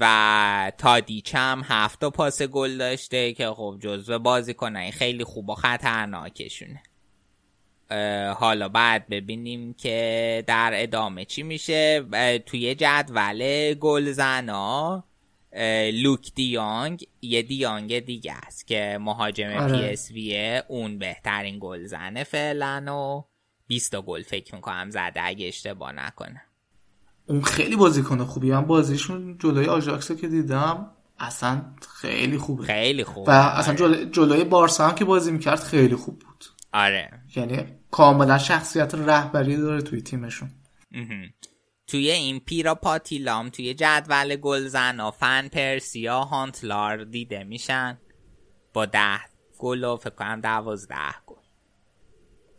[0.00, 5.54] و تادیچ هم هفت تا پاس گل داشته که خب جزو بازیکنای خیلی خوب و
[5.54, 6.82] خطرناکشونه.
[8.34, 12.04] حالا بعد ببینیم که در ادامه چی میشه.
[12.46, 15.04] توی جدول گلزنا
[15.92, 19.78] لوک دیانگ یه دیانگ دیگه است که مهاجم آره.
[19.78, 23.24] پی اس ویه اون بهترین گلزنه فعلا و
[23.66, 26.42] 20 تا گل فکر می‌کنم زده اگه اشتباه نکنم
[27.26, 31.62] اون خیلی بازیکن خوبی من بازیشون جلوی آژاکس که دیدم اصلا
[32.00, 32.64] خیلی خوبه.
[32.64, 33.28] خیلی خوب.
[33.28, 36.44] و اصلا جلوی, جلوی بارسا هم که بازی می‌کرد خیلی خوب بود.
[36.72, 37.10] آره.
[37.36, 40.50] یعنی کاملا شخصیت رهبری داره توی تیمشون.
[41.86, 47.98] توی این پیرا پاتیلام توی جدول گلزن و فن پرسیا هانتلار دیده میشن.
[48.72, 49.20] با ده
[49.58, 50.94] گل و فکر کنم دوازده
[51.26, 51.36] گل.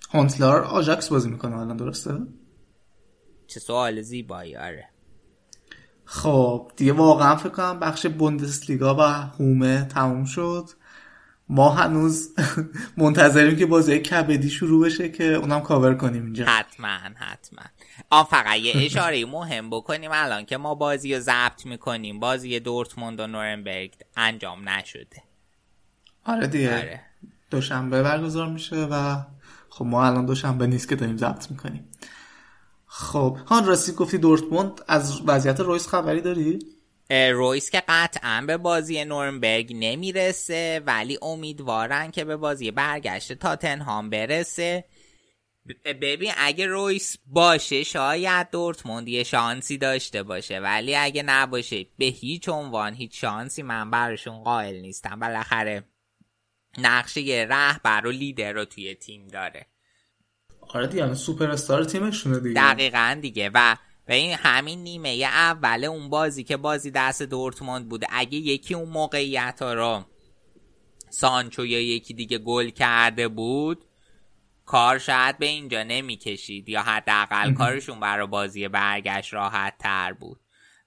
[0.10, 2.18] هانتلار آژاکس بازی می‌کنه الان درسته؟
[3.48, 4.90] چه سوال زیبایی آره.
[6.06, 10.70] خب دیگه واقعا فکر کنم بخش بوندسلیگا و هومه تموم شد.
[11.50, 12.34] ما هنوز
[12.98, 16.46] منتظریم که بازی کبدی شروع بشه که اونم کاور کنیم اینجا.
[16.46, 17.62] حتما حتما.
[18.10, 22.20] آن فقط یه اشاره مهم بکنیم الان که ما بازی رو ضبط می‌کنیم.
[22.20, 25.24] بازی دورتموند و نورنبرگ انجام نشده.
[26.26, 26.78] آره دیگه.
[26.78, 27.02] آره.
[27.50, 29.18] دوشنبه برگزار میشه و
[29.70, 31.88] خب ما الان دوشنبه نیست که داریم ضبط می‌کنیم.
[32.86, 36.60] خب هان راستی گفتی دورتموند از وضعیت رویس خبری داری؟
[37.10, 44.86] رویس که قطعا به بازی نورنبرگ نمی‌رسه ولی امیدوارن که به بازی برگشت تاتنهام برسه.
[45.86, 52.50] ببین اگه رویس باشه شاید دورتموند یه شانسی داشته باشه ولی اگه نباشه به هیچ
[52.50, 55.20] عنوان هیچ شانسی من براشون قائل نیستم.
[55.20, 55.84] بالاخره
[56.78, 59.66] نقشه رهبر و لیدر رو توی تیم داره.
[60.70, 62.62] آره دیگه سوپر استار تیمشونه دیگه.
[62.62, 63.52] دقیقا دیگه.
[63.54, 63.76] و
[64.10, 68.90] و این همین نیمه اول اون بازی که بازی دست دورتموند بوده اگه یکی اون
[68.90, 70.06] موقعیت ها رو
[71.10, 73.86] سانچو یا یکی دیگه گل کرده بود
[74.66, 80.40] کار شاید به اینجا نمی‌کشید یا حداقل کارشون برای بازی برگشت راحت تر بود.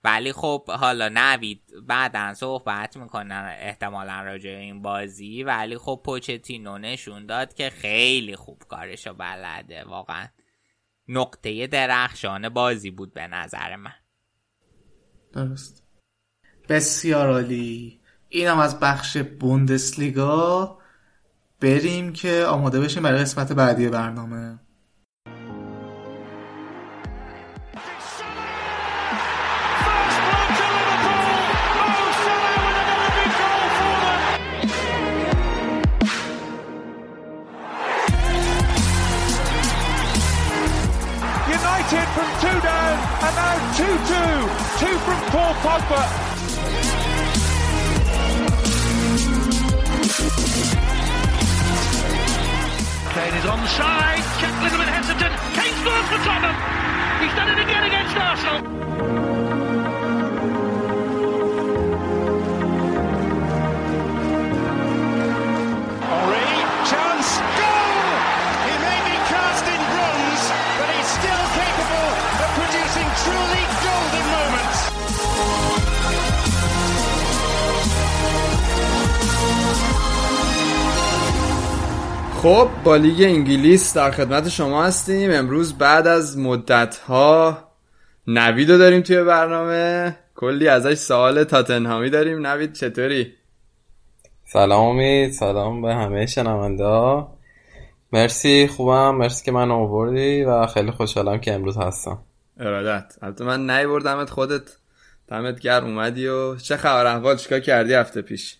[0.05, 5.42] ولی خب حالا نوید بعدا صحبت می‌کنن احتمالا راجع این بازی.
[5.42, 10.28] ولی خب پوچتینو نشون داد که خیلی خوب کارشو بلده واقعا.
[11.11, 13.95] نقطه درخشان بازی بود به نظر من.
[15.32, 15.82] درست.
[16.69, 18.01] بسیار عالی.
[18.28, 20.78] اینم از بخش بوندسلیگا.
[21.61, 24.59] بریم که آماده بشیم برای قسمت بعدی برنامه.
[45.28, 46.02] Paul Pogba.
[53.14, 54.24] Kane is onside.
[54.40, 55.34] Check a little bit hesitant.
[55.55, 56.56] Kane scores for Tottenham.
[57.20, 59.40] He's done it again against Arsenal.
[82.43, 85.31] خب با لیگ انگلیس در خدمت شما هستیم.
[85.31, 87.59] امروز بعد از مدت ها
[88.27, 90.17] نوید رو داریم توی برنامه.
[90.35, 92.47] کلی ازش سوال تاتنهامی داریم.
[92.47, 93.33] نوید چطوری؟
[94.45, 95.33] سلام امید.
[95.33, 97.39] سلام به همه شنونده ها
[98.12, 99.15] مرسی خوبم.
[99.15, 102.19] مرسی که من آوردی و خیلی خوشحالم که امروز هستم.
[102.61, 103.15] ارادت.
[103.23, 104.77] البته من نیوردمت خودت.
[105.29, 108.57] دمت گرم اومدی و چه خبر؟ احوال چیکار کردی هفته پیش؟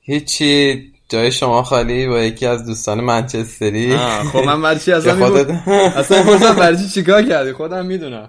[0.00, 0.92] هیچی.
[1.08, 3.96] جای شما خالی با یکی از دوستان منچستری.
[4.32, 8.28] خب من برای چی که اصلا خودت اصلا می‌پرسم برای چی چیکار کردی؟ خودم می‌دونم.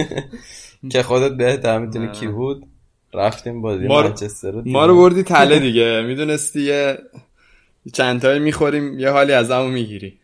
[0.92, 2.12] که خودت بهتر می‌دونی.
[2.12, 2.66] کی بود.
[3.14, 6.02] رفتیم بازی منچستر رو ما رو بردی تله دیگه.
[6.02, 6.98] می‌دونستی یه
[7.92, 10.18] چند تایی می‌خوریم یه حالی از همون می‌گیری.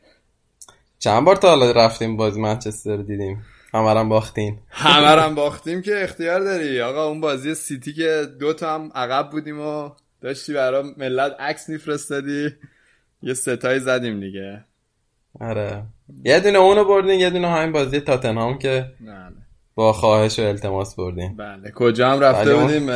[0.98, 4.58] چند بار تا حالا رفتیم بازی منچستر رو دیدیم؟ همرم باختین.
[4.70, 6.80] همه رو هم باختیم که اختیار داری.
[6.80, 9.90] آقا اون بازی سیتی که دو تا هم عقب بودیم و
[10.20, 12.50] داشتی برای ملت عکس میفرستادی.
[13.22, 14.64] یه ستایی زدیم دیگه.
[15.40, 15.82] آره.
[16.24, 19.36] یه دونه اونو بردین یه دونه همین بازی تاتنهام که بله.
[19.74, 21.36] با خواهش و التماس بردین.
[21.36, 21.70] بله.
[21.70, 22.86] کجا هم رفته بله، بودیم؟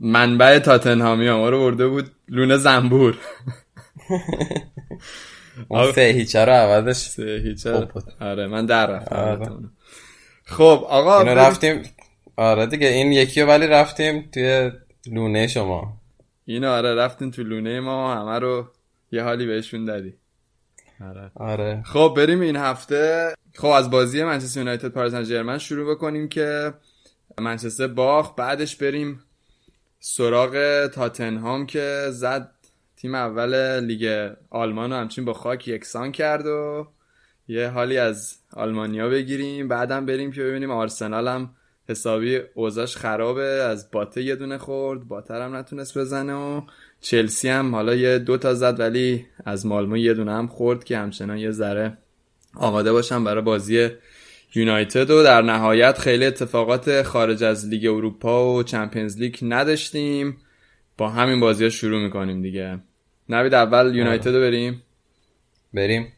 [0.00, 3.18] منبع تاتنهامی ها ما رو برده بود لونه زنبور.
[5.68, 5.92] اون آره.
[5.92, 8.04] سه هیچه رو عوضش سه هیچ خوب بود.
[8.20, 9.50] آره من در رفتم آره.
[10.44, 11.82] خب آقا اینو رفتیم.
[12.36, 14.70] آره دیگه این یکی رو ولی رفتیم توی
[15.08, 15.96] لونه شما.
[16.44, 18.66] اینو آره رفتین تو لونه ما همه رو
[19.12, 20.14] یه حالی بهشون دادی.
[21.00, 21.30] آره.
[21.34, 21.82] آره.
[21.86, 23.34] خب بریم این هفته.
[23.54, 26.74] خب از بازی منچستر یونایتد پاریس سن ژرمن شروع بکنیم که
[27.40, 28.36] منچستر باخت.
[28.36, 29.20] بعدش بریم
[30.00, 32.50] سراغ تاتنهام که زد
[32.96, 36.88] تیم اول لیگ آلمان رو همچین با خاک یکسان کرد و
[37.48, 39.68] یه حالی از آلمانیا بگیریم.
[39.68, 41.50] بعدم بریم که ببینیم آرسنال هم
[41.88, 46.62] حسابی اوضاش خرابه از باته یه دونه خورد باتر هم نتونست بزنه و
[47.00, 50.98] چلسی هم حالا یه دو تا زد ولی از مالمو یه دونه هم خورد که
[50.98, 51.98] همچنان یه ذره
[52.54, 53.88] آماده باشم برای بازی
[54.54, 60.36] یونایتد و در نهایت خیلی اتفاقات خارج از لیگ اروپا و چمپیونز لیگ نداشتیم.
[60.98, 62.78] با همین بازی ها شروع می‌کنیم دیگه.
[63.28, 64.82] نوید اول یونایتد رو بریم؟
[65.74, 66.12] بریم.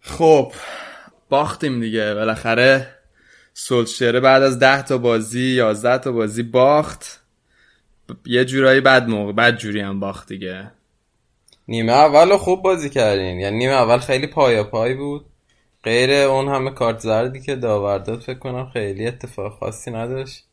[0.00, 0.52] خب
[1.28, 2.14] باختیم دیگه.
[2.14, 2.91] بالاخره
[3.54, 7.22] سولشره بعد از ده تا بازی یازده تا بازی باخت.
[8.26, 10.70] یه جورایی بد موقع بد جوری هم باخت دیگه.
[11.68, 13.40] نیمه اول خوب بازی کردین.
[13.40, 15.26] یعنی نیمه اول خیلی پایا پای بود.
[15.84, 20.44] غیر اون همه کارت زردی که داور داد فکر کنم خیلی اتفاق خاصی نداشت.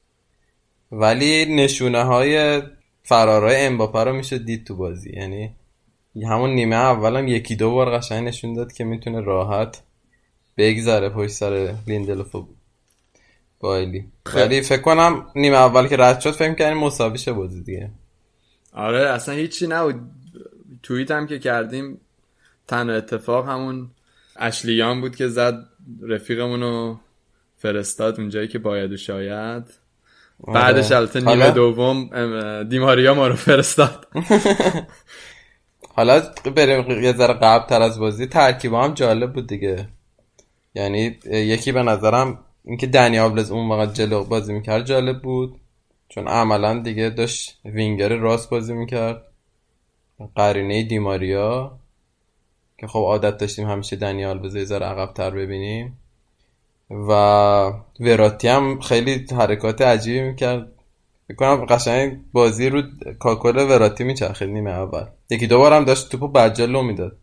[0.91, 2.61] ولی نشونه های
[3.03, 5.11] فرارای امباپه رو میشه دید تو بازی.
[5.13, 5.55] یعنی
[6.23, 9.83] همون نیمه اولم یکی دو بار قشنگ نشون داد که می‌تونه راحت
[10.57, 12.47] بگذره پشت سر لیندلوف و
[13.59, 14.05] بایلی
[14.35, 17.89] ولی فکر کنم نیمه اول که رد شد فکر کردیم مساوی شه بازی دیگه.
[18.73, 19.95] آره اصلا هیچی نبود.
[20.83, 22.01] توییت هم که کردیم
[22.67, 23.89] تنها اتفاق همون
[24.35, 25.65] اشلیان بود که زد
[26.01, 26.99] رفیقمون رو
[27.57, 29.63] فرستاد اونجایی که باید و شاید.
[30.47, 32.09] بعدش البته نیمه دوم
[32.63, 34.07] دیماریا ما رو فرستاد.
[35.95, 36.21] حالا
[36.55, 38.27] بریم یه ذره قبل تر از بازی.
[38.27, 39.87] ترکیب هم جالب بود دیگه.
[40.75, 45.59] یعنی یکی به نظرم اینکه دنی آبلز اون وقت جلو بازی می‌کرد جالب بود.
[46.09, 49.21] چون عملا دیگه داشت وینگر راست بازی می‌کرد.
[50.35, 51.79] قرینه دیماریا
[52.77, 55.97] که خب عادت داشتیم همیشه دنی آلوز ذره عقب تر ببینیم.
[56.89, 57.11] و
[57.99, 60.71] وراتی هم خیلی حرکات عجیبی می‌کرد.
[61.27, 62.83] می‌کنم قشنگ بازی رو
[63.19, 65.05] کاکل وراتی میچرخید نیمه اول.
[65.29, 67.17] یکی دو بار هم داشت توپو بجلو می‌داد.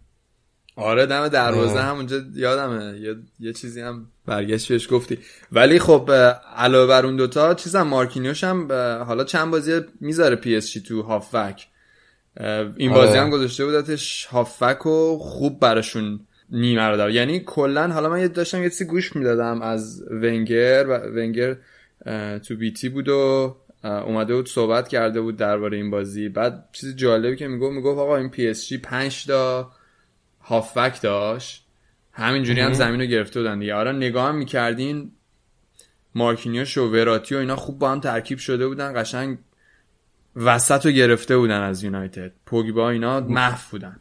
[0.77, 1.83] آره دم دروازه آره.
[1.83, 3.01] همونجا یادمه.
[3.01, 5.19] یه, یه چیزی هم برگشت بهش گفتی.
[5.53, 6.11] ولی خب
[6.57, 8.73] علاوه بر اون دوتا چیزم مارکینیوش هم
[9.03, 11.67] حالا چند بازی می‌ذاره پی اس جی تو هافبک.
[12.77, 13.07] این آره.
[13.07, 16.21] بازی هم گذاشته بودتش هافبک و خوب براشون
[16.51, 20.87] نیمه رو دار یعنی کلا حالا من یه داشتم یه چیزی گوش می‌دادم از ونگر
[20.89, 21.57] و ونگر
[22.39, 26.29] تو BT بود و اومده بود صحبت کرده بود درباره این بازی.
[26.29, 29.71] بعد چیز جالبی که می‌گفت می‌گفت آقا این پی اس جی 5 تا
[30.47, 31.67] هافبک داشت.
[32.13, 33.75] همینجوری هم زمین رو گرفته بودن دیگه.
[33.75, 35.13] آره نگاه هم می‌کردین
[36.15, 39.03] مارکینیوش و وراتی و اینا خوب با هم ترکیب شده بودن.
[39.03, 39.39] قشنگ
[40.37, 42.33] وسط رو گرفته بودن از یونایتد.
[42.47, 44.01] پوگبا اینا محو بودن.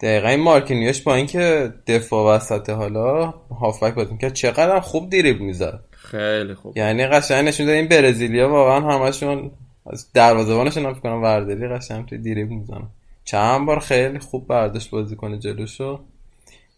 [0.00, 5.84] دقیقا این مارکینیوش با اینکه دفاع وسط حالا هافبک بازی می‌کرد چقدر خوب دریبل می‌زد.
[5.90, 6.76] خیلی خوب.
[6.76, 9.50] یعنی قشنگ نشون این برزیلیا واقعا همشون
[9.86, 12.88] از دروازه‌بانشون هم فکر کنم وردلی قشنگ توی دریبل می‌زنن.
[13.26, 16.00] چند بار خیلی خوب برداشت بازی کنه جلوشو.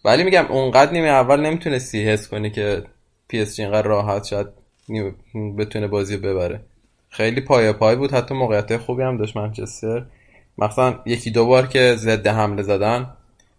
[0.04, 2.84] ولی میگم اونقدر نیمه اول نمی‌تونستی حس کنی که
[3.28, 4.34] پی اس جی اینقدر راحت
[4.88, 5.14] نیمه-
[5.58, 6.60] بتونه بازی ببره.
[7.08, 8.12] خیلی پایاپای بود.
[8.12, 10.04] حتی موقعیت خوبی هم داشت منچستر.
[10.58, 13.10] مثلا یکی دو بار که ضد حمله زدن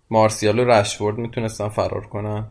[0.10, 2.46] مارسیال و رشفورد می‌تونستن فرار کنن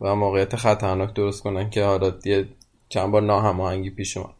[0.00, 2.48] و موقعیت خطرناک درست کنن که حالا یه
[2.88, 4.34] چند بار ناهماهنگی پیش اومد.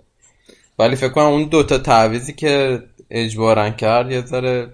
[0.78, 4.68] ولی فکر کنم اون دوتا تعویضی که اجبارن کرد یه ذره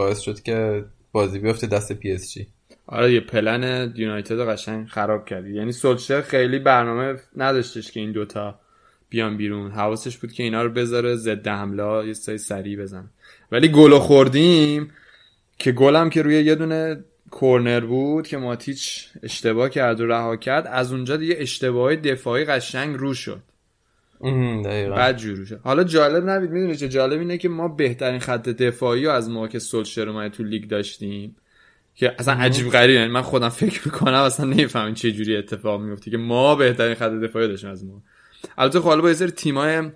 [0.00, 2.46] باعث شد که بازی بیفته دست پی اس جی.
[2.86, 5.54] آره یه پلن یونایتد قشنگ خراب کردی.
[5.54, 8.60] یعنی سولشر خیلی برنامه نداشتش که این دوتا
[9.08, 9.70] بیان بیرون.
[9.70, 13.10] حواسش بود که اینا رو بذاره ضد حمله یه سری سریع بزن
[13.52, 14.90] ولی گل خوردیم
[15.58, 20.66] که گلم که روی یه دونه کورنر بود که ماتیچ اشتباه کرد و رها کرد
[20.66, 23.42] از اونجا دیگه اشتباه دفاعی قشنگ رو شد.
[24.90, 29.04] بعد جورو شد حالا جالب نبید می‌دونی چه جالب؟ اینه که ما بهترین خط دفاعی
[29.04, 31.36] رو از موقع که سولشر اومده تو لیگ داشتیم
[31.94, 36.10] که اصلا عجیب غریبه یعنی من خودم فکر می‌کنم اصلا نمی‌فهمم چه جوری اتفاق میفته
[36.10, 38.02] که ما بهترین خط دفاعی داشتیم از ما
[38.58, 39.90] البته خب حالا با یه سری تیمای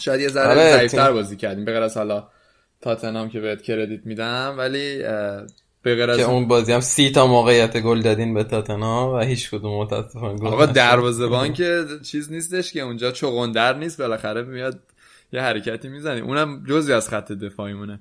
[0.00, 2.28] شاید یه ذره آره، ضعیفتر بازی کردیم به غیر از حالا
[2.80, 5.02] تاتنهام که بهت کردیت میدم ولی
[5.90, 9.14] اه، به غیر از که اون بازی هم سی تا موقعیت گل دادین به تاتنا
[9.14, 10.66] و هیچ کدوم متاسفانه گل آقا.
[10.66, 14.80] دروازه‌بان که چیز نیستش که اونجا چغندر نیست بالاخره میاد
[15.32, 18.00] یه حرکتی می‌زنی اونم جزی از خط دفاعیمونه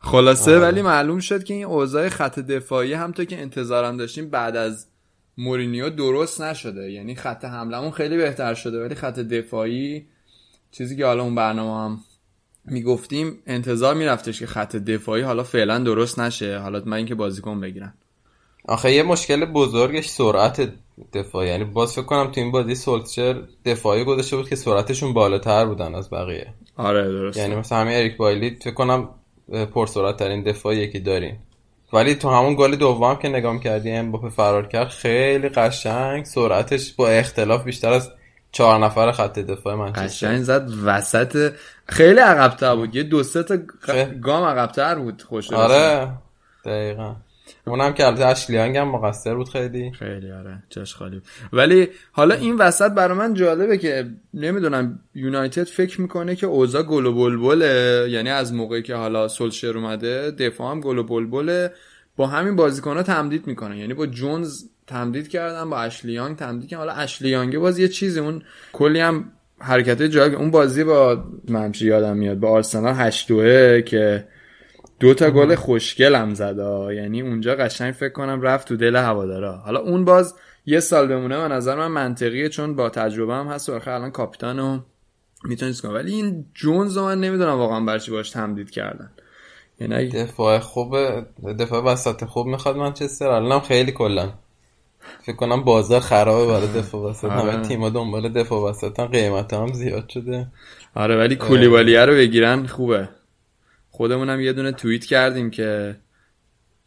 [0.00, 0.60] خلاصه آره.
[0.60, 4.86] ولی معلوم شد که این اوضاع خط دفاعی هم تو که انتظارم داشتیم بعد از
[5.38, 10.06] مورینیو درست نشده یعنی خط حملمون خیلی بهتر شده ولی خط دفاعی
[10.70, 12.00] چیزی که حالا اون برنامه هم
[12.70, 16.58] می‌گفتیم انتظار میرفتش که خط دفاعی حالا فعلا درست نشه.
[16.58, 17.94] حالا من اینکه بازیکن بگیرن.
[18.68, 20.72] آخه یه مشکل بزرگش سرعت
[21.12, 21.46] دفاع.
[21.46, 25.94] یعنی باز فکر کنم تو این بازی سولچر دفاعی گذاشته بود که سرعتشون بالاتر بودن
[25.94, 26.54] از بقیه.
[26.76, 29.08] آره درست یعنی مثلا همین اریک بایلی فکر کنم
[29.74, 31.36] پرسرعت ترین دفاعی که دارین
[31.92, 37.08] ولی تو همون گل دوم که نگاه کردی امباپه فرار کرد خیلی قشنگ سرعتش با
[37.08, 38.10] اختلاف بیشتر از
[38.52, 40.04] چهار نفر خط دفاع منچستر.
[40.04, 41.52] قشنگ زد وسط.
[41.86, 42.96] خیلی عقبتر بود.
[42.96, 43.56] یه دو سه تا.
[44.22, 46.12] گام عقبتر بود خوش آره.
[46.64, 47.16] دقیقا.
[47.66, 49.92] اونم که البته اشلیانگ هم مقصر بود خیلی.
[49.92, 50.62] خیلی آره.
[50.70, 51.22] جاش خالی.
[51.52, 57.06] ولی حالا این وسط برای من جالبه که نمی‌دونم یونایتد فکر می‌کنه که اوضاع گل
[57.06, 58.06] و بلبله.
[58.10, 61.72] یعنی از موقعی که حالا سولشر اومده دفاع هم گل و بلبله.
[62.16, 66.92] با همین بازیکن‌ها تمدید می‌کنن یعنی با جونز تمدید کردن با اشلیانگ تمدید کردن حالا
[66.92, 68.42] اشلیانگ باز یه چیزی اون
[68.72, 74.28] کلی هم حرکت جالب اون بازی با منچی یادم میاد با آرسنال 8 2 که
[75.00, 76.94] دو تا گل خوشگل هم زد آه.
[76.94, 79.56] یعنی اونجا قشنگ فکر کنم رفت تو دل هوادارا.
[79.56, 80.34] حالا اون باز
[80.66, 84.10] یه سال بمونه به نظر من منطقیه چون با تجربه هم هست و آخه الان
[84.10, 84.80] کاپیتان و
[85.44, 89.10] می‌تونه چیز کنه ولی این جونز رو من نمی‌دونم واقعا برای چی باش تمدید کردن.
[89.80, 90.96] یعنی دفاع خوب
[91.58, 94.32] دفاع وسط خوب می‌خواد منچستر الانم خیلی کلا.
[95.22, 97.24] فکر کنم بازار خرابه برای دفاع وسط.
[97.24, 97.52] آره.
[97.52, 99.00] همه تیما دنبال دفاع وسط.
[99.00, 100.46] قیمت هم زیاد شده.
[100.94, 103.08] آره ولی کولیبالیه رو بگیرن خوبه.
[103.90, 105.96] خودمونم یه دونه توییت کردیم که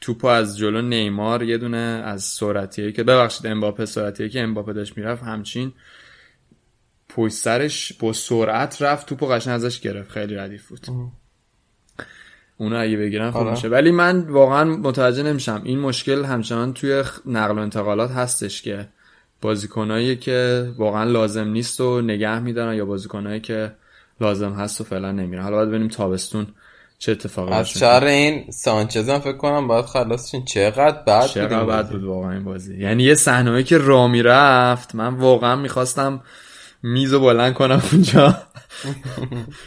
[0.02, 4.98] توپو از جلو نیمار یه دونه از سرعتیه که ببخشید امباپه سرعتیه که امباپه داشت
[4.98, 5.73] می‌رفت همچین
[7.10, 10.11] پشت سرش با سرعت رفت توپو قشنگ ازش گرفت.
[10.11, 10.88] خیلی ردیف بود.
[12.61, 13.51] اونو اگه بگیرن خوب آره.
[13.51, 13.67] میشه.
[13.67, 15.61] ولی من واقعا متوجه نمیشم.
[15.63, 18.88] این مشکل همچنان توی نقل و انتقالات هستش که
[19.41, 23.71] بازیکنایی که واقعا لازم نیست و نگه میدارن یا بازیکنایی که
[24.21, 26.47] لازم هست و فعلا نمیرن حالا باید ببینیم تابستون
[26.99, 31.31] چه اتفاقی از شر این سانچز هم فکر کنم باید خلاص شین چقدر بد بود
[31.31, 31.89] چقدر بد.
[31.89, 32.77] بود واقعا این بازی.
[32.77, 36.21] یعنی یه صحنه که را می‌رفت من واقعا می‌خواستم
[36.83, 38.37] میزو بلند کنم اونجا.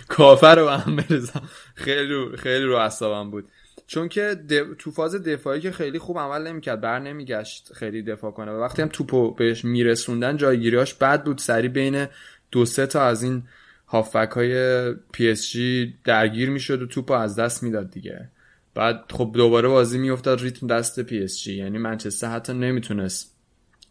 [0.09, 1.43] کافر رو هم بریزم.
[1.74, 3.49] خیلی رو- خیلی رو اعصابم بود.
[3.86, 4.36] چون که
[4.78, 8.53] تو فاز دفاعی که خیلی خوب عمل نمی‌کرد بر نمیگشت خیلی دفاع کنه.
[8.53, 11.39] و وقتی هم توپو بهش میرسوندن جایگیریاش بد بود.
[11.39, 12.07] سری بین
[12.51, 13.43] دو سه تا از این
[13.89, 18.28] هافبک های پی اس جی درگیر می‌شد و توپو از دست می‌داد دیگه.
[18.74, 21.55] بعد خب دوباره بازی میافتاد ریتم دست پی اس جی.
[21.55, 23.35] یعنی منچستر حتی نمی‌تونست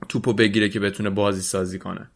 [0.09, 2.09] توپو بگیره که بتونه بازی سازی کنه.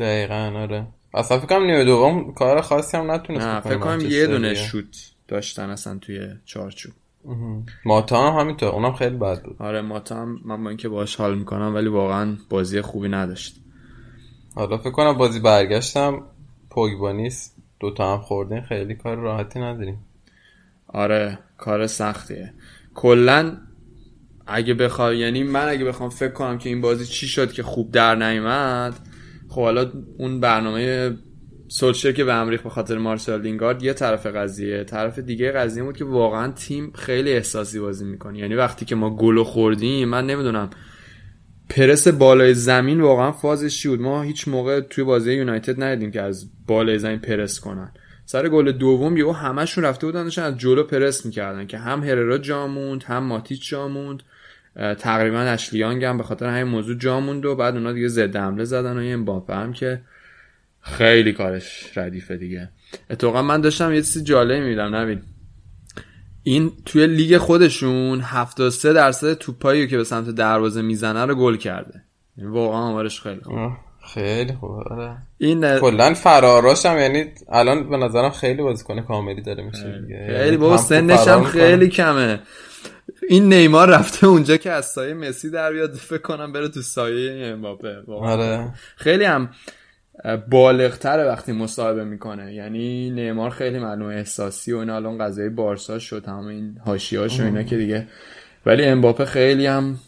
[0.00, 0.86] دقیقا آره.
[1.14, 4.54] اصلا فکر کنم نیمه دوم کار خاصی هم نتونست نه فکر کنم یه دونه.
[4.54, 6.92] شوت داشتن اصلا توی چارچوب.
[7.84, 9.56] ماتا هم همینطور اونم خیلی بد بود.
[9.58, 13.56] آره ماتا هم من با اینکه باهاش حال می‌کنم ولی واقعا بازی خوبی نداشت.
[14.54, 16.22] حالا فکر کنم بازی برگشتم
[16.70, 19.98] پوگبا نیست دوتا هم خوردین خیلی کار راحتی نداریم.
[20.88, 22.52] آره کار سختیه.
[22.94, 23.56] کلا
[24.46, 27.92] اگه بخوای یعنی من اگه بخوام فکر کنم که این بازی چی شد که خوب
[27.92, 28.94] در نیومد
[29.48, 31.16] خب حالا اون برنامه
[31.68, 35.96] سولشر که به امریخ به خاطر مارسل لینگارد یه طرف قضیه طرف دیگه قضیه بود
[35.96, 38.38] که واقعا تیم خیلی احساسی بازی می‌کنه.
[38.38, 40.70] یعنی وقتی که ما گلو خوردیم من نمی‌دونم
[41.70, 46.50] پرس بالای زمین واقعا فازش بود؟ ما هیچ موقع توی بازی یونایتد ندیدیم که از
[46.66, 47.92] بالای زمین پرس کنن.
[48.24, 52.38] سر گل دوم یهو همشون رفته بودن داشتن از جلو پرس می‌کردن که هم هررا
[52.38, 54.22] جا موند هم ماتیچ جا موند.
[54.22, 54.28] اه،
[54.78, 58.64] تقریبا اشلیانگ هم به خاطر همین موضوع جا موند و بعد اونا دیگه ضد حمله
[58.64, 60.00] زدن و یه امباپه هم که
[60.80, 62.68] خیلی کارش ردیفه دیگه.
[63.10, 65.22] اتفاقا من داشتم یه چیزی جالب میدم نبین.
[66.42, 72.02] این توی لیگ خودشون 73 درصد توپایی که به سمت دروازه می‌زنه رو گل کرده.
[72.36, 73.54] یعنی واقعا آمارش خیلی خوب.
[73.54, 73.78] آه،
[74.14, 75.16] خیلی خوبه آره.
[75.38, 80.14] این کلا فراراش هم یعنی الان به نظرم خیلی بازیکن کاملی داره میشه دیگه.
[80.14, 81.44] یعنی خیلی بابا سنش هم.
[81.44, 82.40] خیلی کمه.
[83.28, 87.46] این نیمار رفته اونجا که از سایه مسی در بیاد فکر کنم بره تو سایه
[87.46, 87.96] امباپه.
[88.08, 88.68] آره.
[88.96, 89.50] خیلی هم
[90.50, 92.54] بالغتره وقتی مصاحبه می‌کنه.
[92.54, 97.44] یعنی نیمار خیلی معلومه احساسی و اینا الان قضیه بارسا شد همه این حاشیه‌اش و
[97.44, 98.06] اینا که دیگه.
[98.66, 99.98] ولی امباپه خیلی هم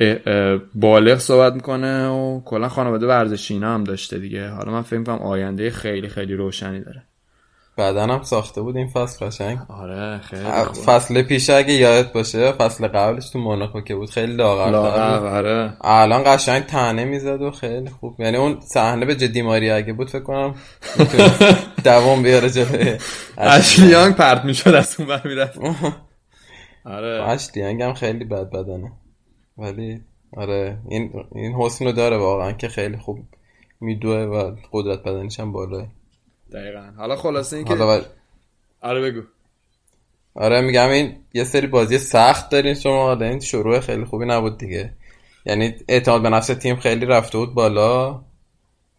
[0.00, 4.48] اه- اه بالغ صحبت می‌کنه و کلا خانواده ورزشی اینا هم داشته دیگه.
[4.48, 7.02] حالا من فکر می‌کنم آینده خیلی خیلی روشنی داره.
[7.76, 9.58] بعدن هم ساخته بود این فصل قشنگ.
[9.68, 10.44] آره خیلی.
[10.86, 15.72] فصل پیش اگه یادت باشه فصل قبلش تو موناکو که بود خیلی لاغر آره.
[15.80, 18.20] الان قشنگ تنه می‌زد و خیلی خوب.
[18.20, 20.54] یعنی اون صحنه به جدی ماری اگه بود فکر کنم
[21.84, 22.98] دوام بیاره جلوی
[23.38, 25.58] اشلیانگ پرت می‌شد از اون بر می‌رفت.
[26.84, 27.28] آره.
[27.28, 28.92] اشلیانگ هم خیلی بد بدنه.
[29.58, 30.00] ولی
[30.36, 33.18] آره این این حسن رو داره واقعا که خیلی خوب
[33.80, 35.86] میدوه و قدرت بدنیش هم بالاه
[36.52, 36.92] دقیقا.
[36.96, 38.04] حالا خلاصه اینکه حالا ب-
[38.80, 39.22] آره بگو.
[40.34, 43.12] آره میگم این یه سری بازی سخت دارین شما.
[43.12, 44.92] این شروع خیلی خوبی نبود دیگه.
[45.46, 48.20] یعنی اعتماد به نفس تیم خیلی رفته بود بالا.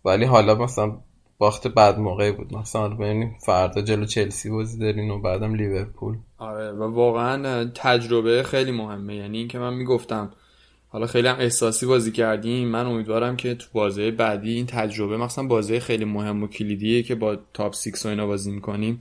[0.06, 0.98] ولی حالا مثلا
[1.38, 2.56] باخت بعد موقعی بود.
[2.56, 6.18] مثلا ببینیم فردا جلو چلسی بازی دارین و بعدم لیورپول.
[6.38, 9.16] آره و واقعا تجربه خیلی مهمه.
[9.16, 10.32] یعنی اینکه من می‌گفتم
[10.90, 12.68] حالا خیلی هم احساسی بازی کردیم.
[12.68, 17.16] من امیدوارم که تو بازی بعدی این تجربه مثلا بازی خیلی مهم و کلیدیه که
[17.16, 19.00] با top 6 و اینا بازی می‌کنیم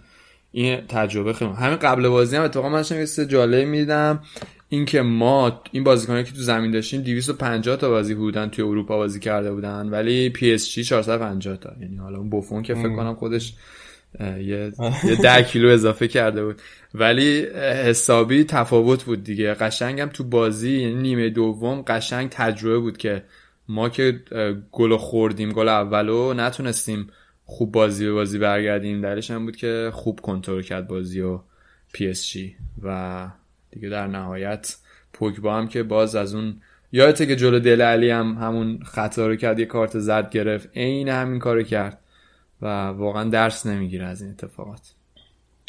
[0.52, 1.64] این تجربه خیلی مهم.
[1.64, 4.22] همین قبل بازی هم اتفاقا من داشتم یه چیز جالب می‌دیدم
[4.68, 9.20] اینکه ما این بازیکنایی که تو زمین داشتیم 250 تا بازی بودن توی اروپا بازی
[9.20, 11.72] کرده بودن ولی پی اس جی 450 تا.
[11.80, 13.54] یعنی حالا اون بوفون که فکر کنم خودش
[14.20, 14.72] یه
[15.04, 16.62] یه ده کیلو اضافه کرده بود.
[16.94, 17.46] ولی
[17.84, 19.54] حسابی تفاوت بود دیگه.
[19.54, 23.22] قشنگم تو بازی یعنی نیمه دوم قشنگ تجربه بود که
[23.68, 24.20] ما که
[24.72, 27.06] گل خوردیم گل اولو نتونستیم
[27.44, 29.00] خوب بازی به بازی برگردیم.
[29.00, 31.40] دلیلش هم بود که خوب کنترل کرد بازی و
[31.92, 32.56] پی اس جی.
[32.82, 33.28] و
[33.70, 34.76] دیگه در نهایت
[35.12, 36.60] پوگبا هم که باز از اون
[36.92, 40.68] یادته که جلو دله علی هم همون خطا رو کرد یه کارت زرد گرفت.
[40.76, 41.98] عین همین کارو کرد.
[42.62, 44.92] و واقعا درس نمی‌گیره از این اتفاقات.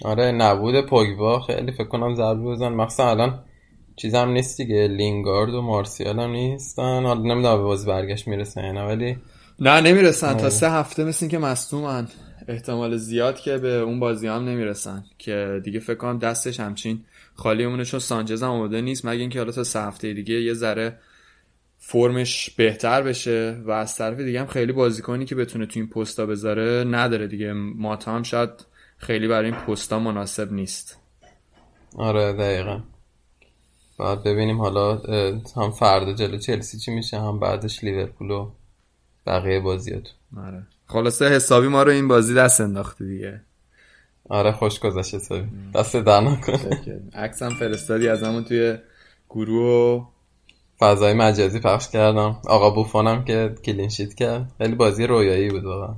[0.05, 1.39] آره نبود پوگبا.
[1.39, 2.67] خیلی فکر کنم ضربه بزن.
[2.67, 3.43] مخصوصا الان
[3.95, 4.87] چیز هم نیست دیگه.
[4.87, 7.03] لینگارد و مارسیال هم نیستن.
[7.03, 9.17] حالا نمی‌دونم به بازی برگشت می‌رسن نه ولی
[9.59, 10.33] نه نمی‌رسن.
[10.33, 10.49] تا آره.
[10.49, 12.07] سه هفته مثل این که مصدومن.
[12.47, 15.03] احتمال زیاد که به اون بازی هم نمی‌رسن.
[15.17, 17.03] که دیگه فکر کنم دستش همچین
[17.35, 19.05] خالی مونه چون سانچز هم آماده نیست.
[19.05, 20.97] مگه اینکه حالا تا سه هفته دیگه یه ذره
[21.89, 26.25] فرمش بهتر بشه و از طرف دیگه هم خیلی بازیکنی که بتونه تو این پستا
[26.25, 27.53] بذاره نداره دیگه.
[27.53, 28.49] ماتا هم شاید
[28.97, 30.97] خیلی برای این پستا مناسب نیست.
[31.95, 32.81] آره دقیقا.
[33.99, 34.97] بعد ببینیم حالا
[35.55, 38.49] هم فردا جلو چلسی چی میشه هم بعدش لیورپول و
[39.27, 40.07] بقیه بازیات
[40.37, 40.63] آره.
[40.87, 43.41] خلاصه حسابی ما رو این بازی دست انداخته دیگه.
[44.29, 45.47] آره خوش گذشت حسابی.
[45.75, 46.53] دست در نکن
[47.13, 48.77] عکس هم فرستادی از همون توی
[49.29, 50.16] گروه.
[50.79, 52.41] فضای مجازی پخش کردم.
[52.47, 54.51] آقا بوفونم که کلینشیت کرد.
[54.57, 55.95] خیلی بازی رویایی بود واقعا.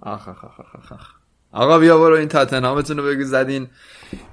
[0.00, 1.10] آخ آخ آخ آخ.
[1.52, 3.24] آقا بیا برو این تاتنهامتون رو بگو.
[3.24, 3.68] زدین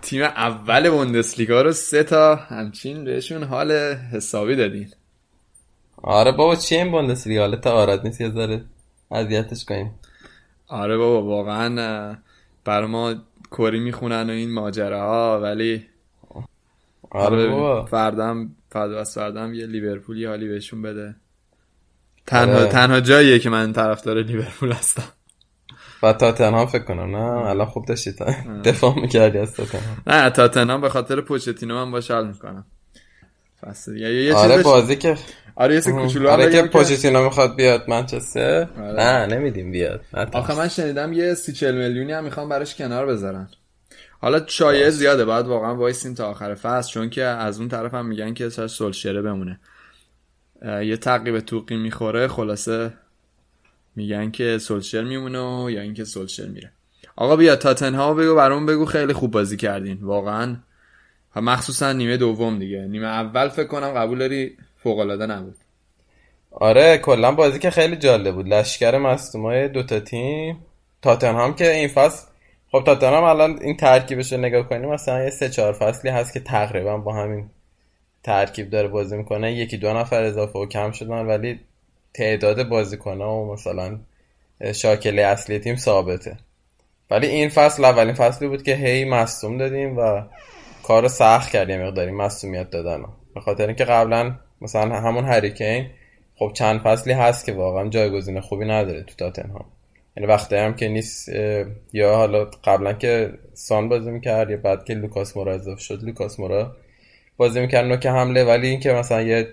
[0.02, 3.72] تیم اول بوندسلیگا رو سه تا همچین بهشون حال
[4.14, 4.90] حسابی دادین.
[6.04, 8.64] آره بابا چی این بوندسلیگا؟ حالا تا آراد نیست یه ذره
[9.12, 9.92] اذیتش کنیم.
[10.68, 12.16] آره بابا واقعا
[12.66, 13.16] بر ما
[13.52, 15.86] کری می‌خونن و این ماجراها ولی
[17.12, 17.86] آره بابا.
[17.86, 21.16] فردم فردا از فردم یه لیورپول یه حالی بهشون بده.
[22.28, 22.68] تنها آره.
[22.70, 25.04] تنها جاییه که من طرفدار لیورپول هستم.
[26.04, 27.16] و تاتنهام فکر کنم.
[27.16, 28.12] نه الان خوب داشتی.
[28.12, 28.26] تا
[28.64, 29.98] دفاع می‌کردی از تاتنهام.
[30.08, 32.66] نه تاتنهام به خاطر پوچتینو من باش حال می‌کنم.
[33.62, 34.14] فصل دیگه.
[34.14, 35.18] یه آره چیزش- بازی که
[35.56, 38.68] آره یه کوچولو آره که پوچتینو می‌خواد بیاد منچستر.
[38.78, 38.94] آره.
[39.04, 40.02] نه نمیدیم بیاد.
[40.34, 43.50] آخه من شنیدم یه سی چل میلیونی هم می‌خوام براش کنار بذارن.
[44.22, 48.06] حالا شایعه زیاده بعد واقعا وایسیم تا آخر فصل چون که از اون طرف هم
[48.06, 49.60] میگن که شاید سولشره بمونه.
[50.66, 52.94] یه تعقیب توقی می‌خوره خلاصه
[53.96, 56.72] میگن که سولشر میمونه و یا اینکه سولشر میره.
[57.16, 59.98] آقا بیا تاتنهام بگو برام بگو خیلی خوب بازی کردین.
[60.02, 60.58] واقعا.
[61.36, 62.88] مخصوصا نیمه دوم دیگه.
[62.88, 65.56] نیمه اول فکر کنم قبول داری فوق العاده نبود.
[66.52, 68.48] آره کلا بازی که خیلی جالب بود.
[68.48, 70.66] لشکر مصدومای دوتا تیم.
[71.02, 72.28] تاتنهام که این فصل
[72.72, 76.40] خب تاتنهام الان این ترکیبش رو نگاه کنیم مثلا یه سه چهار فصلی هست که
[76.40, 77.50] تقریبا با همین
[78.24, 79.54] ترکیب داره بازی می‌کنه.
[79.54, 81.60] یکی دو نفر اضافه و کم شدن ولی
[82.14, 84.00] تعداد بازیکن‌ها و مثلا
[84.74, 86.38] شاکله اصلی تیم ثابته.
[87.12, 90.22] ولی این فصل اولین فصلی بود که هی مصدوم دادیم و
[90.84, 93.04] کار سخت کردیم مقداری مصدومیت دادن
[93.36, 95.90] به خاطر اینکه قبلا مثلا همون هریکین
[96.36, 99.66] خب چند فصلی هست که واقعا جایگزین خوبی نداره تو تاتنهام.
[100.18, 101.30] یعنی وقتی هم که نیست
[101.94, 106.40] یا حالا قبلا که سان بازی می‌کرد یا بعد که لوکاس مورا اضافه شد لوکاس
[106.40, 106.76] مورا
[107.38, 108.44] بازی می‌کرد نوک حمله.
[108.44, 109.48] ولی اینکه مثلا یه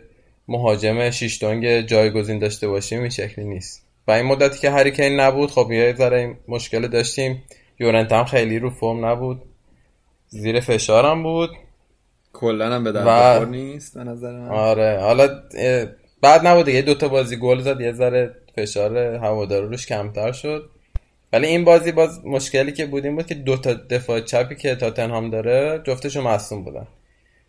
[0.48, 3.86] مهاجم شیشتونگ جایگزین داشته باشیم این شکلی نیست.
[4.08, 7.42] و این مدتی که هریکین نبود خب یه ذره این مشکل داشتیم.
[7.78, 9.42] یورنت هم خیلی رو فرم نبود.
[10.28, 11.50] زیر فشارم بود.
[12.32, 14.48] کلا هم به درد و- نیست به نظر من.
[14.48, 14.98] آره.
[15.00, 15.28] حالا
[16.22, 16.82] بعد نبود دیگه.
[16.82, 20.70] دوتا بازی گل زد یه ذره فشار هوادار روش کمتر شد.
[21.32, 25.30] ولی این بازی باز مشکلی که بود این بود که دوتا دفاع چپی که تاتنهام
[25.30, 26.86] داره جفتشون مصوم بودن.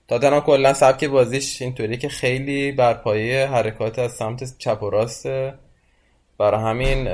[0.08, 5.54] تاتنهام کلا سبک بازیش اینطوری که خیلی بر پایه حرکات از سمت چپ و راسته
[6.38, 7.08] برای همین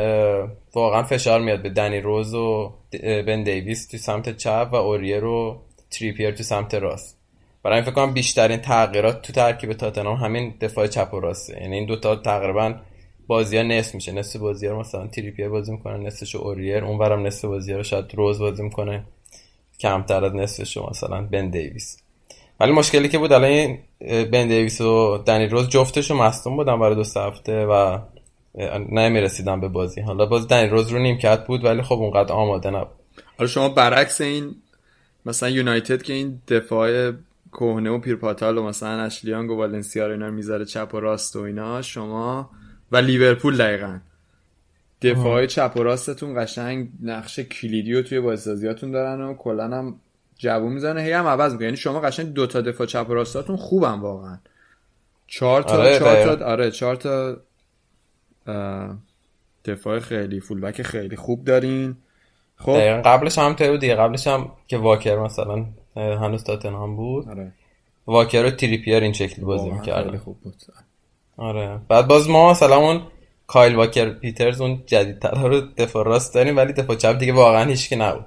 [0.74, 5.62] واقعا فشار میاد به دنی روز و بن دیویس تو سمت چپ و اوریر و
[5.92, 7.18] تریپیر تو سمت راست.
[7.64, 11.76] برای این فکر کنم بیشترین تغییرات تو ترکیب تاتنهام همین دفاع چپ و راسته یعنی
[11.76, 12.76] این دوتا تقریبا
[13.28, 14.12] بازی ها نصف میشه.
[14.12, 16.84] نصف بازی ها رو مثلا تریپیر بازی می‌کنه نصفش اوریر.
[16.84, 19.04] اونورم نصف بازی رو شاید روز بازی می‌کنه.
[19.80, 21.98] کمتر از نصفش رو مثلا بن دیویس.
[22.60, 27.20] ولی مشکلی که بود الان بن دیویس و دنی روز جفتشون مصدوم بودن برای دو
[27.20, 28.00] هفته و
[28.92, 30.02] نمی‌رسیدن به بازی.
[30.02, 32.96] حالا باز دنی روز رو نیمکت بود ولی خب اونقدر آماده نبود.
[33.38, 34.56] حالا شما برعکس این
[35.26, 37.12] مثلا یونایتد که این دفاع
[37.54, 41.00] کهنه و پیرپاتال و مثلا اشلی یانگ و والنسیا رو اینا رو می‌ذاره چپ و
[41.00, 42.50] راست و اینا شما
[42.94, 44.00] و لیورپول دقیقا.
[45.02, 50.00] دفاع چپ و راستتون قشنگ نقش کلیدی رو توی بازسازیاتون دارن و کلا هم
[50.38, 51.02] جوون می‌زنه.
[51.02, 51.66] هی هم عوض می‌کنه.
[51.66, 54.38] یعنی شما قشنگ دو تا دفاع چپ و راستاتون خوبن واقعا.
[55.28, 56.36] چهار تا آره، چهار.
[56.36, 57.38] تا آره چهار تا
[59.66, 61.96] دفاع خیلی فولبک خیلی خوب دارین.
[62.56, 63.96] خب؟ قبلش هم تو دیگه.
[63.96, 65.66] قبلش هم که واکر مثلا
[65.96, 67.30] هنوز تاتنهام بود.
[67.30, 67.52] آره.
[68.08, 70.04] واکر و تریپیر این شکلی بازی می‌کردن.
[70.04, 70.56] خیلی خوب بود.
[71.38, 71.80] آره.
[71.88, 73.02] بعد باز ما مثلا اون
[73.48, 77.96] کایل واکر پیترز اون جدیدتر رو دفاع راست داریم ولی دفاع چپ دیگه واقعا هیچکی
[77.96, 78.26] نبود.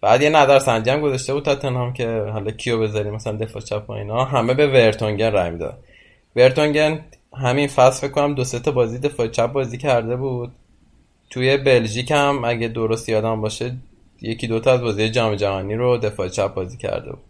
[0.00, 3.84] بعد یه نظر سنجی هم گذاشته بود تاتنهام که حالا کیو بذاریم مثلا دفاع چپ
[3.88, 4.24] و اینا.
[4.24, 5.76] همه به ورتونگن رای می‌دادن
[6.36, 7.04] ورتونگن
[7.34, 10.52] همین فصل فکر کنم دو سه تا بازی دفاع چپ بازی کرده بود.
[11.30, 13.76] توی بلژیک هم اگه درست یادم باشه
[14.22, 17.24] یکی دوتا از بازی جام جهانی رو دفاع چپ بازی کرده بود.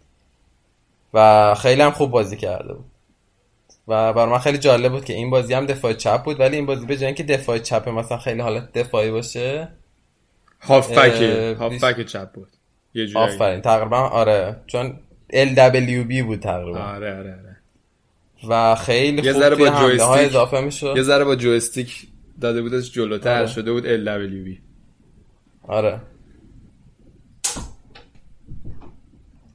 [1.13, 2.85] و خیلی هم خوب بازی کرده بود.
[3.87, 6.65] و بر من خیلی جالب بود که این بازی هم دفاع چپ بود ولی این
[6.65, 9.67] بازی به جای اینکه دفاع چپ مثلا خیلی حالت دفاعی باشه
[10.61, 12.47] اه، هافبک چپ بود.
[12.93, 14.99] یه جورایی آفرین تقریبا آره چون
[15.33, 16.79] LWB بود تقریبا.
[16.79, 17.57] آره آره آره.
[18.49, 20.93] و خیلی یه ذره با جویستیک- اضافه می‌شد.
[20.97, 22.07] یه ذره با جویستیک
[22.41, 23.47] داده بودش جلوتر آره.
[23.47, 24.57] شده بود LWB
[25.67, 25.99] آره.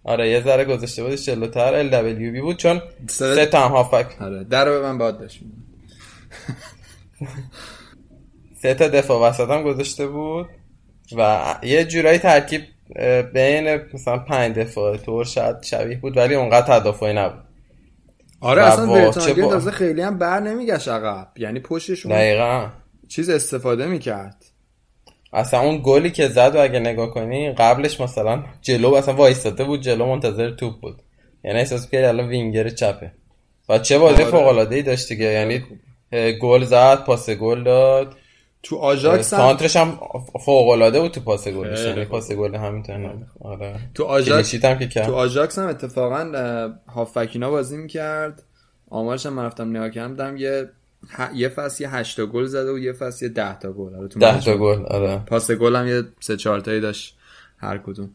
[0.09, 4.45] آره یه ذره گذاشته بودش جلوتر LWB بود چون سه- سه تا هم هافک آره
[4.45, 5.41] در رو به من باد داشت.
[8.63, 10.47] سه تا دفاع وسط هم گذاشته بود
[11.17, 12.63] و یه جورایی ترکیب
[13.35, 17.45] بین مثلا پنج دفاع طور شاید شبیه بود ولی اونقدر تدافعی نبود.
[18.41, 21.29] آره اصلا چه با- خیلی هم بر نمیگشت عقب.
[21.37, 22.69] یعنی پشتشون دقیقا.
[23.09, 24.45] چیز استفاده می‌کرد.
[25.33, 29.81] اصلا اون گلی که زد و اگه نگاه کنی قبلش مثلا جلو اصلا وایستاده بود
[29.81, 31.03] جلو منتظر توپ بود.
[31.45, 33.13] یعنی احساس کردی الان وینگر چپه.
[33.69, 34.31] و چه بازی آره.
[34.31, 35.25] فوق العاده ای داشت دیگه.
[35.25, 35.65] یعنی
[36.39, 38.17] گل زد پاس گل داد.
[38.63, 39.99] تو آژاکس هم سانترش هم
[40.45, 42.05] فوق العاده بود تو پاس گلش خیلی یعنی.
[42.05, 43.77] پاس گل همینطور آره.
[43.95, 45.07] تو آژاکس هم که کرد.
[45.07, 48.43] تو آژاکس هم اتفاقا اه، هافبکینا بازی می‌کرد.
[48.91, 50.69] آمارش هم رفتم نگاه کردم یه
[51.07, 53.95] ه- یه فصل یه 8 تا گل زده و یه فصل یه 10 تا گل.
[53.95, 54.57] آره تو ده مجموع.
[54.57, 55.19] تا گل آره.
[55.27, 57.17] پاس گل هم یه سه چهار تایی داشت
[57.59, 58.11] هر کدوم.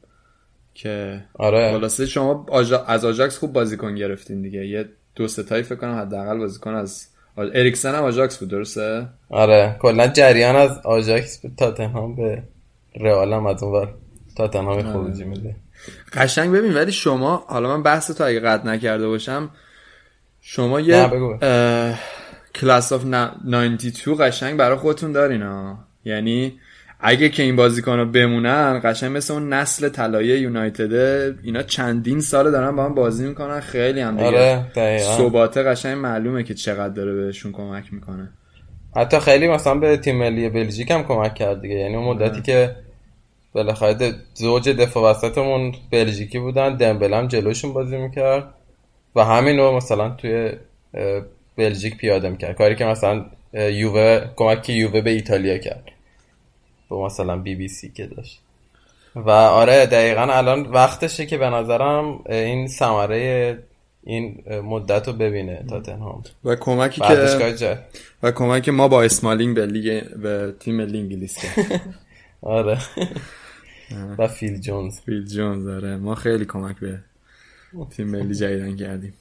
[0.73, 1.71] که آره.
[1.71, 2.83] خلاصه شما آجا...
[2.83, 4.65] از آژاکس خوب بازیکن گرفتین دیگه.
[4.67, 7.07] یه دو سه تایی فکر کنم حداقل بازیکن از
[7.37, 9.75] آ- اریکسن هم آژاکس بود درسته؟ آره.
[9.81, 12.43] کلا جریان از آژاکس به تاتنهام به
[12.95, 13.93] رئال هم از اون ور
[14.37, 15.55] تاتنهام خروجی میده.
[16.13, 19.49] قشنگ ببین ولی شما حالا من بحث تو اگه قطع نکرده باشم
[20.41, 21.11] شما یه
[22.55, 26.59] کلاس آف 92 قشنگ برای خودتون دارین ها یعنی
[26.99, 32.51] اگه که این بازیکن رو بمونن قشنگ مثل اون نسل طلایی یونایتده اینا چندین ساله
[32.51, 37.13] دارن با هم بازی می‌کنن خیلی هم دیگه آره ثباته قشنگ معلومه که چقدر داره
[37.13, 38.29] بهشون کمک می‌کنه.
[38.95, 41.75] حتی خیلی مثلا به تیم ملی بلژیک هم کمک کرد دیگه.
[41.75, 42.75] یعنی اون مدتی که
[43.53, 48.53] بالاخره زوج دفاع وسطمون بلژیکی بودن دمبل هم جلوشون بازی می‌کرد
[49.15, 50.51] و همین رو مثلا توی
[51.57, 52.57] بلژیک پیاده می‌کرد.
[52.57, 55.83] کاری که مثلا یووه کمک که یووه به ایتالیا کرد.
[56.89, 58.39] با مثلا بی بی سی که داشت.
[59.15, 63.57] و آره دقیقا الان وقتشه که به نظرم این ثمره
[64.03, 66.23] این مدت رو ببینه تاتنهام.
[66.43, 67.77] و کمکی که جا-
[68.23, 71.81] و کمکی که ما با اسمالینگ به لیگ به تیم ملی انگلیس کرد.
[72.41, 72.77] آره.
[74.17, 74.99] و فیل جونز.
[74.99, 75.97] فیل جونز آره.
[75.97, 76.99] ما خیلی کمک به
[77.97, 79.13] تیم ملی جدیدن کردیم.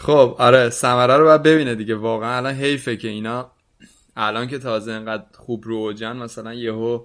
[0.00, 1.94] خب آره ثمره رو باید ببینه دیگه.
[1.94, 3.50] واقعا الان حیفه که اینا.
[4.16, 7.00] الان که تازه انقدر خوب رو اوجن مثلا یهو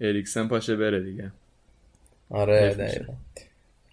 [0.00, 1.32] اریکسن پاشه بره دیگه.
[2.30, 2.74] آره.
[2.74, 3.12] دقیقا.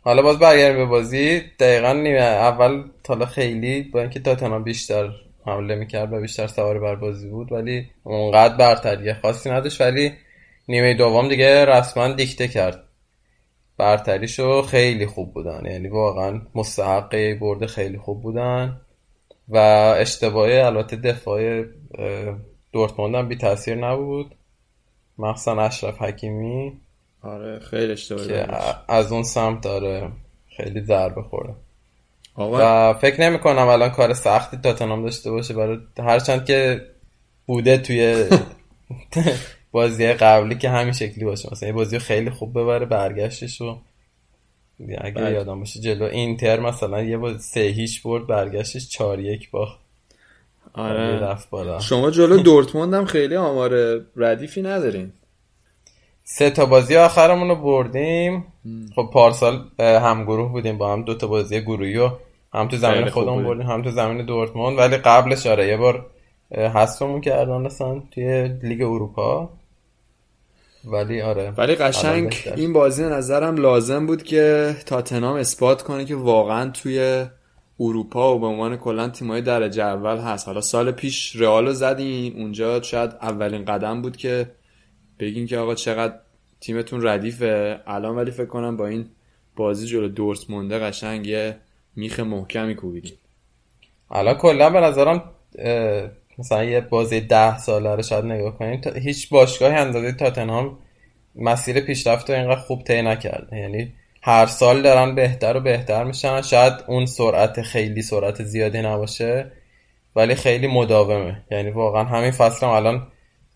[0.01, 1.41] حالا باز برگردیم به بازی.
[1.59, 5.09] دقیقا نیمه اول تالا خیلی با اینکه تاتنهام بیشتر
[5.45, 9.81] حمله می‌کرد و بیشتر سوار بر بازی بود ولی اونقدر برتری خاصی نداشت.
[9.81, 10.11] ولی
[10.67, 12.83] نیمه دوم دیگه رسما دیکته کرد.
[13.79, 15.65] برتریشو خیلی خوب بودن.
[15.65, 18.81] یعنی واقعا مستحق برد خیلی خوب بودن.
[19.49, 19.57] و
[19.97, 21.63] اشتباهی البته دفاع
[22.71, 24.35] دورتموند هم بی تاثیر نبود.
[25.17, 26.73] مخصوصا اشرف حکیمی.
[27.23, 28.47] آره خیلی اشتباهی که
[28.87, 30.11] از اون سمت داره
[30.57, 31.53] خیلی ضربه خورده
[32.37, 36.85] و فکر نمی کنم الان کار سختی تاتنهام داشته باشه برای هرچند که
[37.45, 38.25] بوده توی
[39.71, 41.49] بازی قبلی که همین شکلی باشه.
[41.51, 43.77] مثلا یه بازی رو خیلی خوب ببره برگشتش و
[44.97, 45.31] اگه بله.
[45.31, 49.79] یادم باشه جلو اینتر مثلا یه بازی سه هیچ برد برگشتش چهار یک باخت
[50.73, 51.19] آره.
[51.19, 51.79] رفت بالا.
[51.79, 55.11] شما جلو دورتموند هم خیلی آمار ردیفی ندارین.
[56.23, 58.45] سه تا بازی آخرمون رو بردیم
[58.95, 62.09] خب پارسال همگروه بودیم با هم دو تا بازی گروهی و
[62.53, 63.49] هم تو زمین خودمون بودیم.
[63.49, 64.77] بردیم هم تو زمین دورتموند.
[64.77, 66.05] ولی قبلش آره یه بار
[66.51, 69.49] حذفمون کردن اصلا توی لیگ اروپا.
[70.85, 71.53] ولی آره.
[71.57, 72.35] ولی قشنگ.
[72.55, 77.25] این بازی نظرم لازم بود که تاتنهام اثبات کنه که واقعا توی
[77.79, 80.47] اروپا و به عنوان کلا تیمای درجه اول هست.
[80.47, 84.51] حالا سال پیش رئال رو زدین اونجا شاید اولین قدم بود که
[85.19, 86.13] بگین که آقا چقدر
[86.59, 87.79] تیمتون ردیفه.
[87.87, 89.05] الان ولی فکر کنم با این
[89.55, 91.57] بازی جلو دورتمونده قشنگ یه
[91.95, 93.13] میخ محکمی کوبیدین.
[94.11, 95.23] الان کلا به نظرم
[96.39, 100.77] مثلا یه بازی ده ساله رو شاید نگاه کنیم هیچ باشگاهی اندازه تاتنهام
[101.35, 106.41] مسیر پیشرفت رو اینقدر خوب طی نکرده یعنی هر سال دارن بهتر و بهتر میشن.
[106.41, 109.51] شاید اون سرعت خیلی سرعت زیادی نباشه
[110.15, 111.43] ولی خیلی مداومه.
[111.51, 113.07] یعنی واقعا همین فصل هم الان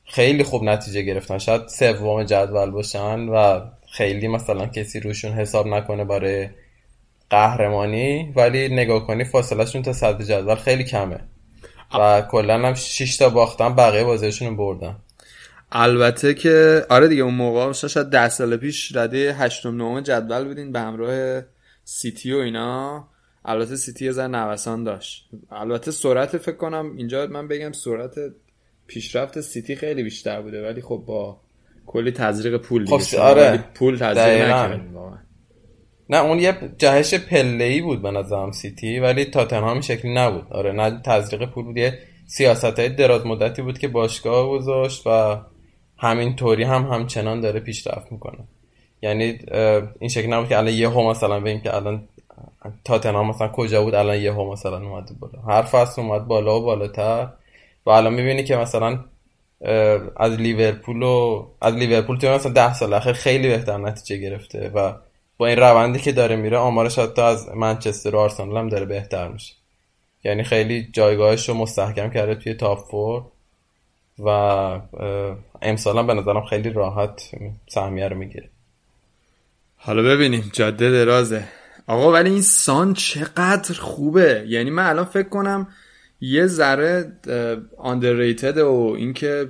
[0.06, 1.38] خیلی خوب نتیجه گرفتن.
[1.38, 3.60] شاید سوم جدول باشن و
[3.92, 6.50] خیلی مثلا کسی روشون حساب نکنه برای
[7.30, 11.20] قهرمانی ولی نگاه کنی فاصله شون تا صدر جدول خیلی کمه.
[12.00, 14.96] و کلا هم 6 تا باختن بقیه بازیشون رو بردن
[15.72, 20.72] البته که آره دیگه اون موقع شاید ده سال پیش رده هشتم نهم جدول بودین
[20.72, 21.42] به همراه
[21.84, 23.08] سیتی و اینا
[23.46, 28.16] البته سیتی ذره نوسان داشت البته سرعت فکر کنم اینجا من بگم سرعت
[28.88, 31.38] پیشرفت سیتی خیلی بیشتر بوده ولی خب با
[31.86, 33.64] کلی تزریق پول دیگه خب، آره.
[33.74, 35.18] پول تزریق دقیقاً.
[36.14, 40.54] نه اون یه جهش پله بود به نظرم سیتی ولی تاتنهام شکلی نبود.
[40.54, 45.38] آره نه تزریق پول بود یه سیاست های دراز مدتی بود که باشگاه گذاشت و
[45.98, 48.40] همین طوری هم همچنان داره پیشرفت می‌کنه.
[49.02, 49.40] یعنی
[50.00, 52.04] این شکلی نبود که الان یه هم مثلا بگیم که الان
[52.84, 55.42] تاتنهام مثلا کجا بود الان یه هم مثلا اومده بالا.
[55.48, 57.28] هر فصل اومد بالا و بالاتر.
[57.86, 59.00] و الان می‌بینی که مثلا
[60.18, 64.94] از لیورپول و از لیورپول توی مثلا ده سال اخیر خیلی بهتر نتیجه گرفته و
[65.38, 69.28] با این روندی که داره میره آمارش حتی از منچستر و آرسنال هم داره بهتر
[69.28, 69.54] میشه.
[70.24, 73.24] یعنی خیلی جایگاهش رو مستحکم کرده توی تاپ فور
[74.20, 74.30] و
[75.62, 77.32] امسال به نظرم خیلی راحت
[77.68, 78.50] سهمیه رو می‌گیره.
[79.78, 81.44] حالا ببینیم جاده درازه.
[81.88, 84.46] آقا ولی این سان چقدر خوبه.
[84.48, 85.68] یعنی من الان فکر کنم
[86.22, 87.12] یه ذره
[87.78, 89.50] underrated و اینکه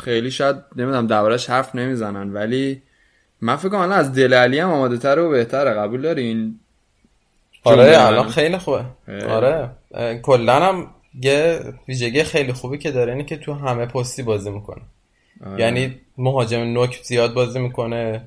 [0.00, 2.82] خیلی شاید نمی‌دونم دربارش حرف نمی‌زنن ولی
[3.44, 5.70] من فکر کنم الان از دل علی هم آماده تر و بهتره.
[5.70, 6.60] قبول دارین؟
[7.64, 8.28] آره الان.
[8.28, 8.84] خیلی خوبه.
[9.08, 9.24] اه.
[9.24, 9.70] آره.
[10.22, 10.86] کلا هم
[11.22, 14.82] یه ویژگی خیلی خوبی که داره اینه که تو همه پستی بازی می‌کنه.
[15.46, 15.60] آره.
[15.60, 18.22] یعنی مهاجم نوک زیاد بازی می‌کنه.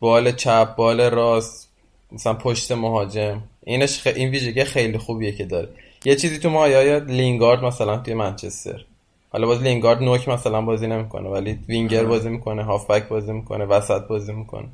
[0.00, 1.72] بال چپ بال راست
[2.12, 3.42] مثلا پشت مهاجم.
[3.62, 4.06] اینش خ...
[4.06, 5.68] این ویژگی خیلی خوبیه که داره.
[6.04, 8.84] یه چیزی تو مایه لینگارد مثلا توی منچستر.
[9.30, 14.02] حالا باز لینگارد نوک مثلا بازی نمی‌کنه ولی وینگر بازی می‌کنه هافبک بازی می‌کنه وسط
[14.06, 14.68] بازی می‌کنه.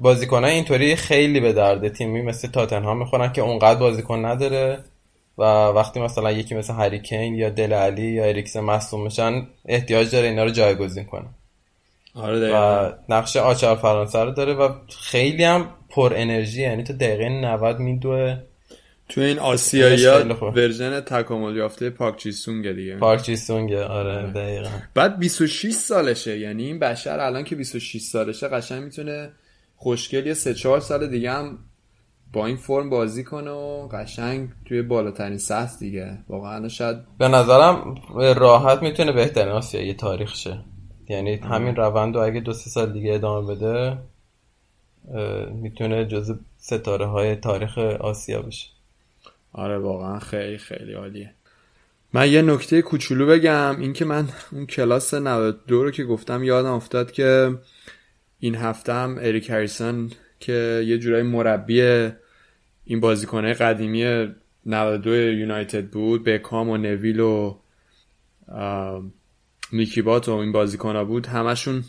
[0.00, 4.78] بازیکنای اینطوری خیلی به درد تیمی مثل تاتنهام می‌خورن که اونقدر بازیکن نداره
[5.38, 10.10] و وقتی مثلا یکی مثل هری کین یا دل علی یا اریکسن مصدوم میشن احتیاج
[10.10, 11.26] داره اینا رو جایگزین کنه
[12.14, 12.88] آره دقیقاً.
[12.88, 17.78] و نقش آچار فرانسه رو داره و خیلی هم پر انرژی یعنی تا دقیقه 90
[17.78, 18.36] میدوه.
[19.08, 20.06] تو این آسیایی.
[20.32, 22.96] ورژن تکامل یافته پاک جی سونگه دیگه.
[22.96, 24.70] پارک جی سونگه آره دقیقا.
[24.94, 29.30] بعد 26 سالشه یعنی این بشر الان که 26 سالشه قشنگ می‌تونه
[29.76, 31.58] خوشگل یه 3 4 سال دیگه هم
[32.32, 36.18] با این فرم بازی کنه و قشنگ توی بالاترین سطح دیگه.
[36.28, 37.94] واقعا شاید به نظرم
[38.36, 40.58] راحت می‌تونه بهترین آسیایی تاریخ شه.
[41.08, 43.98] یعنی همین روند رو اگه دو سه سال دیگه ادامه بده
[45.52, 48.68] می‌تونه جز ستاره های تاریخ آسیا بشه.
[49.56, 51.34] آره واقعا خیلی خیلی عالیه.
[52.12, 57.10] من یه نکته کوچولو بگم اینکه من اون کلاس 92 رو که گفتم یادم افتاد
[57.12, 57.58] که
[58.38, 60.10] این هفته هم اریک هریسون
[60.40, 61.80] که یه جورایی مربی
[62.84, 64.34] این بازیکنه قدیمی
[64.66, 67.58] 92 یونایتد بود بکام و نویل و
[68.48, 69.04] آه،
[69.72, 71.84] میکی بات و این بازیکنها بود همشون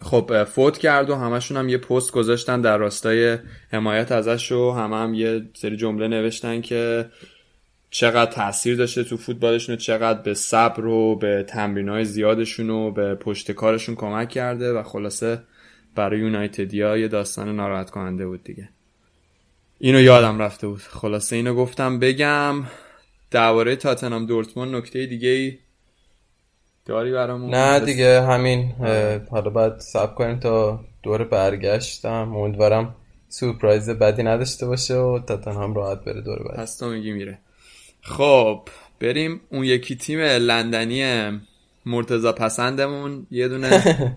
[0.00, 3.38] خب فوت کرد و همشون هم یه پست گذاشتن در راستای
[3.72, 7.10] حمایت ازش و همه هم یه سری جمله نوشتن که
[7.90, 12.90] چقدر تاثیر داشته تو فوتبالشون و چقدر به صبر و به تمرین های زیادشون و
[12.90, 15.42] به پشت کارشون کمک کرده و خلاصه
[15.94, 18.68] برای یونایتدیا یه داستان ناراحت کننده بود دیگه.
[19.78, 20.80] اینو یادم رفته بود.
[20.80, 22.64] خلاصه اینو گفتم بگم.
[23.30, 25.58] درباره تاتنهام دورتموند نکته دیگه ای
[26.86, 28.72] داری برامون نه دیگه همین
[29.30, 32.36] حالا باید سب کنیم تا دور برگشتم.
[32.36, 32.94] امیدوارم
[33.28, 37.38] سورپرایز بدی نداشته باشه و تاتنهام راحت بره دور بعد پس تو میگی میره.
[38.02, 38.60] خب
[39.00, 39.40] بریم.
[39.50, 41.30] اون یکی تیم لندنی
[41.86, 43.26] مرتزا پسندمون.
[43.30, 43.82] یه دونه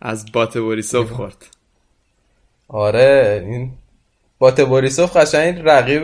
[0.00, 1.46] از بات بوریسوف خورد.
[2.68, 3.72] آره این
[4.38, 6.02] بات بوریسوف قشنگ رقیب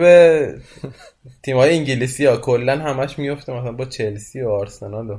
[1.43, 2.37] تیمای انگلیسی ها.
[2.37, 5.17] کلا همش میفته مثلا با چلسی و آرسنال و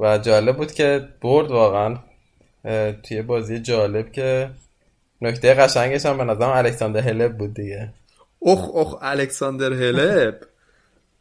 [0.00, 1.96] و جالب بود که برد واقعا
[3.02, 4.50] توی بازی جالب که
[5.22, 7.92] نکته قشنگش هم به نظرم الکساندر هلب بود دیگه.
[8.42, 9.72] اخ اخ الکساندر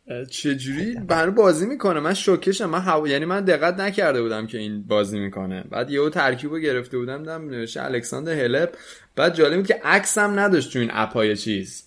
[0.08, 2.00] اه، چجوری؟ برای بازی می‌کنه.
[2.00, 2.66] من شوکشم.
[2.66, 3.08] من هوا...
[3.08, 5.64] یعنی من دقت نکرده بودم که این بازی می‌کنه.
[5.70, 8.70] بعد یهو ترکیب رو گرفته بودم دیدم نوشته الکساندر هلب.
[9.16, 11.84] بعد جالب بود که عکس هم نداشت تو این app ای چیز.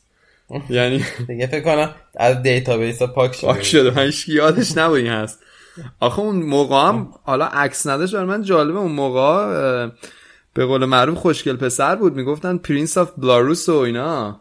[0.70, 3.46] یعنی دیگه فکر کنم از database پاک شده.
[3.46, 3.90] پاک شده.
[3.90, 5.38] من یادش نبود این هست.
[6.00, 9.88] آخه اون موقع هم حالا عکس نداشت برای من جالبه اون موقع
[10.54, 14.40] به قول معروف خوشگل پسر بود می‌گفتن Prince of Belarus و اینا.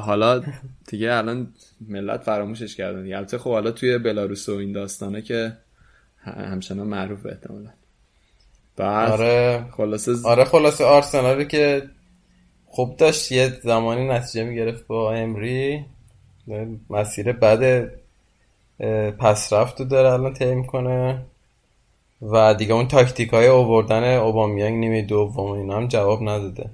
[0.00, 0.42] حالا
[0.88, 1.52] دیگه الان
[1.88, 3.16] ملت فراموشش کردن دیگه.
[3.16, 5.56] البته خب حالا توی بلاروس و این داستانه که
[6.24, 7.70] همچنان معروف احتمالا.
[8.76, 9.66] بعد آره.
[9.76, 11.90] خلاصه ز- آره خلاصه آرسنالی که
[12.66, 15.84] خوب داشت یه زمانی نتیجه می‌گرفت با امری.
[16.90, 17.90] مسیر بعد
[19.18, 21.22] پس رفت رو داره الان طی می‌کنه.
[22.22, 26.70] و دیگه اون تاکتیک های اووردن اوبامیانگ نیمه دوم اینا هم جواب نداده.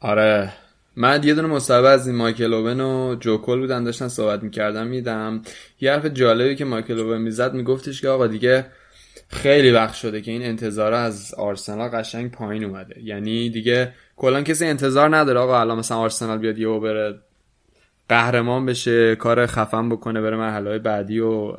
[0.00, 0.52] آره.
[0.96, 5.42] من یه دونه مصاحبه از این مایکل اوون و جوکل بودن داشتن صحبت می‌کردم میدم
[5.80, 8.66] یه حرف جالبی که مایکل اوون می‌زد میگفتش که آقا دیگه
[9.28, 13.00] خیلی وقت شده که این انتظار از آرسنال قشنگ پایین اومده.
[13.02, 17.18] یعنی دیگه کلا کسی انتظار نداره آقا الان مثلا آرسنال بیاد یهو بره
[18.12, 21.56] قهرمان بشه کار خفن بکنه بره مرحله بعدی و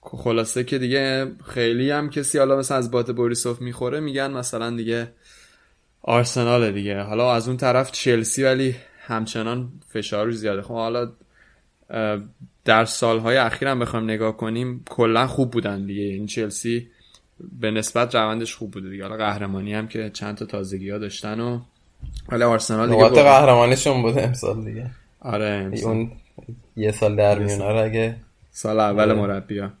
[0.00, 5.12] خلاصه که دیگه خیلی هم کسی حالا مثلا از بات بوریسوف می‌خوره میگن مثلا دیگه
[6.02, 7.00] آرسنال دیگه.
[7.00, 8.76] حالا از اون طرف چلسی ولی
[9.06, 10.62] همچنان فشار زیاده.
[10.62, 11.12] خب حالا
[12.64, 16.02] در سالهای اخیر هم بخوایم نگاه کنیم کلا خوب بودن دیگه.
[16.02, 16.88] این چلسی
[17.60, 19.02] به نسبت روندش خوب بوده دیگه.
[19.02, 21.60] حالا قهرمانی هم که چند تا تازگی ها داشتن و
[22.28, 24.90] ولی آرسنال دیگه قهرمانیشون بود امسال دیگه.
[25.20, 25.90] آره امسال.
[25.90, 26.10] اون
[26.76, 28.16] یه سال در میونه رو اگه
[28.50, 29.20] سال اول آره.
[29.20, 29.72] مربیا.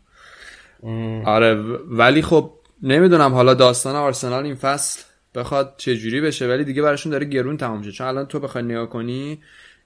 [1.24, 2.52] آره و- ولی خب
[2.82, 5.02] نمی‌دونم حالا داستان آرسنال این فصل
[5.34, 8.64] بخواد چه جوری بشه ولی دیگه براشون داره گرون تمام شد چون الان تو بخوای
[8.64, 9.38] نگاه کنی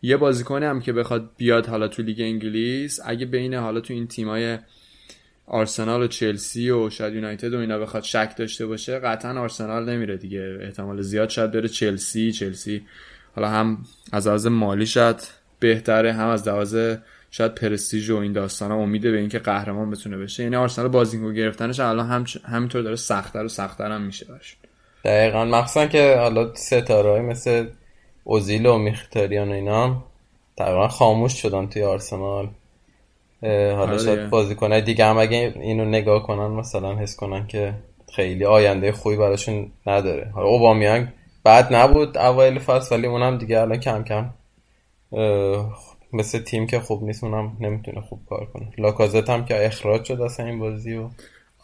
[0.02, 4.06] یه بازیکنی هم که بخواد بیاد حالا تو لیگ انگلیس اگه بین حالا تو این
[4.06, 4.58] تیمای
[5.46, 10.16] آرسنال و چلسی و شاید یونایتد و اینا بخواد شک داشته باشه قطعا آرسنال نمیره
[10.16, 10.58] دیگه.
[10.62, 12.32] احتمال زیاد شاید بره چلسی.
[12.32, 12.82] چلسی
[13.36, 13.78] حالا هم
[14.12, 15.28] از لحاظ مالی شاید
[15.64, 16.76] بهتره هم از لحاظ
[17.30, 20.42] شاید پرستیژ و این داستان امیده به اینکه قهرمان بتونه بشه.
[20.42, 24.56] یعنی آرسنال بازینگو گرفتنش الان هم همینطور داره سختتر و سختتر هم میشه براش.
[25.04, 25.44] دقیقا.
[25.44, 27.66] مخصوصا که حالا ستاره مثل
[28.24, 30.04] اوزیل و میختاریان و اینا
[30.56, 32.48] تقریبا خاموش شدن توی آرسنال.
[33.42, 34.30] حالا آره شاید دیگه.
[34.30, 37.74] بازیکنهای دیگه هم اگه اینو نگاه کنن مثلا حس کنن که
[38.16, 40.30] خیلی آینده خوبی براشون نداره.
[40.34, 41.08] حالا اوبامیانگ
[41.44, 44.30] بد نبود اوایل فصل ولی اونم دیگه الان کم کم
[46.12, 48.68] مثل تیم که خوب نیست اونم نمی‌تونه خوب کار کنه.
[48.78, 51.08] لاکازت هم که اخراج شد اصلا این بازی و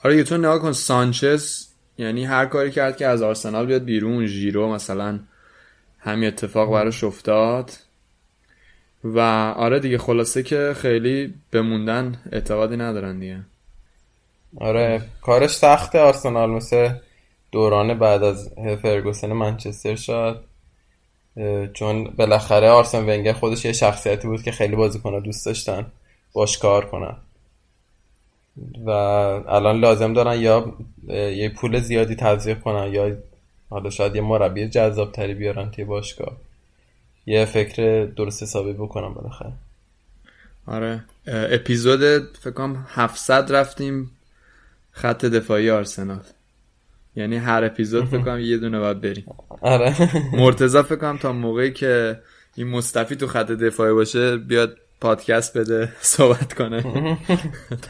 [0.04, 1.66] آره یه تو نگاه کن سانچز
[1.98, 5.20] یعنی هر کاری کرد که از آرسنال بیاد بیرون ژیرو مثلا
[5.98, 7.72] همین اتفاق براش افتاد.
[9.04, 9.18] و
[9.56, 13.40] آره دیگه خلاصه که خیلی بموندن اعتقادی ندارن دیگه.
[14.60, 16.90] آره کارش سخته آرسنال مثل
[17.52, 18.50] دوران بعد از
[18.82, 20.44] فرگوسن منچستر شد
[21.72, 25.86] چون بالاخره آرسن ونگر خودش یه شخصیتی بود که خیلی بازیکن‌ها دوست داشتن
[26.32, 27.16] باش کار کنن.
[28.86, 30.72] و الان لازم دارن یا
[31.08, 33.16] یه پول زیادی تزریق کنن یا
[33.70, 36.36] حالا شاید یه مربی جذابتری بیارن توی باشگاه.
[37.26, 39.52] یه فکر درست حسابی بکنم بالاخره.
[40.66, 41.04] آره.
[41.26, 42.00] اپیزود
[42.38, 44.10] فکر کنم 700 رفتیم
[44.92, 46.20] خط دفاعی آرسنال.
[47.16, 49.24] یعنی هر اپیزود فکر کنم یه دونه باید بریم.
[49.60, 49.94] آره.
[50.32, 52.20] مرتضی فکر کنم تا موقعی که
[52.56, 56.84] این مصطفی تو خط دفاعی باشه بیاد پادکست بده صحبت کنه.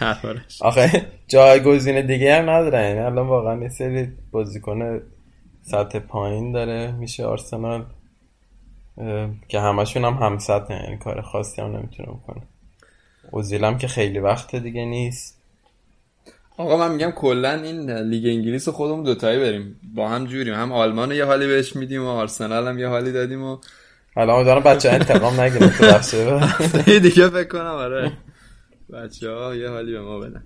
[0.00, 5.00] دربارش آخه جایگزین دیگه هم نداره یعنی الان واقعا یه سری بازیکن
[5.62, 6.92] سطح پایین داره.
[6.92, 7.84] میشه آرسنال
[9.48, 12.42] که همشون هم هم سطح یعنی کار خاصی هم نمی‌تونه بکنه
[13.30, 15.39] اوزیل هم که خیلی وقت دیگه نیست.
[16.60, 19.80] آقا من میگم کلا این لیگ انگلیس رو خودمون دوتایی بریم.
[19.94, 20.54] با هم جوریم.
[20.54, 23.58] هم آلمان یه حالی بهش میدیم و آرسنال هم یه حالی دادیم و
[24.14, 26.40] حالا امیدوارم بچه انتقام نگیرن تو بخشه
[27.02, 28.12] دیگه فکر کنم آره.
[28.92, 30.44] بچه ها یه حالی به ما بدن.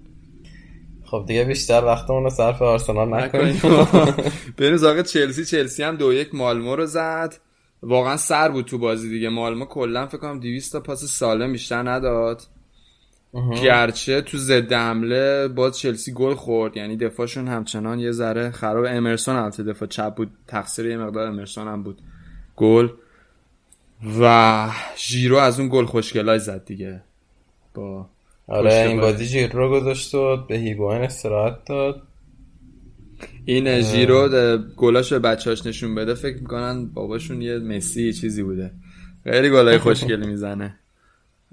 [1.04, 3.60] خب دیگه بیشتر وقتمون رو صرف آرسنال نکنیم.
[4.58, 5.44] بریم سراغ چلسی.
[5.44, 7.34] چلسی هم دو یک مالمو رو زد.
[7.82, 9.28] واقعا سر بود تو بازی دیگه.
[9.28, 12.42] مالمو کلا فکر کنم 200 تا پاس سالم بیشتر نداد.
[13.62, 16.76] گرچه تو ضد حمله باز چلسی گل خورد.
[16.76, 18.84] یعنی دفاعشون همچنان یه ذره خراب.
[18.88, 20.30] امرسون البته دفاع چپ بود.
[20.46, 21.98] تقصیر یه مقدار امرسون هم بود.
[22.56, 22.88] گل.
[24.20, 27.00] و ژیرو از اون گل خوشگلای زد دیگه.
[27.74, 28.06] با
[28.46, 29.26] آره این بازی.
[29.26, 32.02] جیر رو گذاشت و به هیگوین استراحت داد.
[33.44, 34.28] این ژیرو
[34.76, 36.14] گلاش به بچهاش نشون بده.
[36.14, 38.70] فکر می‌کنن باباشون یه مسی چیزی بوده.
[39.24, 40.78] خیلی گلای خوشگلی می‌زنه.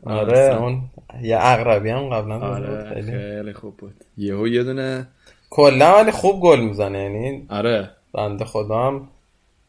[0.05, 0.81] آره اون
[1.21, 3.11] یه اقربی هم قبلا داده بود آره خیلی.
[3.11, 3.93] خیلی خوب بود.
[4.17, 5.07] یهو یه دونه
[5.49, 7.89] کلا ولی خوب گل می‌زنه یعنی آره.
[8.13, 9.07] بنده خدا هم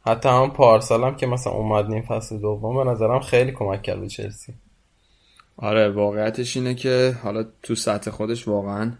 [0.07, 4.01] حتی هم پارسال هم که مثلا اومد نیم فصل دوم به نظرم خیلی کمک کرد
[4.01, 4.55] به چلسی.
[5.57, 8.93] آره واقعیتش اینه که حالا تو سطح خودش واقعا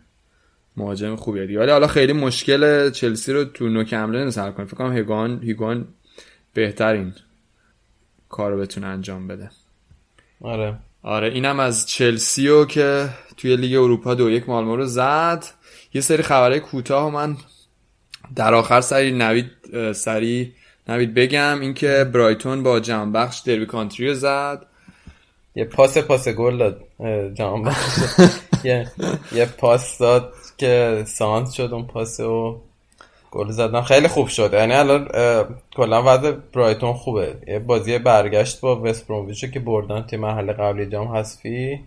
[0.77, 1.61] مهاجم خوبیه دیگه.
[1.61, 4.67] ولی حالا خیلی مشکل چلسی رو تو نوک حمله حل کنه.
[4.67, 5.89] فکر کنم هیگوان هیگوان
[6.55, 7.15] بهترین
[8.29, 9.51] کار رو بتونه انجام بده.
[10.41, 10.79] آره.
[11.03, 15.45] آره اینم از چلسی و که توی لیگ اروپا دو یک مالمو رو زد.
[15.95, 17.37] یه سری خبرهای کوتاه من
[18.35, 19.51] در آخر سری نوید
[19.93, 20.53] سری
[20.89, 21.61] نوید بگم.
[21.61, 24.67] اینکه برایتون با جنبخش دربی کانتری رو زد.
[25.55, 27.99] یه پاس پاس گل داد اه، جام بخش
[28.65, 28.93] یه
[29.33, 32.61] یه پاس داد که سانت شد اون پاس و
[33.33, 34.51] گل زدن خیلی خوب شد.
[34.53, 35.09] یعنی الان
[35.77, 37.35] کلا وضع برایتون خوبه.
[37.47, 41.81] یه بازی برگشت با وست برومویچ که بردن توی مرحله قبلی جام حذفی.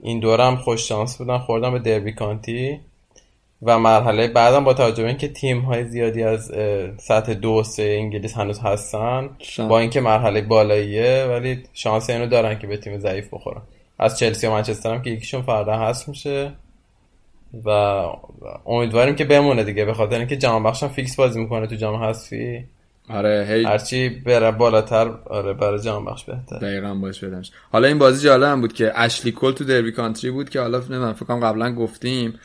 [0.00, 2.80] این دور هم خوش شانس بودن خوردن به دربی کانتی.
[3.62, 6.52] و مرحله بعدم با توجه به اینکه تیم های زیادی از
[6.98, 9.68] سطح دو سه انگلیس هنوز هستن شان.
[9.68, 13.62] با اینکه مرحله بالاییه ولی شانس اینو دارن که به تیم ضعیف بخورن.
[13.98, 16.52] از چلسی و منچستر هم که یکیشون فردا هست میشه.
[17.64, 17.68] و
[18.66, 22.64] امیدواریم که بمونه دیگه به خاطر اینکه جام بخشم فیکس بازی می‌کنه تو جام حذفی.
[23.08, 27.98] آره هی هرچی بره بالاتر آره برای جام بخش بهتر دقیقا باش بدمش حالا این
[27.98, 31.24] بازی جالب هم بود که اشلی کل تو دربی کانتری بود که حالا نمی‌دونم فکر
[31.24, 32.38] کنم قبلا گفتیم.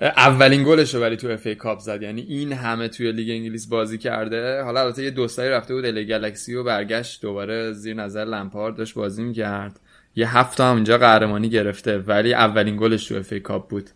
[0.00, 2.02] اولین گلش رو ولی تو اف ای کاپ زد.
[2.02, 4.62] یعنی این همه توی لیگ انگلیس بازی کرده.
[4.62, 8.94] حالا البته یه دوستایی رفته بود ال گلکسی و برگشت دوباره زیر نظر لمپارد داشت
[8.94, 9.80] بازی می‌کرد.
[10.16, 13.90] یه هفته هم اونجا قهرمانی گرفته ولی اولین گلش تو FA Cup بود.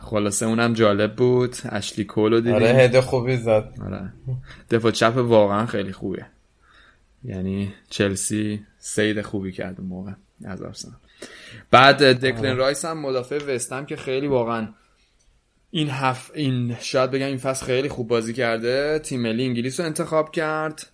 [0.00, 1.56] خلاصه اونم جالب بود.
[1.64, 2.54] اشلی کول رو دیدیم.
[2.54, 3.74] آره هد خوبی زد.
[3.84, 4.12] آره.
[4.70, 6.26] دفاع چپ واقعا خیلی خوبه
[7.24, 10.12] یعنی چلسی صید خوبی کرد اون موقع
[10.44, 10.94] از آرسنال.
[11.70, 14.68] بعد دکلن رایس هم مدافع وستهم که خیلی واقعا
[15.70, 18.98] این هف این شاید بگم این فصل خیلی خوب بازی کرده.
[18.98, 20.86] تیم ملی انگلیس رو انتخاب کرد.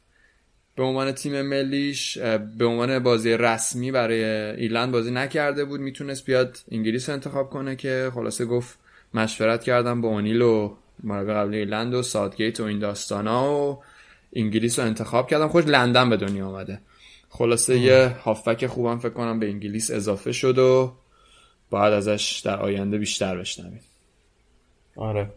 [0.77, 2.19] به عنوان تیم ملیش
[2.59, 4.25] به عنوان بازی رسمی برای
[4.57, 5.81] ایرلند بازی نکرده بود.
[5.81, 8.79] می‌تونست بیاد انگلیس رو انتخاب کنه که خلاصه گفت
[9.15, 13.83] مشورت کردم با اونیل و مربی قبلی ایرلند و سادگیت و این داستانا و
[14.37, 15.49] انگلیس رو انتخاب کردم.
[15.49, 16.81] خوش لندن به دنیا آمده
[17.29, 20.93] خلاصه یه هافک خوبم فکر کنم به انگلیس اضافه شد و
[21.71, 23.81] باید ازش در آینده بیشتر بشنویم.
[24.97, 25.31] آره.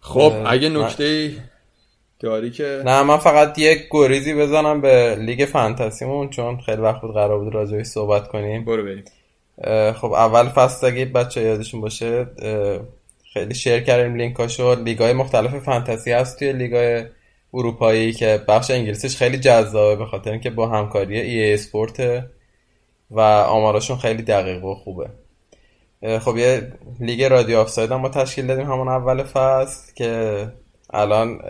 [0.00, 1.32] خب اگه نکته
[2.24, 7.14] داری که نه من فقط یک گریزی بزنم به لیگ فانتزیمون چون خیلی وقت بود
[7.14, 8.64] قرار بود راجعش صحبت کنیم.
[8.64, 9.04] برو بریم.
[9.92, 12.26] خب اول فصل اگه بچه یادشون باشه
[13.32, 14.74] خیلی شیر کردیم لینکاشو.
[14.74, 17.04] لیگای مختلف فانتزی هست توی لیگای
[17.54, 22.24] اروپایی که بخش انگلیسیش خیلی جذابه به خاطر اینکه با همکاری ای اسپورت
[23.10, 25.08] و آماراشون خیلی دقیق و خوبه.
[26.20, 30.46] خب یه لیگ رادیو آفساید هم ما تشکیل دادیم همون اول فصل که
[30.90, 31.40] الان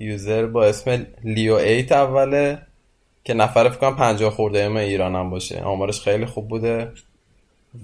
[0.00, 2.58] user با اسم Leave it اوله
[3.24, 5.60] که نفر فکر کنم 50 خورده‌ای هم ایران هم باشه.
[5.60, 6.92] آمارش خیلی خوب بوده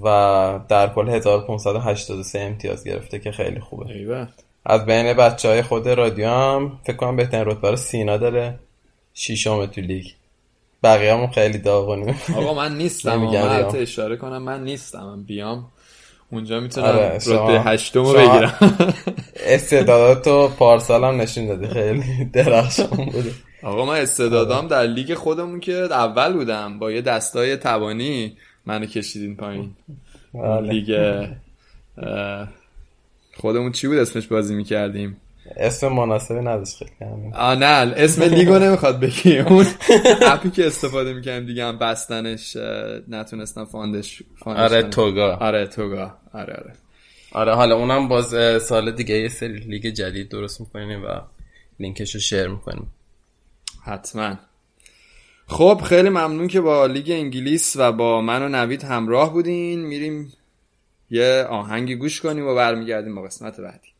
[0.03, 3.87] و در کل 1583 امتیاز گرفته که خیلی خوبه.
[3.87, 4.27] ایوه.
[4.67, 8.59] از بین بچه های خود رادیو هم فکر کنم بهترین رتبه رو سینا داره
[9.15, 10.07] شیشم تو لیگ.
[10.83, 12.21] بقیه همون خیلی داغونیم.
[12.37, 13.17] آقا من نیستم.
[13.25, 15.05] من اشاره کنم من نیستم.
[15.05, 15.71] من بیام.
[16.35, 18.55] اونجا می‌تونم آره، رتبه هشتم رو بگیرم.
[19.47, 21.67] استعداداتو پارسال هم نشون دادی.
[21.67, 23.33] خیلی درخشان بوده
[23.63, 26.79] آقا من استعدادام در لیگ خودمون که اول بودم.
[26.79, 28.37] با یه دستای توانی
[28.67, 29.71] منو کشیدین پایین.
[30.35, 30.61] بله.
[30.61, 31.27] لیگ
[33.37, 35.17] خودمون چی بود؟ اسمش بازی می‌کردیم.
[35.57, 37.35] اسم مناسبی نداشت خیلی همین.
[37.35, 39.39] آه نه اسم لیگو نمی‌خواد بگی.
[39.39, 39.67] اون
[40.23, 42.57] app ی که استفاده می‌کنیم دیگه هم بستنش
[43.09, 44.83] نتونستن fund ش, fund ش آره.
[44.83, 45.37] Togga.
[45.37, 46.15] آره Togga.
[46.33, 46.73] آره آره.
[47.33, 51.09] آره حالا اونم باز سال دیگه یه سری لیگ جدید درست می‌کنیم و
[51.81, 52.91] لینکش رو share می‌کنیم.
[53.85, 54.35] حتما.
[55.47, 59.81] خب خیلی ممنون که با لیگ انگلیس و با من و نوید همراه بودین.
[59.81, 60.33] میریم
[61.11, 63.94] یه آهنگی گوش کنیم و برمیگردیم با قسمت بعدی.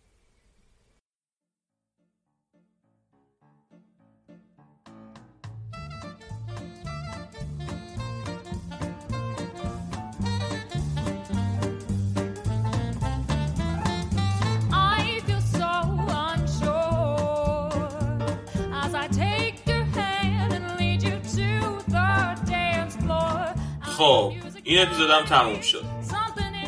[23.99, 24.33] خب
[24.65, 25.85] این اپیزود تموم شد.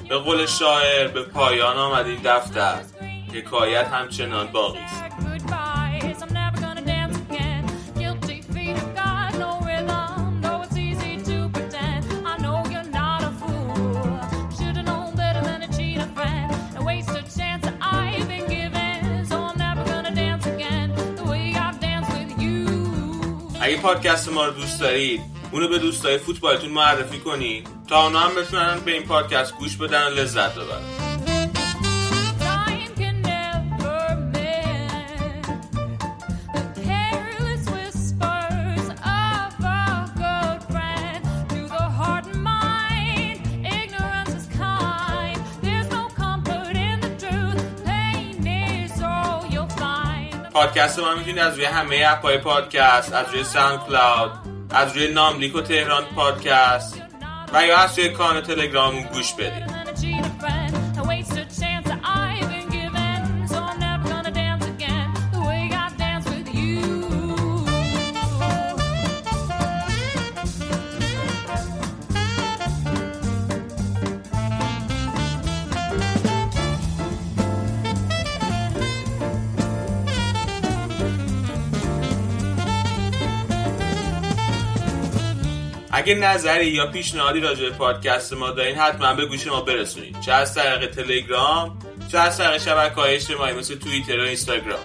[0.08, 2.80] به قول شاعر به پایان آمد این دفتر.
[3.34, 5.02] حکایت همچنان باقی است.
[23.60, 28.34] اگه پادکست ما رو دوست دارید اونو به دوستای فوتبالتون معرفی کنی تا اونا هم
[28.34, 31.06] بتونن به این پادکست گوش بدن و لذت ببرن.
[50.52, 55.60] پادکست ما می‌تونید از روی همه اپای پادکست از روی سان‌کلاد از روی ناملیک و
[55.60, 57.02] تهران پادکست
[57.52, 59.86] و یا از روی کانال تلگراممون گوش بدید.
[86.06, 90.32] اگه نظری یا پیشنهادی راجع به پادکست ما دارین حتما به گوش ما برسونید چه
[90.32, 91.78] از طریق تلگرام
[92.12, 94.78] چه از طریق شبکه های اجتماعی مثل توییتر و اینستاگرام.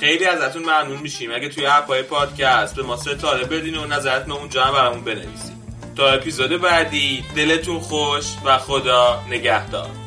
[0.00, 1.30] خیلی ازتون ممنون میشیم.
[1.34, 5.53] اگه توی اپ های پادکست به ما ستاره بدین و نظرتون اونجا هم برامون بنویسید
[5.96, 10.03] تا اپیزود بعدی دلتون خوش و خدا نگهدار.